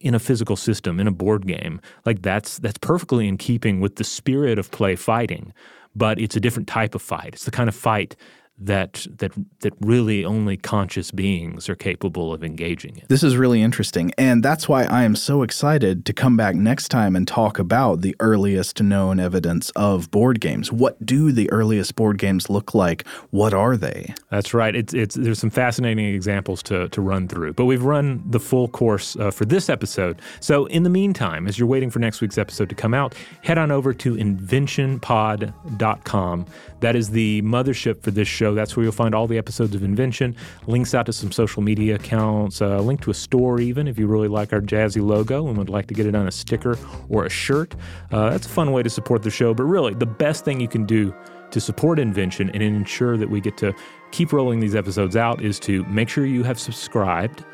in 0.00 0.14
a 0.14 0.18
physical 0.18 0.56
system 0.56 0.98
in 0.98 1.06
a 1.06 1.12
board 1.12 1.46
game 1.46 1.80
like 2.06 2.22
that's 2.22 2.58
that's 2.58 2.78
perfectly 2.78 3.28
in 3.28 3.36
keeping 3.36 3.80
with 3.80 3.96
the 3.96 4.04
spirit 4.04 4.58
of 4.58 4.70
play 4.70 4.96
fighting 4.96 5.52
but 5.94 6.18
it's 6.18 6.36
a 6.36 6.40
different 6.40 6.68
type 6.68 6.94
of 6.94 7.02
fight. 7.02 7.34
It's 7.34 7.44
the 7.44 7.50
kind 7.50 7.68
of 7.68 7.74
fight 7.74 8.16
that 8.60 9.06
that 9.18 9.32
that 9.60 9.72
really 9.80 10.24
only 10.24 10.56
conscious 10.56 11.10
beings 11.10 11.68
are 11.68 11.74
capable 11.74 12.32
of 12.32 12.44
engaging 12.44 12.96
in 12.96 13.02
This 13.08 13.22
is 13.22 13.36
really 13.36 13.62
interesting. 13.62 14.12
And 14.18 14.42
that's 14.42 14.68
why 14.68 14.84
I 14.84 15.04
am 15.04 15.14
so 15.16 15.42
excited 15.42 16.04
to 16.06 16.12
come 16.12 16.36
back 16.36 16.54
next 16.54 16.88
time 16.88 17.16
and 17.16 17.26
talk 17.26 17.58
about 17.58 18.02
the 18.02 18.14
earliest 18.20 18.82
known 18.82 19.18
evidence 19.18 19.70
of 19.70 20.10
board 20.10 20.40
games. 20.40 20.70
What 20.70 21.02
do 21.04 21.32
the 21.32 21.50
earliest 21.50 21.96
board 21.96 22.18
games 22.18 22.50
look 22.50 22.74
like? 22.74 23.06
What 23.30 23.54
are 23.54 23.78
they? 23.78 24.14
That's 24.30 24.52
right. 24.52 24.76
It's 24.76 24.92
it's 24.92 25.14
there's 25.14 25.38
some 25.38 25.50
fascinating 25.50 26.14
examples 26.14 26.62
to 26.64 26.90
to 26.90 27.00
run 27.00 27.28
through, 27.28 27.54
but 27.54 27.64
we've 27.64 27.82
run 27.82 28.22
the 28.28 28.40
full 28.40 28.68
course 28.68 29.16
uh, 29.16 29.30
for 29.30 29.46
this 29.46 29.70
episode. 29.70 30.20
So 30.40 30.66
in 30.66 30.82
the 30.82 30.90
meantime, 30.90 31.46
as 31.46 31.58
you're 31.58 31.68
waiting 31.68 31.88
for 31.90 31.98
next 31.98 32.20
week's 32.20 32.36
episode 32.36 32.68
to 32.68 32.74
come 32.74 32.92
out, 32.92 33.14
head 33.42 33.56
on 33.56 33.70
over 33.70 33.94
to 33.94 34.14
inventionpod.com. 34.14 36.46
That 36.80 36.96
is 36.96 37.10
the 37.10 37.42
mothership 37.42 38.02
for 38.02 38.10
this 38.10 38.26
show. 38.50 38.54
That's 38.54 38.76
where 38.76 38.84
you'll 38.84 38.92
find 38.92 39.14
all 39.14 39.26
the 39.26 39.38
episodes 39.38 39.74
of 39.74 39.82
Invention, 39.82 40.36
links 40.66 40.94
out 40.94 41.06
to 41.06 41.12
some 41.12 41.32
social 41.32 41.62
media 41.62 41.96
accounts, 41.96 42.60
a 42.60 42.78
link 42.78 43.00
to 43.02 43.10
a 43.10 43.14
store 43.14 43.60
even 43.60 43.88
if 43.88 43.98
you 43.98 44.06
really 44.06 44.28
like 44.28 44.52
our 44.52 44.60
jazzy 44.60 45.02
logo 45.04 45.48
and 45.48 45.56
would 45.56 45.68
like 45.68 45.86
to 45.86 45.94
get 45.94 46.06
it 46.06 46.14
on 46.14 46.26
a 46.26 46.30
sticker 46.30 46.76
or 47.08 47.24
a 47.26 47.30
shirt. 47.30 47.74
Uh, 48.10 48.30
that's 48.30 48.46
a 48.46 48.50
fun 48.50 48.72
way 48.72 48.82
to 48.82 48.90
support 48.90 49.22
the 49.22 49.30
show. 49.30 49.54
But 49.54 49.64
really, 49.64 49.94
the 49.94 50.06
best 50.06 50.44
thing 50.44 50.60
you 50.60 50.68
can 50.68 50.84
do 50.84 51.14
to 51.50 51.60
support 51.60 51.98
Invention 51.98 52.50
and 52.50 52.62
ensure 52.62 53.16
that 53.16 53.28
we 53.28 53.40
get 53.40 53.56
to 53.58 53.74
keep 54.12 54.32
rolling 54.32 54.60
these 54.60 54.74
episodes 54.74 55.16
out 55.16 55.42
is 55.42 55.58
to 55.60 55.84
make 55.84 56.08
sure 56.08 56.24
you 56.24 56.42
have 56.44 56.58
subscribed. 56.58 57.44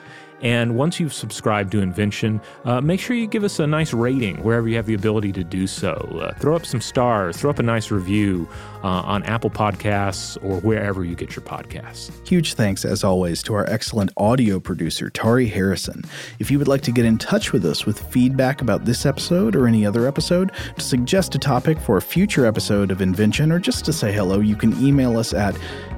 And 0.43 0.77
once 0.77 1.01
you've 1.01 1.15
subscribed 1.15 1.73
to 1.73 1.81
Invention, 1.81 2.41
uh, 2.65 2.81
make 2.81 3.01
sure 3.01 3.17
you 3.17 3.27
give 3.27 3.45
us 3.45 3.59
a 3.59 3.67
nice 3.67 3.93
rating 3.93 4.43
wherever 4.43 4.69
you 4.69 4.77
have 4.77 4.87
the 4.87 4.95
ability 4.95 5.33
to 5.33 5.45
do 5.45 5.67
so. 5.67 5.95
Uh, 6.21 6.39
throw 6.39 6.55
up 6.55 6.67
some 6.67 6.81
stars, 6.81 7.37
throw 7.37 7.51
up 7.51 7.59
a 7.59 7.63
nice 7.63 7.91
review 7.91 8.49
uh, 8.85 9.03
on 9.03 9.23
Apple 9.25 9.51
Podcasts 9.51 10.37
or 10.43 10.61
wherever 10.61 11.05
you 11.05 11.15
get 11.15 11.35
your 11.35 11.45
podcasts. 11.45 12.11
Huge 12.29 12.55
thanks, 12.55 12.85
as 12.85 13.03
always, 13.03 13.43
to 13.45 13.55
our 13.55 13.69
excellent 13.69 14.11
audio 14.17 14.61
producer, 14.61 15.11
Tari 15.11 15.47
Harrison. 15.47 16.03
If 16.39 16.51
you 16.51 16.59
would 16.59 16.69
like 16.69 16.83
to 16.83 16.93
get 16.93 17.05
in 17.05 17.19
touch 17.19 17.53
with 17.53 17.65
us 17.65 17.87
with 17.87 18.01
feedback 18.11 18.61
about 18.61 18.85
this 18.85 19.07
episode 19.07 19.57
or 19.57 19.67
any 19.67 19.87
other 19.87 20.07
episode, 20.07 20.53
to 20.77 20.81
suggest 20.81 21.35
a 21.35 21.39
topic 21.39 21.79
for 21.79 21.97
a 21.97 22.03
future 22.03 22.47
episode 22.47 22.91
of 22.91 23.01
Invention, 23.01 23.51
or 23.51 23.59
just 23.59 23.85
to 23.87 23.93
say 23.93 24.13
hello, 24.13 24.41
you 24.41 24.57
can 24.57 24.73
email 24.85 25.19
us 25.19 25.33
at 25.33 25.57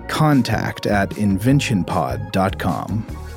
contact 0.09 0.87
at 0.87 1.11
inventionpod.com. 1.11 3.28